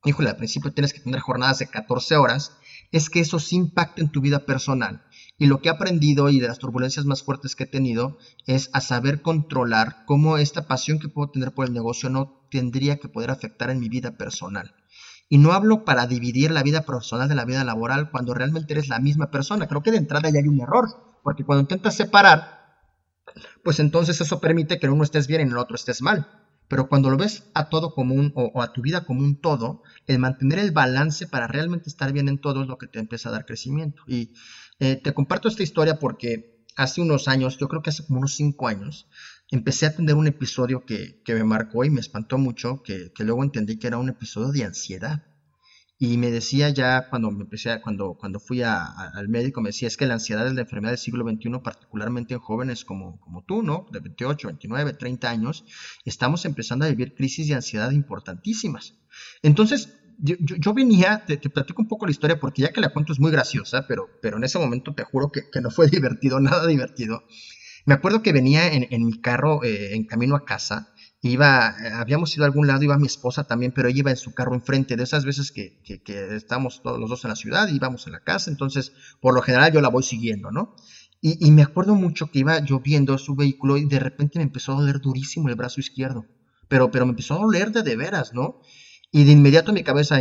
[0.03, 2.57] híjole, al principio tienes que tener jornadas de 14 horas,
[2.91, 5.05] es que eso sí impacta en tu vida personal.
[5.39, 8.69] Y lo que he aprendido y de las turbulencias más fuertes que he tenido es
[8.73, 13.07] a saber controlar cómo esta pasión que puedo tener por el negocio no tendría que
[13.07, 14.73] poder afectar en mi vida personal.
[15.29, 18.87] Y no hablo para dividir la vida personal de la vida laboral cuando realmente eres
[18.87, 19.67] la misma persona.
[19.67, 20.87] Creo que de entrada ya hay un error,
[21.23, 22.79] porque cuando intentas separar,
[23.63, 26.27] pues entonces eso permite que en uno estés bien y el otro estés mal.
[26.69, 29.83] Pero cuando lo ves a todo común o, o, a tu vida como un todo,
[30.05, 33.29] el mantener el balance para realmente estar bien en todo es lo que te empieza
[33.29, 34.03] a dar crecimiento.
[34.07, 34.33] Y
[34.79, 38.35] eh, te comparto esta historia porque hace unos años, yo creo que hace como unos
[38.35, 39.07] cinco años,
[39.49, 43.77] empecé a tener un episodio que, me marcó y me espantó mucho, que, luego entendí
[43.77, 45.23] que era un episodio de ansiedad.
[45.99, 49.97] Y me decía ya cuando me empecé, cuando, cuando fui al médico, me decía, es
[49.97, 53.63] que la ansiedad es la enfermedad del siglo XXI, particularmente en jóvenes como, como tú,
[53.63, 53.87] ¿no?
[53.91, 55.65] De 28, 29, 30 años,
[56.05, 58.93] estamos empezando a vivir crisis de ansiedad importantísimas.
[59.41, 63.19] Entonces, yo, venía, te, platico un poco la historia porque ya que la cuento es
[63.19, 67.23] muy graciosa, pero, pero en ese momento te juro que, no fue divertido, nada divertido.
[67.85, 72.43] Me acuerdo que venía en, mi carro eh, en camino a casa, iba, habíamos ido
[72.43, 75.03] a algún lado, iba mi esposa también, pero ella iba en su carro enfrente, de
[75.03, 78.13] esas veces que, que, que estamos todos los dos en la ciudad y íbamos en
[78.13, 78.91] la casa, entonces
[79.21, 80.75] por lo general yo la voy siguiendo, ¿no?
[81.19, 84.73] Y, me acuerdo mucho que iba yo viendo su vehículo y de repente me empezó
[84.73, 86.25] a doler durísimo el brazo izquierdo.
[86.67, 88.61] Pero, pero me empezó a doler de, de veras, ¿no?
[89.11, 90.17] Y de inmediato mi cabeza,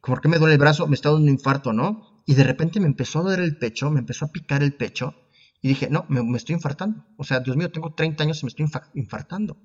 [0.00, 0.86] ¿por qué me duele el brazo?
[0.86, 2.22] Me está dando un infarto, ¿no?
[2.26, 5.14] Y de repente me empezó a doler el pecho, me empezó a picar el pecho.
[5.62, 7.06] Y dije, no, me, estoy infartando.
[7.16, 9.56] O sea, Dios mío, tengo 30 años y me estoy infartando.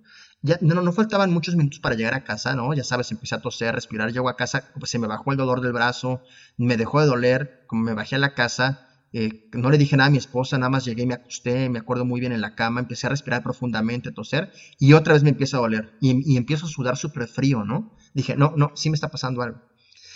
[0.42, 2.74] Ya, no, no faltaban muchos minutos para llegar a casa, ¿no?
[2.74, 5.60] Ya sabes, empecé a toser, respirar, llego a casa, pues se me bajó el dolor
[5.60, 6.22] del brazo,
[6.56, 10.08] me dejó de doler, como me bajé a la casa, eh, no le dije nada
[10.08, 12.80] a mi esposa, nada más llegué me acosté, me acuerdo muy bien en la cama,
[12.80, 16.70] empecé a respirar profundamente, toser, y otra vez me empieza a doler, y, empiezo a
[16.70, 17.96] sudar súper frío, ¿no?
[18.14, 19.62] Dije, no, no, sí me está pasando algo.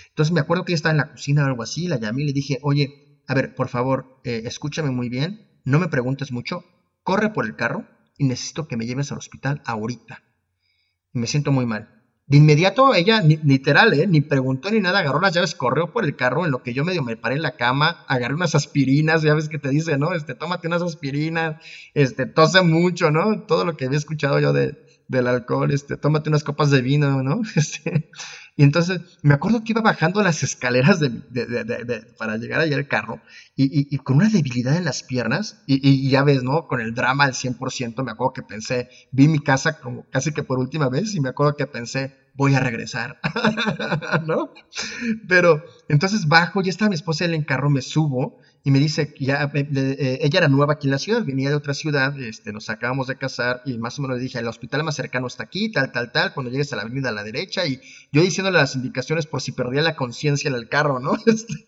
[0.10, 2.28] Entonces me acuerdo que ella estaba en la cocina o algo así, la llamé y
[2.28, 6.64] le dije, oye, a ver, por favor, eh, escúchame muy bien, no me preguntes mucho,
[7.02, 7.88] corre por el carro
[8.18, 10.24] y necesito que me lleves al hospital ahorita.
[11.14, 12.03] Me siento muy mal.
[12.26, 14.08] De inmediato ella, literal, ¿eh?
[14.08, 16.86] ni preguntó ni nada, agarró las llaves, corrió por el carro, en lo que yo
[16.86, 20.14] medio me paré en la cama, agarré unas aspirinas, ya ves que te dice, ¿no?
[20.14, 21.62] Este, tómate unas aspirinas,
[21.94, 23.42] este, tose mucho, ¿no?
[23.42, 24.78] Todo lo que había escuchado yo de,
[25.10, 27.42] del alcohol, este, tómate unas copas de vino, ¿no?
[27.56, 28.10] Este,
[28.56, 31.10] y entonces me acuerdo que iba bajando las escaleras de,
[32.18, 33.20] para llegar allá al carro
[33.56, 36.68] y, con una debilidad en las piernas y, ya ves, ¿no?
[36.68, 40.44] Con el drama al 100%, me acuerdo que pensé, vi mi casa como casi que
[40.44, 43.20] por última vez y me acuerdo que pensé, voy a regresar,
[44.28, 44.54] ¿no?
[45.28, 49.14] Pero entonces bajo, ya estaba mi esposa en el carro, me subo y me dice,
[49.20, 52.70] ya, eh, ella era nueva aquí en la ciudad, venía de otra ciudad, este, nos
[52.70, 55.70] acabamos de casar y más o menos le dije, el hospital más cercano está aquí,
[55.70, 57.82] tal, tal, tal, cuando llegues a la avenida a la derecha y
[58.14, 61.18] yo diciéndole las indicaciones por si perdía la conciencia en el carro, ¿no?
[61.26, 61.66] Este,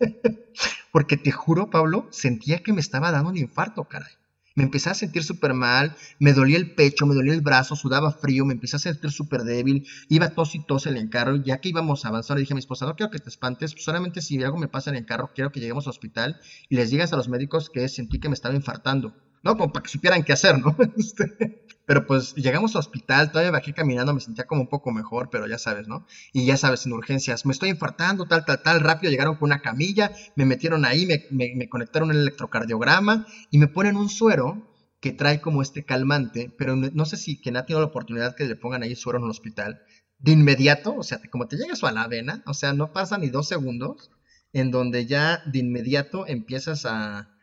[0.91, 4.13] porque te juro, Pablo, sentía que me estaba dando un infarto, caray
[4.55, 8.11] me empecé a sentir súper mal, me dolía el pecho, me dolía el brazo, sudaba
[8.11, 11.59] frío, me empecé a sentir súper débil, iba tos y tos en el carro, ya
[11.59, 14.21] que íbamos a avanzar, le dije a mi esposa, no quiero que te espantes, solamente
[14.21, 17.13] si algo me pasa en el carro, quiero que lleguemos al hospital y les digas
[17.13, 19.24] a los médicos que sentí que me estaba infartando.
[19.45, 19.55] ¿No?
[19.55, 20.75] Como para que supieran qué hacer, ¿no?
[20.97, 25.29] Este, pero pues llegamos al hospital, todavía bajé caminando, me sentía como un poco mejor,
[25.29, 26.07] pero ya sabes, ¿no?
[26.33, 29.61] Y ya sabes, en urgencias, me estoy infartando, tal, tal, tal, rápido llegaron con una
[29.61, 34.67] camilla, me metieron ahí, me, me, conectaron el electrocardiograma y me ponen un suero
[34.99, 38.45] que trae como este calmante, pero no sé si quien ha tenido la oportunidad que
[38.45, 39.81] le pongan ahí suero en el hospital,
[40.17, 43.19] de inmediato, o sea, como te llega eso a la vena, o sea, no pasa
[43.19, 44.09] ni dos segundos,
[44.53, 47.34] en donde ya de inmediato empiezas a,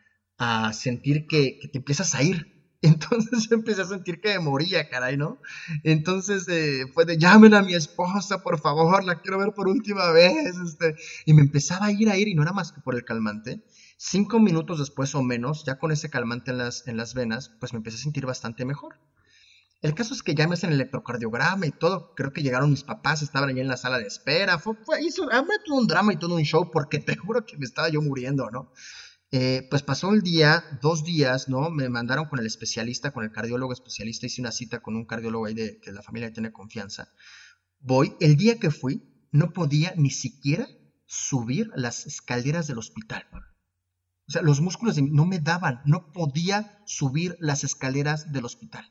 [0.43, 2.51] a sentir que, te empiezas a ir.
[2.81, 5.39] Entonces empecé a sentir que me moría, caray, ¿no?
[5.83, 10.11] Entonces eh, fue de llamen a mi esposa, por favor, la quiero ver por última
[10.11, 10.57] vez.
[10.57, 10.95] Este,
[11.25, 13.63] y me empezaba a ir a ir y no era más que por el calmante.
[13.97, 17.71] Cinco minutos después o menos, ya con ese calmante en las, en las venas, pues
[17.71, 18.99] me empecé a sentir bastante mejor.
[19.83, 22.15] El caso es que ya me hacen el electrocardiograma y todo.
[22.15, 24.57] Creo que llegaron mis papás, estaban allí en la sala de espera.
[24.57, 25.27] Fue, hizo,
[25.65, 28.49] todo un drama y todo un show porque te juro que me estaba yo muriendo,
[28.49, 28.71] ¿no?
[29.35, 31.71] Eh, pues pasó el día, dos días, ¿no?
[31.71, 35.47] Me mandaron con el especialista, con el cardiólogo especialista, hice una cita con un cardiólogo
[35.47, 37.11] ahí de que la familia tiene confianza.
[37.79, 39.01] Voy, el día que fui,
[39.31, 40.67] no podía ni siquiera
[41.07, 43.25] subir las escaleras del hospital.
[44.27, 48.85] O sea, los músculos no me daban, no podía subir las escaleras del hospital.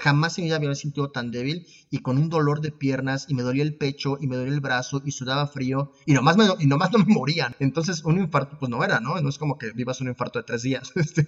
[0.00, 3.26] Jamás en mi vida me había sentido tan débil y con un dolor de piernas
[3.28, 6.36] y me dolía el pecho y me dolía el brazo y sudaba frío y nomás,
[6.36, 7.56] me, y no me morían.
[7.58, 9.20] Entonces un infarto pues no era, ¿no?
[9.20, 10.92] No es como que vivas un infarto de tres días.
[10.98, 11.26] Este,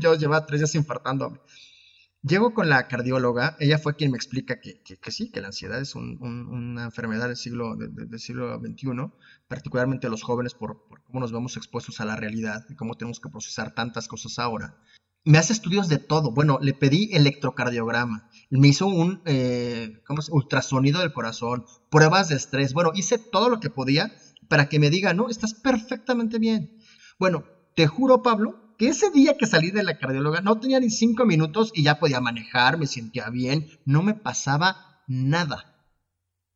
[0.00, 1.38] yo, llevaba tres días infartándome.
[2.22, 5.94] Llego con la cardióloga, ella fue quien me explica que, sí, que la ansiedad es
[5.94, 9.12] una enfermedad del siglo, del siglo XXI,
[9.46, 13.20] particularmente los jóvenes por, por cómo nos vemos expuestos a la realidad y cómo tenemos
[13.20, 14.76] que procesar tantas cosas ahora
[15.26, 16.30] me hace estudios de todo.
[16.30, 22.72] Bueno, le pedí electrocardiograma, me hizo un eh, ¿cómo ultrasonido del corazón, pruebas de estrés.
[22.72, 24.14] Bueno, hice todo lo que podía
[24.48, 26.78] para que me diga, no, estás perfectamente bien.
[27.18, 27.44] Bueno,
[27.74, 31.26] te juro, Pablo, que ese día que salí de la cardióloga no tenía ni cinco
[31.26, 35.72] minutos y ya podía manejar, me sentía bien, no me pasaba nada.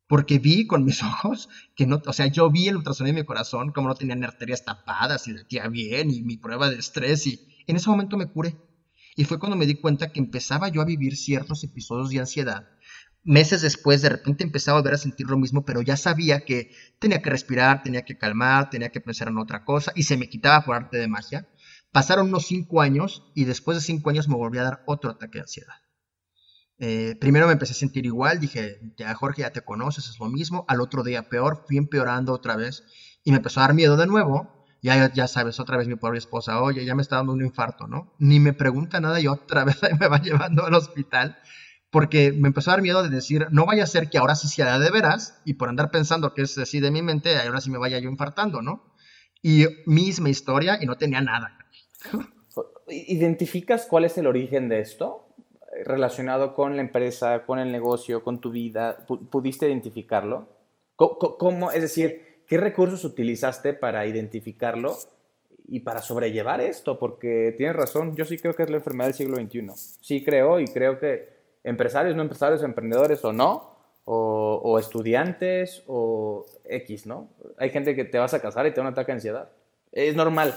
[0.06, 3.26] Porque vi con mis ojos que no, o sea, yo vi el ultrasonido de mi
[3.26, 7.49] corazón, como no tenía arterias tapadas y latía bien y mi prueba de estrés y
[7.66, 8.56] en ese momento me curé.
[9.16, 12.68] Y fue cuando me di cuenta que empezaba yo a vivir ciertos episodios de ansiedad.
[13.22, 16.70] Meses después, de repente empezaba a volver a sentir lo mismo, pero ya sabía que
[16.98, 20.30] tenía que respirar, tenía que calmar, tenía que pensar en otra cosa y se me
[20.30, 21.46] quitaba por arte de magia.
[21.92, 25.38] Pasaron unos cinco años y después de cinco años me volví a dar otro ataque
[25.38, 25.74] de ansiedad.
[26.78, 30.30] Eh, primero me empecé a sentir igual, dije, ya Jorge, ya te conoces, es lo
[30.30, 30.64] mismo.
[30.66, 32.84] Al otro día peor, fui empeorando otra vez
[33.22, 34.59] y me empezó a dar miedo de nuevo.
[34.82, 37.86] Ya, ya sabes, otra vez mi pobre esposa, oye, ya me está dando un infarto,
[37.86, 38.14] ¿no?
[38.18, 41.36] Ni me pregunta nada y otra vez me va llevando al hospital
[41.90, 44.48] porque me empezó a dar miedo de decir, no vaya a ser que ahora sí
[44.48, 47.70] sea de veras y por andar pensando que es así de mi mente, ahora sí
[47.70, 48.94] me vaya yo infartando, ¿no?
[49.42, 51.58] Y misma historia y no tenía nada.
[52.88, 55.34] ¿Identificas cuál es el origen de esto?
[55.84, 59.06] Relacionado con la empresa, con el negocio, con tu vida.
[59.06, 60.48] ¿Pudiste identificarlo?
[60.96, 64.98] ¿Cómo, es decir, qué recursos utilizaste para identificarlo
[65.68, 66.98] y para sobrellevar esto?
[66.98, 69.70] Porque tienes razón, yo sí creo que es la enfermedad del siglo XXI.
[70.00, 71.28] Sí creo y creo que
[71.62, 73.70] empresarios, no empresarios, emprendedores o no,
[74.04, 77.28] o, estudiantes o X, ¿no?
[77.56, 79.50] Hay gente que te vas a casar y te da un ataque de ansiedad.
[79.92, 80.52] Es normal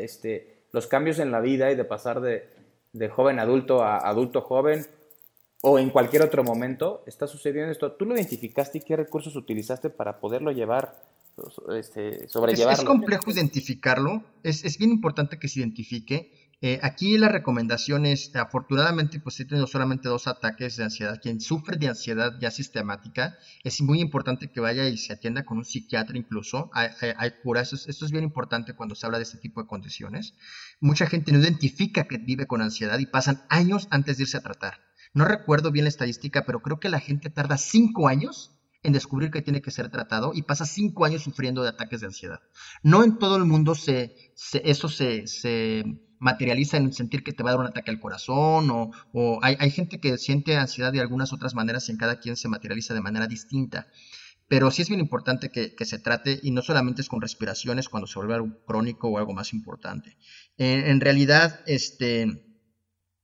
[0.00, 2.48] este, los cambios en la vida y de pasar de,
[3.10, 4.84] joven adulto a adulto joven
[5.62, 7.92] o en cualquier otro momento está sucediendo esto.
[7.92, 11.02] ¿Tú lo identificaste y qué recursos utilizaste para poderlo llevar,
[11.74, 12.82] este, sobrellevarlo?
[12.82, 16.30] Es, complejo identificarlo, es, es bien importante que se identifique
[16.64, 21.20] eh, aquí la recomendación es, afortunadamente, pues he tenido solamente dos ataques de ansiedad.
[21.20, 25.58] Quien sufre de ansiedad ya sistemática, es muy importante que vaya y se atienda con
[25.58, 26.70] un psiquiatra incluso.
[26.72, 30.34] Hay, hay, curas, esto es bien importante cuando se habla de este tipo de condiciones.
[30.78, 34.42] Mucha gente no identifica que vive con ansiedad y pasan años antes de irse a
[34.42, 34.78] tratar.
[35.14, 38.52] No recuerdo bien la estadística, pero creo que la gente tarda cinco años
[38.82, 42.06] en descubrir que tiene que ser tratado y pasa cinco años sufriendo de ataques de
[42.06, 42.40] ansiedad.
[42.82, 44.14] No en todo el mundo se,
[44.64, 45.84] eso se,
[46.18, 50.00] materializa en sentir que te va a dar un ataque al corazón o, hay, gente
[50.00, 53.26] que siente ansiedad de algunas otras maneras y en cada quien se materializa de manera
[53.26, 53.88] distinta.
[54.48, 58.06] Pero sí es bien importante que, se trate y no solamente es con respiraciones cuando
[58.06, 60.16] se vuelve algo crónico o algo más importante.
[60.56, 62.26] en realidad, este,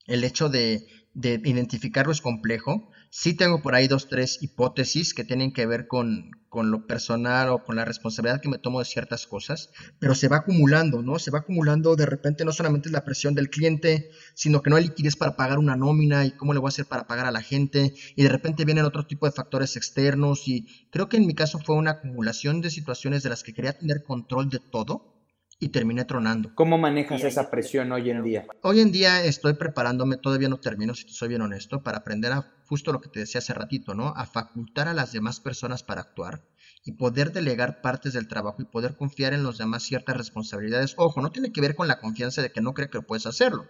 [0.07, 0.87] el hecho de,
[1.19, 2.91] de identificarlo es complejo.
[3.11, 7.49] Sí tengo por ahí dos, tres hipótesis que tienen que ver con, con lo personal
[7.49, 11.19] o con la responsabilidad que me tomo de ciertas cosas, pero se va acumulando, ¿no?
[11.19, 14.85] Se va acumulando de repente no solamente la presión del cliente, sino que no hay
[14.85, 17.43] liquidez para pagar una nómina y cómo le voy a hacer para pagar a la
[17.43, 21.35] gente, y de repente vienen otro tipo de factores externos y creo que en mi
[21.35, 25.18] caso fue una acumulación de situaciones de las que quería tener control de todo
[25.61, 26.55] y terminé tronando.
[26.55, 28.47] ¿Cómo manejas esa presión hoy en día?
[28.63, 32.33] Hoy en día estoy preparándome, todavía no termino, si te soy bien honesto, para aprender
[32.33, 34.09] a, justo lo que te decía hace ratito, ¿no?
[34.17, 36.45] A facultar a las demás personas para actuar
[36.85, 40.95] y poder delegar partes del trabajo y poder confiar en los demás ciertas responsabilidades.
[40.97, 43.67] Ojo, no tiene que ver con la confianza de que no cree que puedes hacerlo.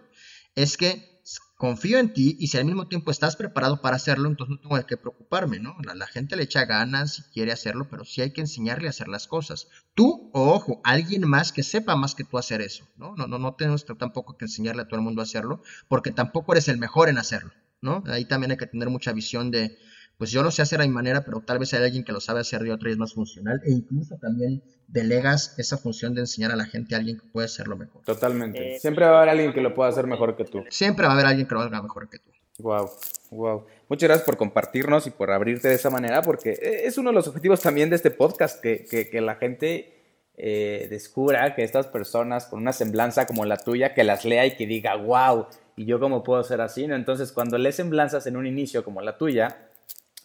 [0.55, 1.18] Es que
[1.55, 4.77] confío en ti y si al mismo tiempo estás preparado para hacerlo, entonces no tengo
[4.77, 5.75] de qué preocuparme, ¿no?
[5.93, 9.09] La, gente le echa ganas y quiere hacerlo, pero sí hay que enseñarle a hacer
[9.09, 9.67] las cosas.
[9.93, 13.13] Tú, o ojo, alguien más que sepa más que tú hacer eso, ¿no?
[13.17, 16.53] No, no, no tenemos tampoco que enseñarle a todo el mundo a hacerlo, porque tampoco
[16.53, 17.51] eres el mejor en hacerlo,
[17.81, 18.03] ¿no?
[18.07, 19.77] Ahí también hay que tener mucha visión de,
[20.19, 22.19] pues yo lo sé hacer a mi manera, pero tal vez hay alguien que lo
[22.19, 23.61] sabe hacer de otra y es más funcional.
[23.65, 27.45] E incluso también delegas esa función de enseñar a la gente a alguien que puede
[27.45, 28.03] hacerlo mejor.
[28.03, 28.75] Totalmente.
[28.75, 30.65] Eh, Siempre va a haber alguien que lo pueda hacer mejor que tú.
[30.69, 32.31] Siempre va a haber alguien que lo haga mejor que tú.
[32.57, 32.89] Wow,
[33.31, 33.65] wow.
[33.87, 37.15] Muchas gracias por compartirnos y por abrirte de esa manera, porque e, es uno de
[37.15, 39.93] los objetivos también de este podcast, que, que, la gente
[40.35, 44.57] eh, descubra que estas personas con una semblanza como la tuya, que las lea y
[44.57, 45.47] que diga, wow,
[45.77, 46.87] ¿y yo cómo puedo ser así?
[46.87, 46.97] ¿no?
[46.97, 49.68] Entonces, cuando lees semblanzas en un inicio como la tuya,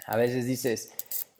[0.07, 0.93] a veces dices,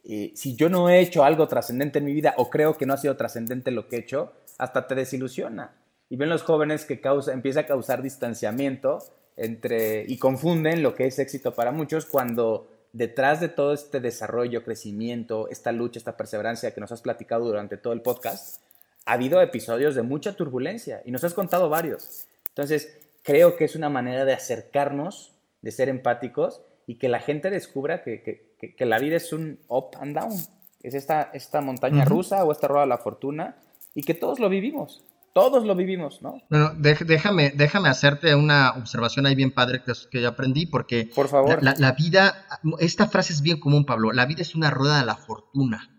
[0.03, 2.93] eh, si yo no he hecho algo trascendente en mi vida o creo que no
[2.93, 5.75] ha sido trascendente lo que he hecho, hasta te desilusiona.
[6.09, 8.99] Y ven los jóvenes que causa, empieza a causar distanciamiento
[9.37, 14.63] entre, y confunden lo que es éxito para muchos cuando detrás de todo este desarrollo,
[14.63, 18.61] crecimiento, esta lucha, esta perseverancia que nos has platicado durante todo el podcast,
[19.05, 22.27] ha habido episodios de mucha turbulencia y nos has contado varios.
[22.49, 27.49] Entonces, creo que es una manera de acercarnos, de ser empáticos y que la gente
[27.49, 28.21] descubra que,
[28.59, 30.33] que, la vida es un up and down,
[30.81, 33.57] es esta, esta montaña rusa o esta rueda de la fortuna
[33.93, 35.03] y que todos lo vivimos.
[35.33, 36.41] Todos lo vivimos, ¿no?
[36.49, 41.27] Bueno, déjame, déjame hacerte una observación ahí bien padre que, que yo aprendí, porque Por
[41.27, 41.59] favor.
[41.61, 42.47] La, vida,
[42.79, 45.91] esta frase es bien común, Pablo, la vida es una rueda de la fortuna.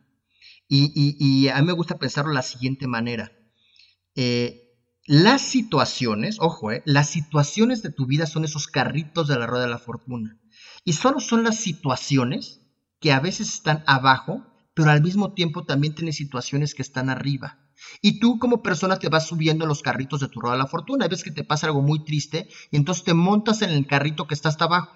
[0.68, 3.30] Y, y, y a mí me gusta pensarlo de la siguiente manera.
[4.14, 4.66] Eh,
[5.04, 9.64] las situaciones, ojo, eh, las situaciones de tu vida son esos carritos de la rueda
[9.64, 10.40] de la fortuna.
[10.86, 12.60] Y solo son las situaciones
[13.00, 17.58] que a veces están abajo, pero al mismo tiempo también tienes situaciones que están arriba.
[18.02, 21.04] Y tú como persona te vas subiendo los carritos de tu rueda de la fortuna.
[21.04, 24.28] Hay veces que te pasa algo muy triste y entonces te montas en el carrito
[24.28, 24.92] que está hasta abajo.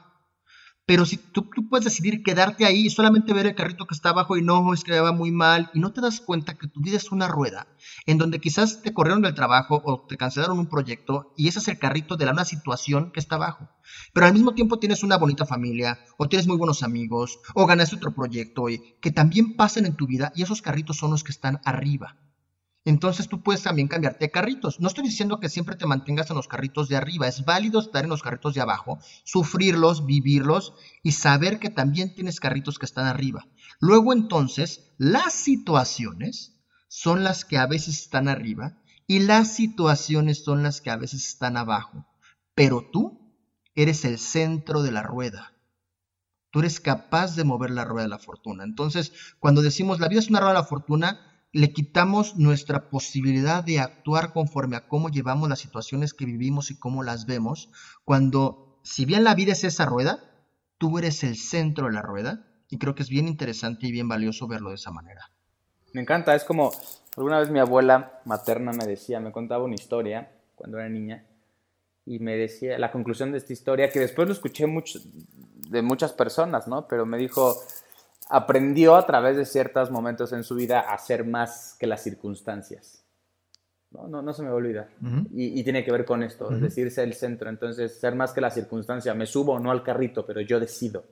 [0.90, 4.08] Pero si tú, tú, puedes decidir quedarte ahí y solamente ver el carrito que está
[4.08, 6.80] abajo y no, es que va muy mal, y no te das cuenta que tu
[6.80, 7.68] vida es una rueda,
[8.06, 11.68] en donde quizás te corrieron del trabajo o te cancelaron un proyecto y ese es
[11.68, 13.68] el carrito de la una situación que está abajo.
[14.12, 17.94] Pero al mismo tiempo tienes una bonita familia, o tienes muy buenos amigos, o ganaste
[17.94, 21.30] otro proyecto, y que también pasan en tu vida y esos carritos son los que
[21.30, 22.16] están arriba.
[22.90, 24.80] Entonces tú puedes también cambiarte de carritos.
[24.80, 27.28] No estoy diciendo que siempre te mantengas en los carritos de arriba.
[27.28, 32.40] Es válido estar en los carritos de abajo, sufrirlos, vivirlos y saber que también tienes
[32.40, 33.46] carritos que están arriba.
[33.78, 40.64] Luego entonces, las situaciones son las que a veces están arriba y las situaciones son
[40.64, 42.08] las que a veces están abajo.
[42.56, 43.36] Pero tú
[43.76, 45.52] eres el centro de la rueda.
[46.50, 48.64] Tú eres capaz de mover la rueda de la fortuna.
[48.64, 53.64] Entonces, cuando decimos la vida es una rueda de la fortuna, le quitamos nuestra posibilidad
[53.64, 57.70] de actuar conforme a cómo llevamos las situaciones que vivimos y cómo las vemos,
[58.05, 60.20] cuando si bien la vida es esa rueda,
[60.78, 64.09] tú eres el centro de la rueda y creo que es bien interesante y bien
[64.09, 65.31] valioso verlo de esa manera.
[65.93, 66.70] Me encanta, es como
[67.16, 71.27] alguna vez mi abuela materna me decía, me contaba una historia cuando era niña
[72.06, 75.01] y me decía la conclusión de esta historia que después lo escuché mucho,
[75.68, 76.86] de muchas personas, ¿no?
[76.86, 77.56] Pero me dijo,
[78.31, 83.05] aprendió a través de ciertos momentos en su vida a ser más que las circunstancias.
[83.90, 84.89] No, no, no se me va a olvidar.
[85.32, 87.51] y, tiene que ver con esto, es decir, ser el centro.
[87.51, 89.15] Entonces, ser más que la circunstancia.
[89.15, 91.05] Me subo o no al carrito, pero yo decido.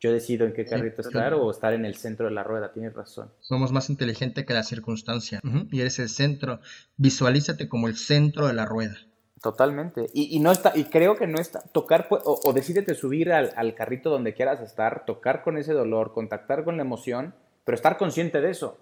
[0.00, 2.94] Yo decido en qué carrito estar o estar en el centro de la rueda, tienes
[2.94, 3.32] razón.
[3.40, 5.40] Somos más inteligentes que la circunstancia.
[5.72, 6.60] Y eres el centro.
[6.96, 8.96] Visualízate como el centro de la rueda.
[9.42, 10.06] Totalmente.
[10.14, 14.10] Y, no está, y creo que no está, tocar, o, o decídete subir al, carrito
[14.10, 17.34] donde quieras estar, tocar con ese dolor, contactar con la emoción,
[17.64, 18.78] pero estar consciente de eso,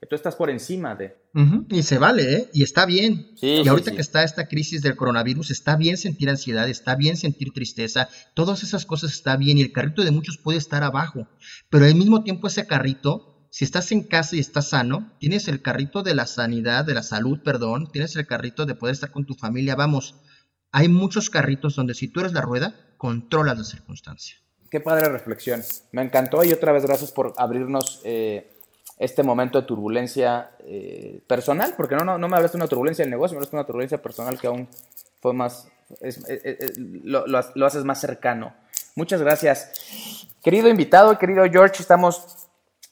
[0.00, 1.16] que tú estás por encima de.
[1.70, 2.50] Y se vale, ¿eh?
[2.52, 3.32] Y está bien.
[3.40, 7.52] y ahorita que está esta crisis del coronavirus, está bien sentir ansiedad, está bien sentir
[7.52, 11.26] tristeza, todas esas cosas está bien y el carrito de muchos puede estar abajo,
[11.70, 15.62] pero al mismo tiempo ese carrito si estás en casa y estás sano, tienes el
[15.62, 19.24] carrito de la sanidad, de la salud, perdón, tienes el carrito de poder estar con
[19.24, 20.14] tu familia, vamos,
[20.72, 24.36] hay muchos carritos donde si tú eres la rueda, controlas la circunstancia.
[24.70, 25.62] Qué padre reflexión.
[25.92, 28.52] Me encantó y otra vez gracias por abrirnos eh,
[28.98, 33.10] este momento de turbulencia eh, personal, porque no, no, me hablaste de una turbulencia del
[33.10, 34.68] negocio, me hablaste de una turbulencia personal que aún
[35.22, 35.66] fue más,
[36.76, 38.54] lo, lo haces más cercano.
[38.96, 40.26] Muchas gracias.
[40.42, 42.45] Querido invitado, querido George, estamos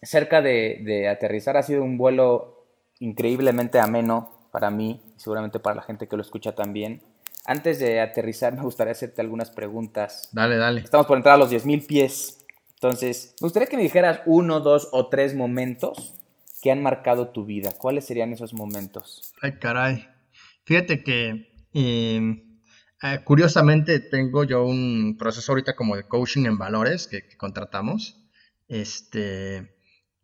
[0.05, 1.57] cerca de, aterrizar.
[1.57, 2.67] Ha sido un vuelo
[3.01, 7.03] increíblemente ameno para mí y seguramente para la gente que lo escucha también.
[7.47, 10.31] Antes de aterrizar, me gustaría hacerte algunas preguntas.
[10.33, 10.81] Dale, dale.
[10.81, 12.45] Estamos por entrar a los 10.000 pies.
[12.75, 16.15] Entonces, me gustaría que me dijeras uno, dos o tres momentos
[16.63, 17.73] que han marcado tu vida.
[17.77, 19.35] ¿Cuáles serían esos momentos?
[19.43, 20.09] Ay, caray.
[20.65, 22.61] Fíjate que em,
[23.03, 28.25] eh, curiosamente tengo yo un proceso ahorita como de coaching en valores que, que contratamos.
[28.67, 29.74] Este,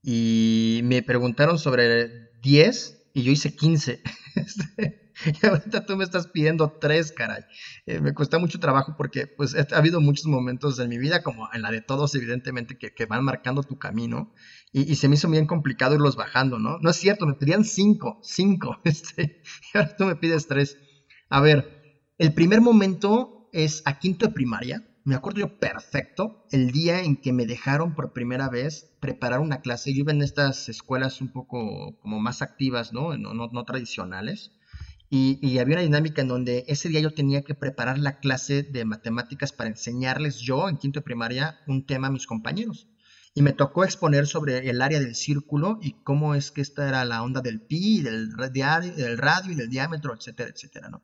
[0.03, 4.03] y me preguntaron sobre 10 y yo hice 15.
[5.43, 7.43] y ahorita tú me estás pidiendo 3, caray.
[7.87, 11.49] Eh, me cuesta mucho trabajo porque pues ha habido muchos momentos en mi vida, como
[11.53, 14.33] en la de todos, evidentemente, que, que van marcando tu camino.
[14.73, 16.79] Y, y, se me hizo bien complicado irlos bajando, ¿no?
[16.79, 18.81] No es cierto, me pedían 5, 5.
[18.85, 19.43] Este,
[19.75, 20.79] y ahora tú me pides 3.
[21.29, 26.73] A ver, el primer momento es a quinto de primaria me acuerdo yo perfecto el
[26.73, 29.93] día en que me dejaron por primera vez preparar una clase.
[29.93, 33.17] Yo iba en estas escuelas un poco como más activas, ¿no?
[33.17, 34.53] No, no, tradicionales.
[35.09, 38.85] Y, había una dinámica en donde ese día yo tenía que preparar la clase de
[38.85, 42.87] matemáticas para enseñarles yo en quinto de primaria un tema a mis compañeros.
[43.35, 47.05] Y me tocó exponer sobre el área del círculo y cómo es que esta era
[47.05, 51.03] la onda del pi, del, del radio y del diámetro, etcétera, etcétera, ¿no?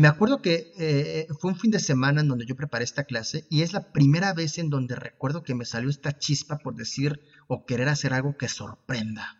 [0.00, 3.44] Me acuerdo que eh, fue un fin de semana en donde yo preparé esta clase
[3.50, 7.20] y es la primera vez en donde recuerdo que me salió esta chispa por decir
[7.48, 9.36] o querer hacer algo que sorprenda.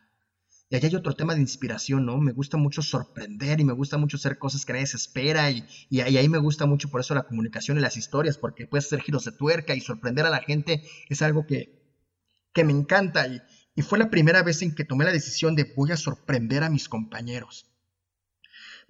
[0.68, 2.18] Y allá hay otro tema de inspiración, ¿no?
[2.18, 5.64] Me gusta mucho sorprender y me gusta mucho hacer cosas que nadie se espera y,
[5.98, 9.24] ahí me gusta mucho por eso la comunicación y las historias, porque puedes hacer giros
[9.24, 12.04] de tuerca y sorprender a la gente es algo que,
[12.52, 13.40] que me encanta y,
[13.74, 16.68] y fue la primera vez en que tomé la decisión de voy a sorprender a
[16.68, 17.69] mis compañeros.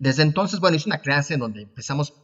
[0.01, 2.15] Desde entonces, bueno, hice una clase en donde empezamos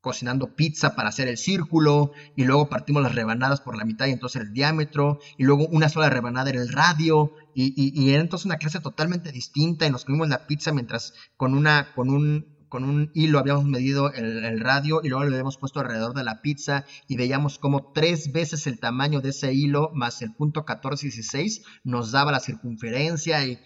[0.00, 4.12] cocinando pizza para hacer el círculo y luego partimos las rebanadas por la mitad y
[4.12, 8.46] entonces el diámetro y luego una sola rebanada era el radio y, y, era entonces
[8.46, 12.84] una clase totalmente distinta y nos comimos la pizza mientras con una con un con
[12.84, 16.84] un hilo habíamos medido el, radio y luego lo habíamos puesto alrededor de la pizza
[17.06, 21.10] y veíamos como tres veces el tamaño de ese hilo más el punto 14 y
[21.10, 23.58] 16 nos daba la circunferencia y,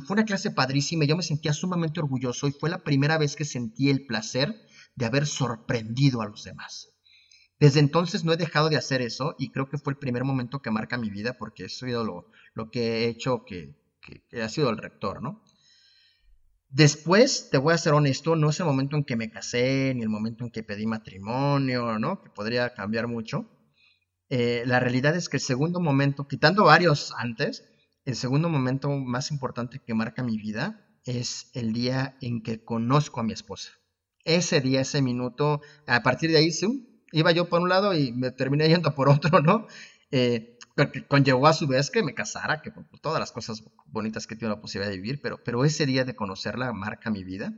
[0.00, 3.44] fue una clase padrísima yo me sentía sumamente orgulloso y fue la primera vez que
[3.44, 4.54] sentí el placer
[4.96, 6.90] de haber sorprendido a los demás.
[7.58, 10.60] Desde entonces no he dejado de hacer eso y creo que fue el primer momento
[10.60, 14.42] que marca mi vida porque eso ha sido lo, lo que he hecho que, que,
[14.42, 15.42] ha sido el rector, ¿no?
[16.74, 20.02] Después, te voy a ser honesto, no es el momento en que me casé, ni
[20.02, 22.20] el momento en que pedí matrimonio, ¿no?
[22.20, 23.48] Que podría cambiar mucho.
[24.28, 27.62] Eh, la realidad es que el segundo momento, quitando varios antes,
[28.04, 33.20] el segundo momento más importante que marca mi vida es el día en que conozco
[33.20, 33.70] a mi esposa.
[34.24, 36.50] Ese día, ese minuto, a partir de ahí,
[37.12, 39.68] iba yo por un lado y me terminé yendo por otro, ¿no?
[40.10, 40.53] Eh,
[41.08, 44.52] conllevó a su vez que me casara, que por, todas las cosas bonitas que tengo
[44.52, 47.52] la posibilidad de vivir, pero, pero ese día de conocerla marca mi vida.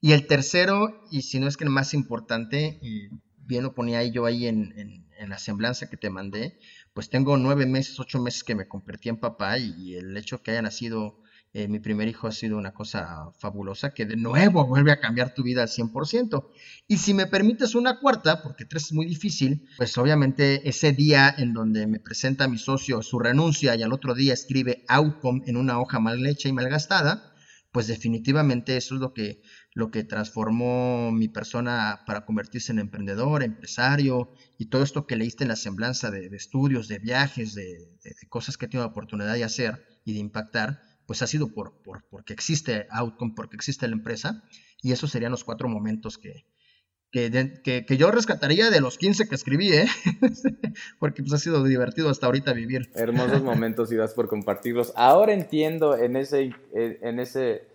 [0.00, 3.08] Y el tercero, y si no es que el más importante, y
[3.38, 6.58] bien lo ponía yo ahí en, en, la semblanza que te mandé,
[6.94, 10.50] pues tengo nueve meses, ocho meses que me convertí en papá y el hecho que
[10.50, 11.21] haya nacido
[11.54, 15.34] eh, mi primer hijo ha sido una cosa fabulosa que de nuevo vuelve a cambiar
[15.34, 16.48] tu vida al 100%.
[16.88, 21.34] Y si me permites una cuarta, porque tres es muy difícil, pues obviamente ese día
[21.36, 25.58] en donde me presenta mi socio su renuncia y al otro día escribe outcome en
[25.58, 27.34] una hoja mal hecha y mal gastada,
[27.70, 29.42] pues definitivamente eso es lo que,
[29.74, 35.44] lo que transformó mi persona para convertirse en emprendedor, empresario y todo esto que leíste
[35.44, 37.64] en la semblanza de, estudios, de viajes, de,
[38.04, 41.52] de, cosas que he tenido la oportunidad de hacer y de impactar pues ha sido
[41.52, 41.74] por,
[42.10, 44.42] porque existe Outcome, porque existe la empresa,
[44.82, 46.44] y esos serían los cuatro momentos que,
[47.12, 49.86] que, que, yo rescataría de los 15 que escribí, ¿eh?
[50.98, 52.90] porque pues ha sido divertido hasta ahorita vivir.
[52.94, 54.92] Hermosos momentos y das por compartirlos.
[54.96, 57.66] Ahora entiendo en ese, en ese,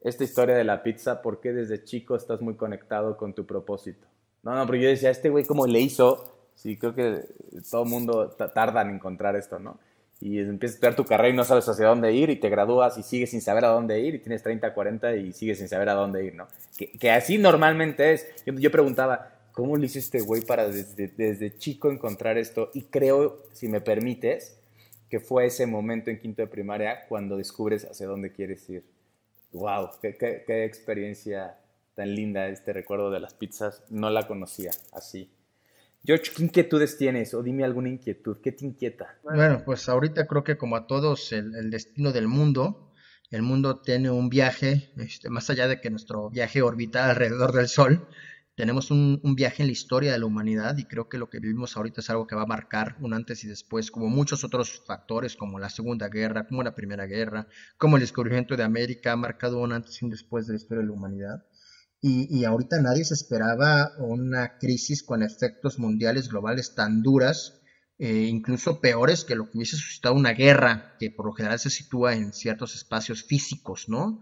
[0.00, 4.06] esta historia de la pizza, por qué desde chico estás muy conectado con tu propósito.
[4.44, 7.24] No, no, pero yo decía, este güey cómo le hizo, sí, creo que
[7.68, 9.80] todo mundo tarda en encontrar esto, ¿no?
[10.24, 12.96] Y empiezas a estudiar tu carrera y no sabes hacia dónde ir y te gradúas
[12.96, 15.90] y sigues sin saber a dónde ir y tienes 30, 40 y sigues sin saber
[15.90, 16.48] a dónde ir, ¿no?
[16.98, 18.26] Que, así normalmente es.
[18.46, 22.70] Yo, preguntaba, ¿cómo le hizo este güey para desde, desde, chico encontrar esto?
[22.72, 24.58] Y creo, si me permites,
[25.10, 28.82] que fue ese momento en quinto de primaria cuando descubres hacia dónde quieres ir.
[29.52, 29.90] ¡Wow!
[30.00, 31.58] qué, qué experiencia
[31.94, 33.84] tan linda este recuerdo de las pizzas!
[33.90, 35.28] No la conocía así.
[36.06, 37.32] George, ¿qué inquietudes tienes?
[37.32, 38.36] O dime alguna inquietud.
[38.42, 39.18] ¿Qué te inquieta?
[39.22, 42.92] Bueno, pues ahorita creo que como a todos el, destino del mundo,
[43.30, 47.68] el mundo tiene un viaje, este, más allá de que nuestro viaje orbita alrededor del
[47.68, 48.06] Sol,
[48.54, 51.76] tenemos un, viaje en la historia de la humanidad y creo que lo que vivimos
[51.76, 55.36] ahorita es algo que va a marcar un antes y después, como muchos otros factores,
[55.36, 57.48] como la Segunda Guerra, como la Primera Guerra,
[57.78, 60.82] como el descubrimiento de América, ha marcado un antes y un después de la historia
[60.82, 61.44] de la humanidad.
[62.06, 67.62] Y, ahorita nadie se esperaba una crisis con efectos mundiales globales tan duras,
[67.98, 71.70] eh, incluso peores que lo que hubiese suscitado una guerra, que por lo general se
[71.70, 74.20] sitúa en ciertos espacios físicos, ¿no?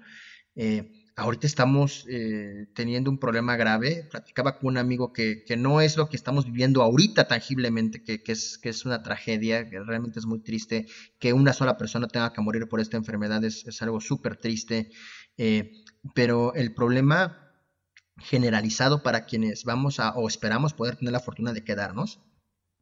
[0.54, 4.06] Eh, ahorita estamos eh, teniendo un problema grave.
[4.08, 8.58] Platicaba con un amigo que, no es lo que estamos viviendo ahorita tangiblemente, que, es,
[8.58, 10.86] que es una tragedia, que realmente es muy triste.
[11.18, 14.92] Que una sola persona tenga que morir por esta enfermedad es, es algo súper triste.
[16.14, 17.41] pero el problema
[18.18, 22.20] generalizado para quienes vamos a o esperamos poder tener la fortuna de quedarnos,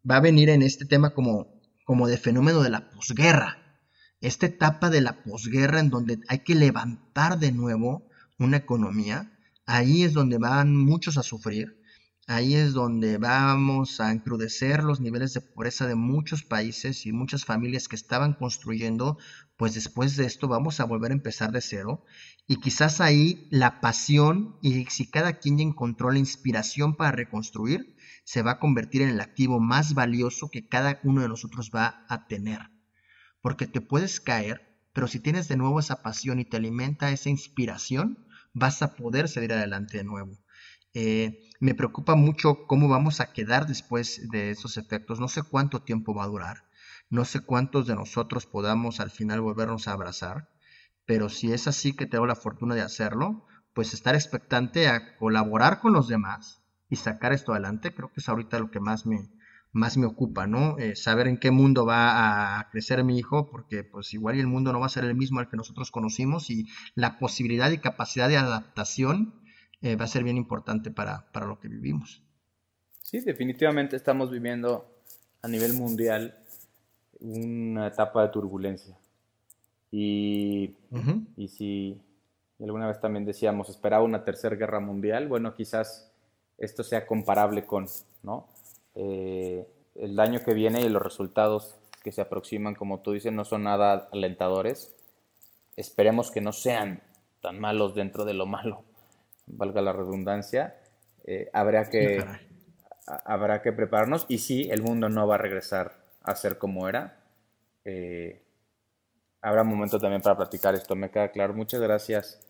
[0.08, 3.80] va a venir en este tema como, como de fenómeno de la posguerra.
[4.20, 8.08] Esta etapa de la posguerra en donde hay que levantar de nuevo
[8.38, 11.79] una economía, ahí es donde van muchos a sufrir,
[12.30, 17.44] ahí es donde vamos a encrudecer los niveles de pobreza de muchos países y muchas
[17.44, 19.18] familias que estaban construyendo,
[19.56, 22.04] pues después de esto vamos a volver a empezar de cero
[22.46, 28.42] y quizás ahí la pasión y si cada quien encontró la inspiración para reconstruir, se
[28.42, 32.28] va a convertir en el activo más valioso que cada uno de nosotros va a
[32.28, 32.60] tener.
[33.42, 37.28] Porque te puedes caer, pero si tienes de nuevo esa pasión y te alimenta esa
[37.28, 40.38] inspiración, vas a poder salir adelante de nuevo.
[40.94, 45.20] Eh, me preocupa mucho cómo vamos a quedar después de esos efectos.
[45.20, 46.64] No sé cuánto tiempo va a durar.
[47.10, 50.48] No sé cuántos de nosotros podamos al final volvernos a abrazar
[51.10, 53.44] pero si es así que tengo la fortuna de hacerlo,
[53.74, 58.28] pues estar expectante a colaborar con los demás y sacar esto adelante, creo que es
[58.28, 59.28] ahorita lo que más me,
[59.72, 60.78] más me ocupa, ¿no?
[60.78, 64.72] Eh, saber en qué mundo va a crecer mi hijo, porque pues igual el mundo
[64.72, 68.28] no va a ser el mismo al que nosotros conocimos y la posibilidad y capacidad
[68.28, 69.34] de adaptación
[69.82, 72.22] eh, va a ser bien importante para, para lo que vivimos.
[73.00, 74.86] Sí, definitivamente estamos viviendo
[75.42, 76.38] a nivel mundial
[77.20, 78.96] una etapa de turbulencia.
[79.90, 80.76] Y,
[81.36, 82.00] y si
[82.60, 86.12] alguna vez también decíamos, esperaba una tercera guerra mundial, bueno, quizás
[86.58, 87.86] esto sea comparable con,
[88.22, 88.48] ¿no?
[88.94, 89.66] Eh,
[89.96, 93.64] el daño que viene y los resultados que se aproximan, como tú dices, no son
[93.64, 94.94] nada alentadores.
[95.76, 97.02] Esperemos que no sean
[97.40, 98.84] tan malos dentro de lo malo,
[99.52, 100.76] valga la redundancia.
[101.24, 102.24] Eh, habría que,
[103.24, 107.20] habrá que prepararnos y sí, el mundo no va a regresar a ser como era.
[107.84, 108.42] Eh,
[109.40, 111.54] habrá momento también para platicar esto, me queda claro.
[111.54, 112.40] Muchas gracias.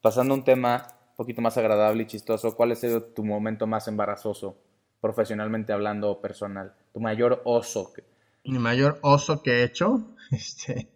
[0.00, 3.66] Pasando a un tema un poquito más agradable y chistoso, ¿cuál ha sido tu momento
[3.66, 4.56] más embarazoso,
[5.00, 6.74] profesionalmente hablando o personal?
[6.92, 7.92] Tu mayor oso.
[8.44, 10.88] Mi mayor oso que he hecho, este,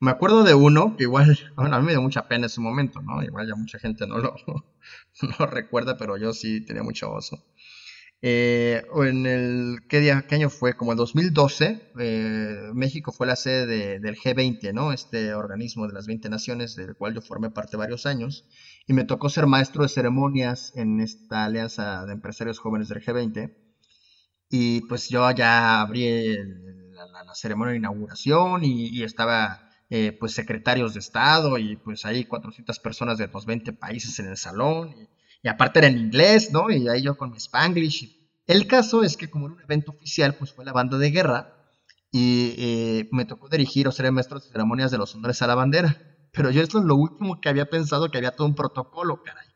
[0.00, 2.60] me acuerdo de uno que igual, bueno, a mí me dio mucha pena en ese
[2.60, 3.22] momento, ¿no?
[3.22, 4.34] Igual ya mucha gente no lo,
[5.22, 7.44] no lo recuerda, pero yo sí tenía mucho oso.
[8.22, 10.74] Eh, en el, ¿qué, día, ¿qué año fue?
[10.74, 14.92] Como el 2012, eh, México fue la sede del G20, ¿no?
[14.92, 18.46] Este organismo de las 20 naciones, del cual yo formé parte varios años,
[18.86, 23.54] y me tocó ser maestro de ceremonias en esta alianza de empresarios jóvenes del G20.
[24.50, 26.36] Y pues yo ya abrí
[26.92, 32.78] la, ceremonia de inauguración y, estaba eh, pues secretarios de Estado y pues ahí 400
[32.78, 34.94] personas de los 20 países en el salón.
[34.96, 35.08] Y,
[35.42, 36.70] y aparte era en inglés, ¿no?
[36.70, 38.18] Y ahí yo con mi spanglish.
[38.46, 41.56] El caso es que como era un evento oficial, pues fue la banda de guerra
[42.12, 45.54] y eh, me tocó dirigir o ser maestro de ceremonias de los honores a la
[45.54, 45.96] bandera.
[46.32, 49.46] Pero yo esto es lo último que había pensado, que había todo un protocolo, caray.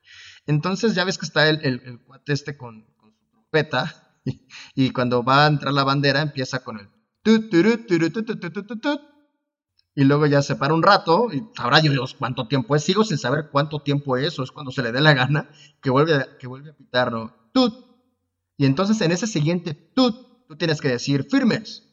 [0.46, 4.18] Entonces ya ves que está el, el, cuate este con, su trompeta
[4.74, 6.88] y, cuando va a entrar la bandera empieza con el
[9.96, 12.82] y luego ya se para un rato y sabrá Dios cuánto tiempo es.
[12.82, 15.48] Sigo sin saber cuánto tiempo es, o es cuando se le dé la gana
[15.80, 17.32] que vuelve a, que vuelve a pitar, ¿no?
[17.52, 17.72] Tut.
[18.56, 21.84] Y entonces en ese siguiente tut, tú tienes que decir firmes.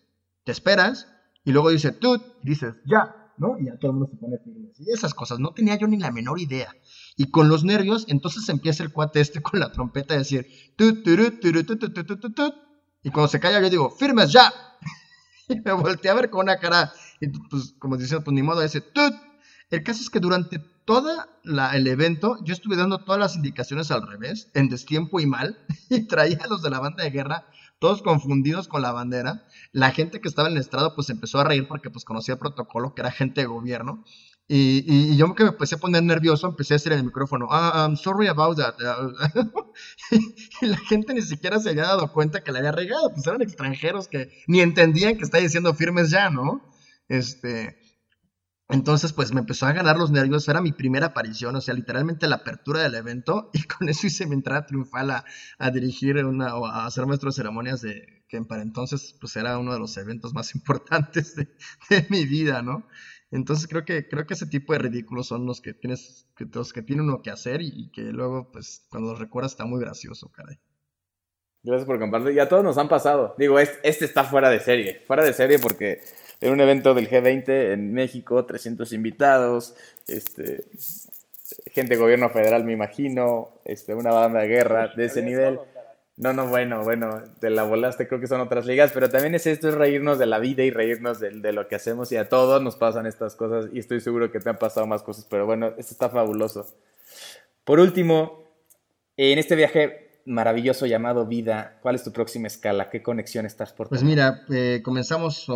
[0.44, 1.08] Te esperas
[1.44, 3.60] y luego dice tut y dices ya, ¿no?
[3.60, 4.80] Y ya todo el mundo se pone firmes.
[4.80, 6.76] Y esas cosas, no tenía yo ni la menor idea.
[7.18, 11.04] Y con los nervios, entonces empieza el cuate este con la trompeta a decir tut,
[11.04, 12.56] tut, tut, tut, tut, tut, tut.
[13.04, 14.52] Y cuando se calla yo digo, firmes ya.
[15.48, 16.92] y me volteé a ver con una cara
[17.22, 19.14] y pues, como dicen, pues ni modo, ese tut.
[19.70, 21.10] El caso es que durante todo
[21.46, 25.58] el evento yo estuve dando todas las indicaciones al revés, en destiempo y mal,
[25.90, 27.46] y traía a los de la banda de guerra
[27.82, 29.48] todos confundidos con la bandera.
[29.72, 32.40] La gente que estaba en el estrado pues empezó a reír porque pues conocía el
[32.40, 34.04] protocolo, que era gente de gobierno.
[34.48, 37.48] Y, y, yo que me empecé a poner nervioso, empecé a decir en el micrófono,
[37.50, 38.76] ah, I'm sorry about that.
[40.62, 43.42] y la gente ni siquiera se había dado cuenta que le había regado, pues eran
[43.42, 46.62] extranjeros que ni entendían que estaba diciendo firmes ya, ¿no?
[47.12, 47.78] Este,
[48.70, 50.48] entonces, pues me empezó a ganar los nervios.
[50.48, 53.50] Era mi primera aparición, o sea, literalmente la apertura del evento.
[53.54, 57.82] Y con eso hice mi entrada triunfal a, dirigir una, o a hacer nuestras ceremonias
[57.82, 61.48] de que para entonces, pues era uno de los eventos más importantes de,
[62.10, 62.88] mi vida, ¿no?
[63.30, 66.72] Entonces creo que, creo que ese tipo de ridículos son los que tienes, que, los
[66.72, 70.32] que tiene uno que hacer y, que luego, pues, cuando los recuerdas está muy gracioso,
[70.32, 70.58] caray.
[71.64, 72.34] Gracias por compartir.
[72.34, 73.36] Ya todos nos han pasado.
[73.38, 75.04] Digo, este, este está fuera de serie.
[75.06, 76.00] Fuera de serie porque
[76.42, 79.76] en un evento del G20 en México, 300 invitados,
[80.08, 80.66] este,
[81.68, 85.60] gente de gobierno federal, me imagino, este, una banda de guerra de ese nivel.
[86.18, 89.48] No, no, bueno, bueno, te la volaste, creo que son otras ligas, pero también es
[89.48, 92.28] esto, es reírnos de la vida y reírnos de, de, lo que hacemos y a
[92.28, 95.46] todos nos pasan estas cosas y estoy seguro que te han pasado más cosas, pero
[95.46, 96.68] bueno, esto está fabuloso.
[97.64, 98.52] Por último,
[99.18, 102.90] en este viaje maravilloso llamado vida, ¿cuál es tu próxima escala?
[102.90, 105.48] ¿Qué conexión estás por Pues mira, eh, comenzamos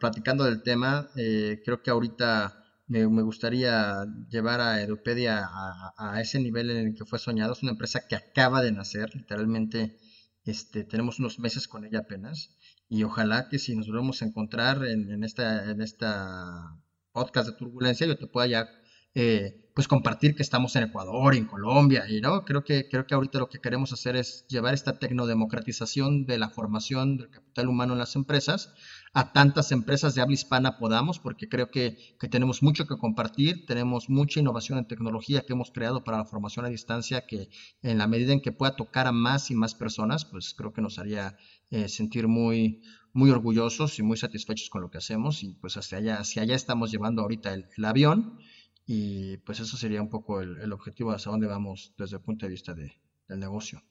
[0.00, 1.10] platicando del tema.
[1.16, 5.48] Eh, creo que ahorita me, gustaría llevar a Edupedia
[5.96, 7.52] a, ese nivel en el que fue soñado.
[7.52, 9.96] Es una empresa que acaba de nacer, literalmente
[10.44, 12.56] este, tenemos unos meses con ella apenas.
[12.88, 16.78] Y ojalá que si nos volvemos a encontrar en, en esta, en esta
[17.12, 18.68] podcast de turbulencia, yo te pueda ya
[19.14, 23.14] eh, pues compartir que estamos en Ecuador, en Colombia, y no, creo que, creo que
[23.14, 27.94] ahorita lo que queremos hacer es llevar esta tecnodemocratización de la formación del capital humano
[27.94, 28.72] en las empresas
[29.14, 33.64] a tantas empresas de habla hispana podamos, porque creo que, que, tenemos mucho que compartir,
[33.64, 37.48] tenemos mucha innovación en tecnología que hemos creado para la formación a distancia, que
[37.82, 40.82] en la medida en que pueda tocar a más y más personas, pues creo que
[40.82, 41.36] nos haría
[41.70, 42.82] eh, sentir muy,
[43.12, 46.56] muy orgullosos y muy satisfechos con lo que hacemos, y pues hacia allá, hacia allá
[46.56, 48.38] estamos llevando ahorita el avión.
[48.86, 52.50] Y pues eso sería un poco el, objetivo hacia dónde vamos desde el punto de
[52.50, 52.92] vista de,
[53.28, 53.82] del negocio.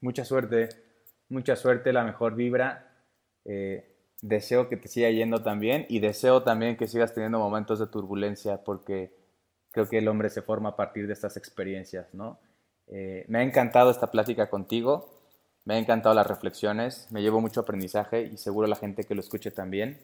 [0.00, 0.68] Mucha suerte,
[1.28, 3.04] mucha suerte, la mejor vibra.
[3.44, 3.90] Eh,
[4.22, 8.62] deseo que te siga yendo también y deseo también que sigas teniendo momentos de turbulencia
[8.64, 9.14] porque
[9.70, 12.38] creo que el hombre se forma a partir de estas experiencias, ¿no?
[12.88, 15.20] Eh, me ha encantado esta plática contigo,
[15.64, 19.20] me ha encantado las reflexiones, me llevo mucho aprendizaje y seguro la gente que lo
[19.20, 19.98] escuche también.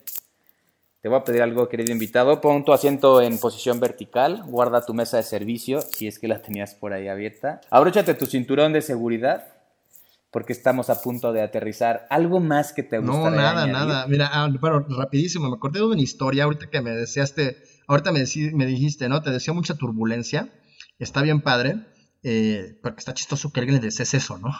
[1.02, 2.40] Te voy a pedir algo, querido invitado.
[2.40, 4.42] Pon tu asiento en posición vertical.
[4.46, 7.60] Guarda tu mesa de servicio, si es que la tenías por ahí abierta.
[7.70, 9.46] Abróchate tu cinturón de seguridad,
[10.32, 12.06] porque estamos a punto de aterrizar.
[12.10, 14.06] ¿Algo más que te gustaría No, nada, nada.
[14.08, 15.48] Mira, ah, bueno, rapidísimo.
[15.48, 18.24] Me acordé de una historia ahorita que me deseaste, ahorita me,
[18.54, 19.22] me dijiste, ¿no?
[19.22, 20.48] Te decía mucha turbulencia.
[20.98, 21.76] Está bien padre.
[22.22, 24.50] eh, porque está chistoso que alguien le desees eso, ¿no?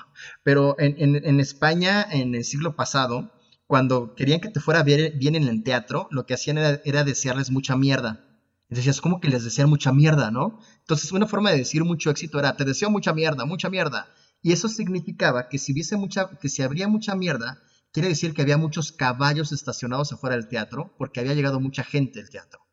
[0.44, 3.32] Pero en, España, en el siglo pasado,
[3.66, 7.76] cuando querían que te fuera bien, en el teatro, lo que hacían era, desearles mucha
[7.76, 8.24] mierda.
[8.68, 10.60] Decías, ¿cómo que les desean mucha mierda, no?
[10.80, 14.09] Entonces, una forma de decir mucho éxito era, te deseo mucha mierda, mucha mierda.
[14.43, 17.60] Y eso significaba que si hubiese mucha, que si habría mucha mierda,
[17.93, 22.20] quiere decir que había muchos caballos estacionados afuera del teatro, porque había llegado mucha gente
[22.20, 22.65] al teatro.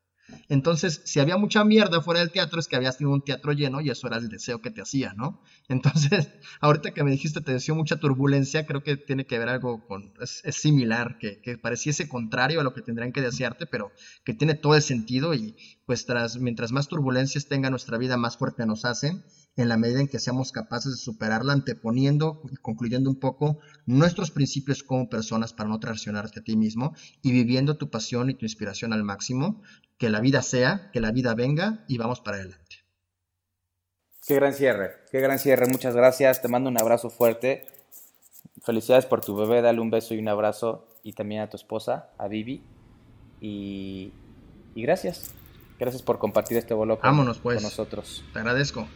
[0.50, 3.82] Entonces, si había mucha mierda fuera del teatro, es que habías tenido un teatro lleno
[3.82, 5.42] y eso era el deseo que te hacía, ¿no?
[5.70, 6.30] Entonces,
[6.62, 10.14] ahorita que me dijiste te deseo mucha turbulencia, creo que tiene que ver algo con,
[10.22, 13.92] es, similar, que, que, pareciese contrario a lo que tendrían que desearte, pero
[14.24, 18.38] que tiene todo el sentido y pues tras, mientras más turbulencias tenga nuestra vida, más
[18.38, 19.24] fuerte nos hacen
[19.56, 24.32] en la medida en que seamos capaces de superarla, anteponiendo y concluyendo un poco nuestros
[24.32, 28.46] principios como personas para no traicionarte a ti mismo y viviendo tu pasión y tu
[28.46, 29.62] inspiración al máximo,
[29.98, 32.64] que la vida sea, que la vida venga y vamos para adelante.
[34.26, 37.68] Qué gran cierre, qué gran cierre, muchas gracias, te mando un abrazo fuerte,
[38.64, 42.10] felicidades por tu bebé, dale un beso y un abrazo y también a tu esposa,
[42.18, 42.64] a Vivi,
[43.42, 44.14] y,
[44.74, 45.34] gracias,
[45.80, 47.56] gracias por compartir este vuelo con, pues.
[47.56, 48.24] con nosotros.
[48.34, 48.88] Te agradezco.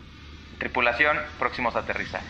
[0.60, 2.22] Tripulación, próximos a aterrizar.